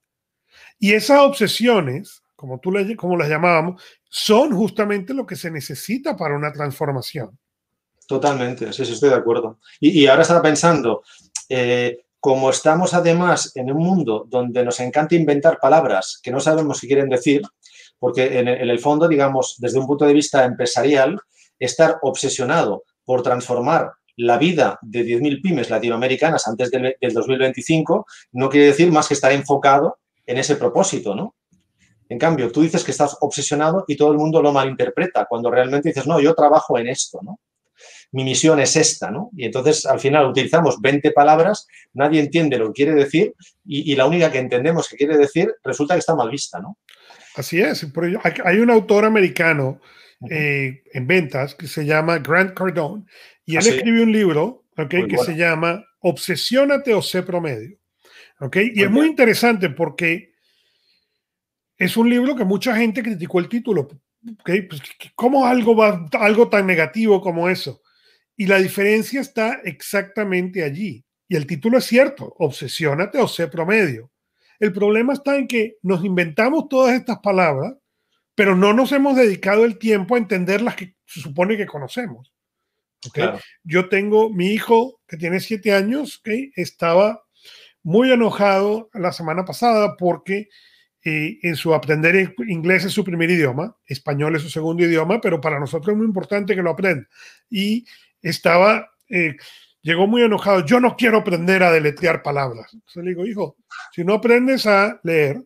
Y 0.79 0.93
esas 0.93 1.21
obsesiones, 1.21 2.23
como 2.37 2.61
tú 2.61 2.73
las, 2.73 2.87
como 2.97 3.17
las 3.17 3.29
llamábamos, 3.29 3.83
son 4.11 4.55
justamente 4.55 5.15
lo 5.15 5.25
que 5.25 5.37
se 5.37 5.51
necesita 5.51 6.17
para 6.17 6.37
una 6.37 6.53
transformación. 6.53 7.39
Totalmente, 8.07 8.73
sí, 8.73 8.85
sí, 8.85 8.93
estoy 8.93 9.11
de 9.11 9.17
acuerdo. 9.17 9.59
Y, 9.81 10.07
ahora 10.07 10.23
estaba 10.23 10.43
pensando, 10.43 11.03
eh, 11.49 12.07
como 12.21 12.51
estamos 12.51 12.95
además 12.95 13.53
en 13.55 13.71
un 13.71 13.79
mundo 13.79 14.27
donde 14.29 14.65
nos 14.65 14.81
encanta 14.81 15.15
inventar 15.15 15.59
palabras 15.61 16.19
que 16.23 16.31
no 16.31 16.41
sabemos 16.41 16.81
qué 16.81 16.89
quieren 16.89 17.09
decir, 17.09 17.43
porque 17.99 18.39
en 18.39 18.49
el 18.49 18.79
fondo, 18.79 19.09
digamos, 19.09 19.57
desde 19.59 19.79
un 19.79 19.87
punto 19.87 20.05
de 20.05 20.15
vista 20.15 20.45
empresarial, 20.45 21.19
estar 21.59 21.99
obsesionado 22.03 22.85
por 23.05 23.23
transformar 23.23 23.93
la 24.19 24.37
vida 24.37 24.79
de 24.83 25.05
10.000 25.05 25.41
pymes 25.41 25.71
latinoamericanas 25.71 26.47
antes 26.49 26.71
del, 26.71 26.97
2025 27.01 28.05
no 28.33 28.49
quiere 28.49 28.67
decir 28.67 28.91
más 28.91 29.07
que 29.07 29.15
estar 29.15 29.33
enfocado 29.33 29.99
en 30.27 30.39
ese 30.39 30.57
propósito, 30.57 31.15
¿no? 31.15 31.37
En 32.09 32.19
cambio, 32.19 32.51
tú 32.51 32.63
dices 32.63 32.85
que 32.85 32.91
estás 32.91 33.17
obsesionado 33.21 33.85
y 33.87 33.97
todo 33.97 34.11
el 34.11 34.19
mundo 34.19 34.43
lo 34.43 34.51
malinterpreta, 34.51 35.27
cuando 35.27 35.51
realmente 35.51 35.91
dices, 35.91 36.07
no, 36.07 36.21
yo 36.21 36.35
trabajo 36.35 36.79
en 36.79 36.89
esto, 36.89 37.21
¿no? 37.23 37.39
Mi 38.11 38.25
misión 38.25 38.59
es 38.59 38.75
esta, 38.77 39.11
¿no? 39.11 39.31
Y 39.37 39.45
entonces 39.45 39.85
al 39.85 40.01
final 40.01 40.27
utilizamos 40.27 40.81
20 40.81 41.11
palabras, 41.11 41.67
nadie 41.93 42.21
entiende 42.21 42.59
lo 42.59 42.69
que 42.69 42.85
quiere 42.85 42.95
decir 42.95 43.35
y, 43.67 43.95
la 43.97 44.07
única 44.07 44.33
que 44.33 44.39
entendemos 44.39 44.89
que 44.89 44.97
quiere 44.97 45.19
decir 45.19 45.53
resulta 45.63 45.95
que 45.95 46.01
está 46.01 46.15
mal 46.15 46.31
vista, 46.31 46.59
¿no? 46.59 46.79
Así 47.37 47.61
es. 47.61 47.87
Hay 48.45 48.59
un 48.59 48.71
autor 48.71 49.05
americano 49.05 49.81
eh, 50.31 50.83
en 50.93 51.07
ventas 51.07 51.55
que 51.55 51.69
se 51.69 51.85
llama 51.85 52.19
Grant 52.19 52.55
Cardone 52.55 53.05
y 53.45 53.57
él 53.57 53.67
escribió 53.67 54.03
un 54.03 54.13
libro 54.13 54.65
okay, 54.77 55.07
que 55.07 55.19
se 55.19 55.37
llama 55.37 55.85
Obsesiónate 56.01 56.95
o 56.95 57.03
sé 57.03 57.23
promedio. 57.23 57.79
Okay? 58.41 58.73
Y 58.75 58.83
es 58.83 58.91
muy 58.91 59.07
interesante 59.07 59.71
porque 59.71 60.33
es 61.77 61.97
un 61.97 62.11
libro 62.11 62.35
que 62.35 62.45
mucha 62.45 62.77
gente 62.77 63.03
criticó 63.03 63.39
el 63.39 63.49
título. 63.49 63.89
¿okay? 64.41 64.63
Pues, 64.63 64.83
¿Cómo 65.15 65.47
algo, 65.47 65.77
va, 65.77 66.07
algo 66.13 66.49
tan 66.49 66.67
negativo 66.67 67.21
como 67.21 67.49
eso? 67.49 67.83
Y 68.39 68.47
la 68.47 68.59
diferencia 68.59 69.21
está 69.21 69.61
exactamente 69.65 70.63
allí. 70.63 71.05
Y 71.27 71.35
el 71.35 71.45
título 71.45 71.79
es 71.79 71.85
cierto, 71.87 72.35
obsesiónate 72.39 73.19
o 73.19 73.27
sé 73.27 73.49
promedio. 73.49 74.13
El 74.61 74.73
problema 74.73 75.13
está 75.13 75.37
en 75.37 75.49
que 75.49 75.77
nos 75.83 76.05
inventamos 76.05 76.69
todas 76.69 76.95
estas 76.95 77.19
palabras, 77.19 77.75
pero 78.37 78.55
no 78.55 78.73
nos 78.73 78.93
hemos 78.93 79.17
dedicado 79.17 79.65
el 79.65 79.77
tiempo 79.77 80.15
a 80.15 80.19
entender 80.19 80.63
las 80.63 80.77
que 80.77 80.95
se 81.05 81.21
supone 81.21 81.57
que 81.57 81.67
conocemos. 81.67 82.33
¿okay? 83.09 83.31
Yo 83.65 83.89
tengo 83.89 84.31
mi 84.31 84.53
hijo 84.53 85.01
que 85.09 85.17
tiene 85.17 85.41
siete 85.41 85.75
años, 85.75 86.21
¿okay? 86.21 86.53
estaba 86.55 87.25
muy 87.83 88.13
enojado 88.13 88.89
la 88.95 89.11
semana 89.11 89.45
pasada 89.45 89.97
porque 89.97 90.49
eh, 91.05 91.39
en 91.43 91.57
su 91.57 91.75
aprender 91.75 92.35
inglés 92.47 92.85
es 92.85 92.93
su 92.93 93.03
primer 93.03 93.31
idioma, 93.31 93.77
español 93.87 94.37
es 94.37 94.43
su 94.43 94.51
segundo 94.51 94.85
idioma, 94.85 95.21
pero 95.21 95.41
para 95.41 95.59
nosotros 95.59 95.93
es 95.93 95.97
muy 95.97 96.07
importante 96.07 96.55
que 96.55 96.63
lo 96.63 96.71
aprenda. 96.71 97.09
Y 97.51 97.85
estaba, 98.23 98.91
eh, 99.09 99.37
llegó 99.83 100.07
muy 100.07 100.23
enojado, 100.23 100.65
yo 100.65 100.81
no 100.81 100.97
quiero 100.97 101.19
aprender 101.19 101.63
a 101.63 101.73
deletrear 101.73 102.23
palabras. 102.23 102.73
Entonces 102.73 103.05
le 103.05 103.11
digo, 103.11 103.27
hijo, 103.27 103.57
si 103.93 104.05
no 104.05 104.15
aprendes 104.15 104.67
a 104.67 105.01
leer, 105.03 105.43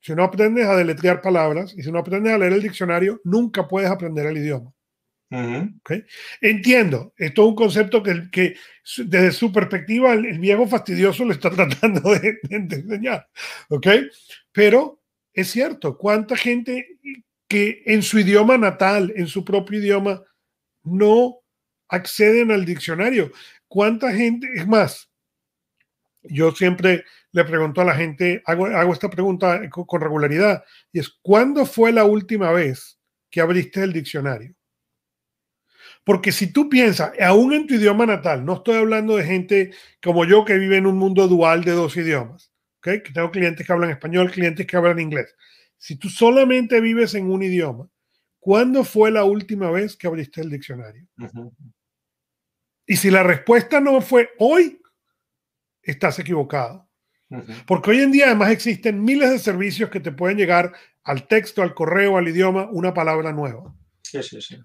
si 0.00 0.14
no 0.14 0.24
aprendes 0.24 0.66
a 0.66 0.76
deletrear 0.76 1.20
palabras 1.20 1.74
y 1.76 1.82
si 1.82 1.90
no 1.90 1.98
aprendes 1.98 2.32
a 2.32 2.38
leer 2.38 2.52
el 2.52 2.62
diccionario, 2.62 3.20
nunca 3.24 3.66
puedes 3.66 3.90
aprender 3.90 4.26
el 4.26 4.38
idioma. 4.38 4.72
Entiendo, 6.40 7.12
esto 7.16 7.42
es 7.42 7.48
un 7.48 7.54
concepto 7.54 8.02
que, 8.02 8.30
que 8.30 8.56
desde 9.04 9.32
su 9.32 9.52
perspectiva 9.52 10.14
el, 10.14 10.38
viejo 10.38 10.66
fastidioso 10.66 11.24
le 11.24 11.34
está 11.34 11.50
tratando 11.54 12.14
de, 12.14 12.38
enseñar, 12.48 13.28
¿ok? 13.68 13.86
Pero 14.52 15.02
es 15.32 15.50
cierto, 15.50 15.98
¿cuánta 15.98 16.36
gente 16.36 16.98
que 17.46 17.82
en 17.86 18.02
su 18.02 18.18
idioma 18.18 18.56
natal, 18.56 19.12
en 19.16 19.26
su 19.26 19.44
propio 19.44 19.78
idioma, 19.78 20.22
no 20.82 21.40
acceden 21.88 22.50
al 22.50 22.64
diccionario? 22.64 23.32
¿Cuánta 23.68 24.12
gente, 24.12 24.48
es 24.54 24.66
más, 24.66 25.08
yo 26.22 26.52
siempre 26.52 27.04
le 27.32 27.44
pregunto 27.44 27.80
a 27.80 27.84
la 27.84 27.94
gente, 27.94 28.42
hago, 28.46 28.66
hago 28.66 28.92
esta 28.92 29.10
pregunta 29.10 29.68
con, 29.70 30.00
regularidad, 30.00 30.64
y 30.92 31.00
es, 31.00 31.10
¿cuándo 31.22 31.66
fue 31.66 31.92
la 31.92 32.04
última 32.04 32.52
vez 32.52 32.98
que 33.30 33.40
abriste 33.40 33.82
el 33.82 33.92
diccionario? 33.92 34.54
Porque 36.04 36.32
si 36.32 36.52
tú 36.52 36.68
piensas, 36.68 37.12
aún 37.20 37.52
en 37.52 37.66
tu 37.66 37.74
idioma 37.74 38.06
natal, 38.06 38.44
no 38.44 38.54
estoy 38.54 38.76
hablando 38.76 39.16
de 39.16 39.24
gente 39.24 39.70
como 40.02 40.24
yo 40.24 40.44
que 40.44 40.56
vive 40.56 40.76
en 40.78 40.86
un 40.86 40.96
mundo 40.96 41.28
dual 41.28 41.64
de 41.64 41.72
dos 41.72 41.96
idiomas, 41.96 42.52
¿okay? 42.78 43.02
que 43.02 43.12
tengo 43.12 43.30
clientes 43.30 43.66
que 43.66 43.72
hablan 43.72 43.90
español, 43.90 44.30
clientes 44.30 44.66
que 44.66 44.76
hablan 44.76 44.98
inglés. 44.98 45.34
Si 45.76 45.96
tú 45.96 46.08
solamente 46.08 46.80
vives 46.80 47.14
en 47.14 47.30
un 47.30 47.42
idioma, 47.42 47.88
¿cuándo 48.40 48.84
fue 48.84 49.10
la 49.10 49.24
última 49.24 49.70
vez 49.70 49.96
que 49.96 50.06
abriste 50.06 50.40
el 50.40 50.50
diccionario? 50.50 51.06
Y 52.88 52.96
si 52.96 53.10
la 53.10 53.22
respuesta 53.22 53.80
no 53.80 54.00
fue 54.00 54.30
hoy, 54.38 54.80
estás 55.82 56.18
equivocado. 56.18 56.88
Porque 57.66 57.90
hoy 57.90 58.00
en 58.00 58.10
día 58.10 58.26
además 58.26 58.50
existen 58.50 59.04
miles 59.04 59.30
de 59.30 59.38
servicios 59.38 59.90
que 59.90 60.00
te 60.00 60.10
pueden 60.10 60.38
llegar 60.38 60.72
al 61.04 61.28
texto, 61.28 61.62
al 61.62 61.74
correo, 61.74 62.16
al 62.16 62.28
idioma, 62.28 62.66
una 62.72 62.94
palabra 62.94 63.30
nueva. 63.32 63.74
Sí, 64.02 64.22
sí, 64.22 64.40
sí. 64.40 64.58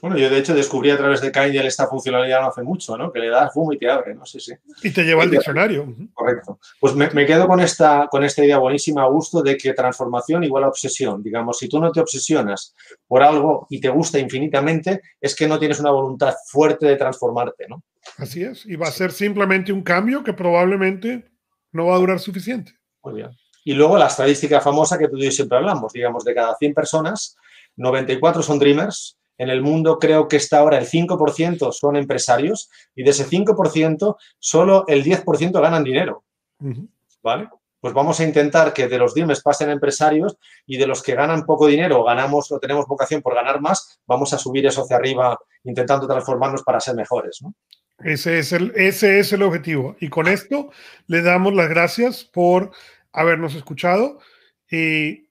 Bueno, 0.00 0.16
yo 0.16 0.30
de 0.30 0.38
hecho 0.38 0.54
descubrí 0.54 0.90
a 0.90 0.96
través 0.96 1.20
de 1.20 1.32
Kindle 1.32 1.66
esta 1.66 1.86
funcionalidad 1.86 2.40
no 2.40 2.48
hace 2.48 2.62
mucho, 2.62 2.96
¿no? 2.96 3.12
Que 3.12 3.18
le 3.18 3.28
das 3.28 3.52
boom 3.54 3.72
y 3.72 3.78
te 3.78 3.90
abre, 3.90 4.14
¿no? 4.14 4.24
Sí, 4.24 4.38
sí. 4.38 4.52
Y 4.82 4.90
te 4.90 5.04
lleva 5.04 5.24
al 5.24 5.30
diccionario. 5.30 5.94
Correcto. 6.14 6.60
Pues 6.80 6.94
me, 6.94 7.26
quedo 7.26 7.46
con 7.46 7.60
esta, 7.60 8.06
con 8.10 8.22
esta 8.24 8.44
idea 8.44 8.58
buenísima, 8.58 9.02
a 9.02 9.08
gusto, 9.08 9.42
de 9.42 9.56
que 9.56 9.72
transformación 9.72 10.44
igual 10.44 10.64
a 10.64 10.68
obsesión. 10.68 11.22
Digamos, 11.22 11.58
si 11.58 11.68
tú 11.68 11.80
no 11.80 11.90
te 11.90 12.00
obsesionas 12.00 12.74
por 13.06 13.22
algo 13.22 13.66
y 13.70 13.80
te 13.80 13.88
gusta 13.88 14.18
infinitamente, 14.18 15.02
es 15.20 15.34
que 15.34 15.48
no 15.48 15.58
tienes 15.58 15.80
una 15.80 15.90
voluntad 15.90 16.34
fuerte 16.46 16.86
de 16.86 16.96
transformarte, 16.96 17.66
¿no? 17.68 17.82
Así 18.16 18.42
es. 18.42 18.64
Y 18.66 18.76
va 18.76 18.88
a 18.88 18.92
ser 18.92 19.12
simplemente 19.12 19.72
un 19.72 19.82
cambio 19.82 20.22
que 20.22 20.32
probablemente 20.32 21.30
no 21.72 21.86
va 21.86 21.96
a 21.96 21.98
durar 21.98 22.20
suficiente. 22.20 22.72
Muy 23.02 23.14
bien. 23.14 23.30
Y 23.64 23.74
luego 23.74 23.98
la 23.98 24.06
estadística 24.06 24.60
famosa 24.60 24.96
que 24.96 25.08
tú 25.08 25.18
y 25.18 25.24
yo 25.24 25.30
siempre 25.30 25.58
hablamos, 25.58 25.92
digamos, 25.92 26.24
de 26.24 26.34
cada 26.34 26.56
100 26.56 26.72
personas, 26.72 27.36
94 27.76 28.42
son 28.42 28.58
dreamers 28.58 29.17
en 29.38 29.48
el 29.48 29.62
mundo 29.62 29.98
creo 29.98 30.28
que 30.28 30.36
está 30.36 30.58
ahora 30.58 30.78
el 30.78 30.86
5% 30.86 31.72
son 31.72 31.96
empresarios 31.96 32.68
y 32.94 33.04
de 33.04 33.10
ese 33.10 33.26
5% 33.26 34.16
solo 34.38 34.84
el 34.88 35.04
10% 35.04 35.60
ganan 35.60 35.84
dinero. 35.84 36.24
¿Vale? 37.22 37.48
Pues 37.80 37.94
vamos 37.94 38.18
a 38.18 38.24
intentar 38.24 38.72
que 38.72 38.88
de 38.88 38.98
los 38.98 39.14
DIMES 39.14 39.40
pasen 39.40 39.70
empresarios 39.70 40.36
y 40.66 40.76
de 40.76 40.88
los 40.88 41.02
que 41.02 41.14
ganan 41.14 41.46
poco 41.46 41.68
dinero 41.68 42.02
ganamos 42.02 42.50
o 42.50 42.58
tenemos 42.58 42.86
vocación 42.86 43.22
por 43.22 43.36
ganar 43.36 43.60
más, 43.60 44.00
vamos 44.06 44.32
a 44.32 44.38
subir 44.38 44.66
eso 44.66 44.82
hacia 44.82 44.96
arriba 44.96 45.38
intentando 45.62 46.08
transformarnos 46.08 46.64
para 46.64 46.80
ser 46.80 46.96
mejores. 46.96 47.40
Ese, 47.98 48.40
es 48.40 48.52
el, 48.52 48.72
ese 48.74 49.20
es 49.20 49.32
el 49.32 49.42
objetivo. 49.42 49.96
Y 50.00 50.08
con 50.08 50.26
esto 50.26 50.70
le 51.06 51.22
damos 51.22 51.54
las 51.54 51.68
gracias 51.68 52.24
por 52.24 52.72
habernos 53.12 53.54
escuchado. 53.54 54.18
Y 54.70 55.27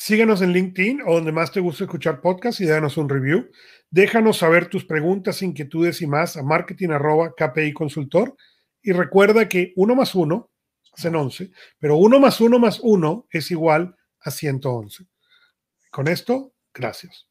Síguenos 0.00 0.40
en 0.40 0.54
LinkedIn 0.54 1.02
o 1.02 1.16
donde 1.16 1.30
más 1.30 1.52
te 1.52 1.60
guste 1.60 1.84
escuchar 1.84 2.22
podcast 2.22 2.58
y 2.62 2.64
danos 2.64 2.96
un 2.96 3.06
review. 3.06 3.50
Déjanos 3.90 4.38
saber 4.38 4.66
tus 4.70 4.86
preguntas, 4.86 5.42
inquietudes 5.42 6.00
y 6.00 6.06
más 6.06 6.38
a 6.38 6.42
marketing 6.42 6.88
KPI 7.36 7.74
Consultor. 7.74 8.34
Y 8.80 8.92
recuerda 8.92 9.46
que 9.46 9.74
uno 9.76 9.94
más 9.94 10.14
uno 10.14 10.50
hacen 10.96 11.16
11, 11.16 11.50
pero 11.78 11.98
uno 11.98 12.18
más 12.18 12.40
uno 12.40 12.58
más 12.58 12.80
uno 12.82 13.26
es 13.30 13.50
igual 13.50 13.94
a 14.20 14.30
111. 14.30 15.04
Con 15.90 16.08
esto, 16.08 16.54
gracias. 16.72 17.29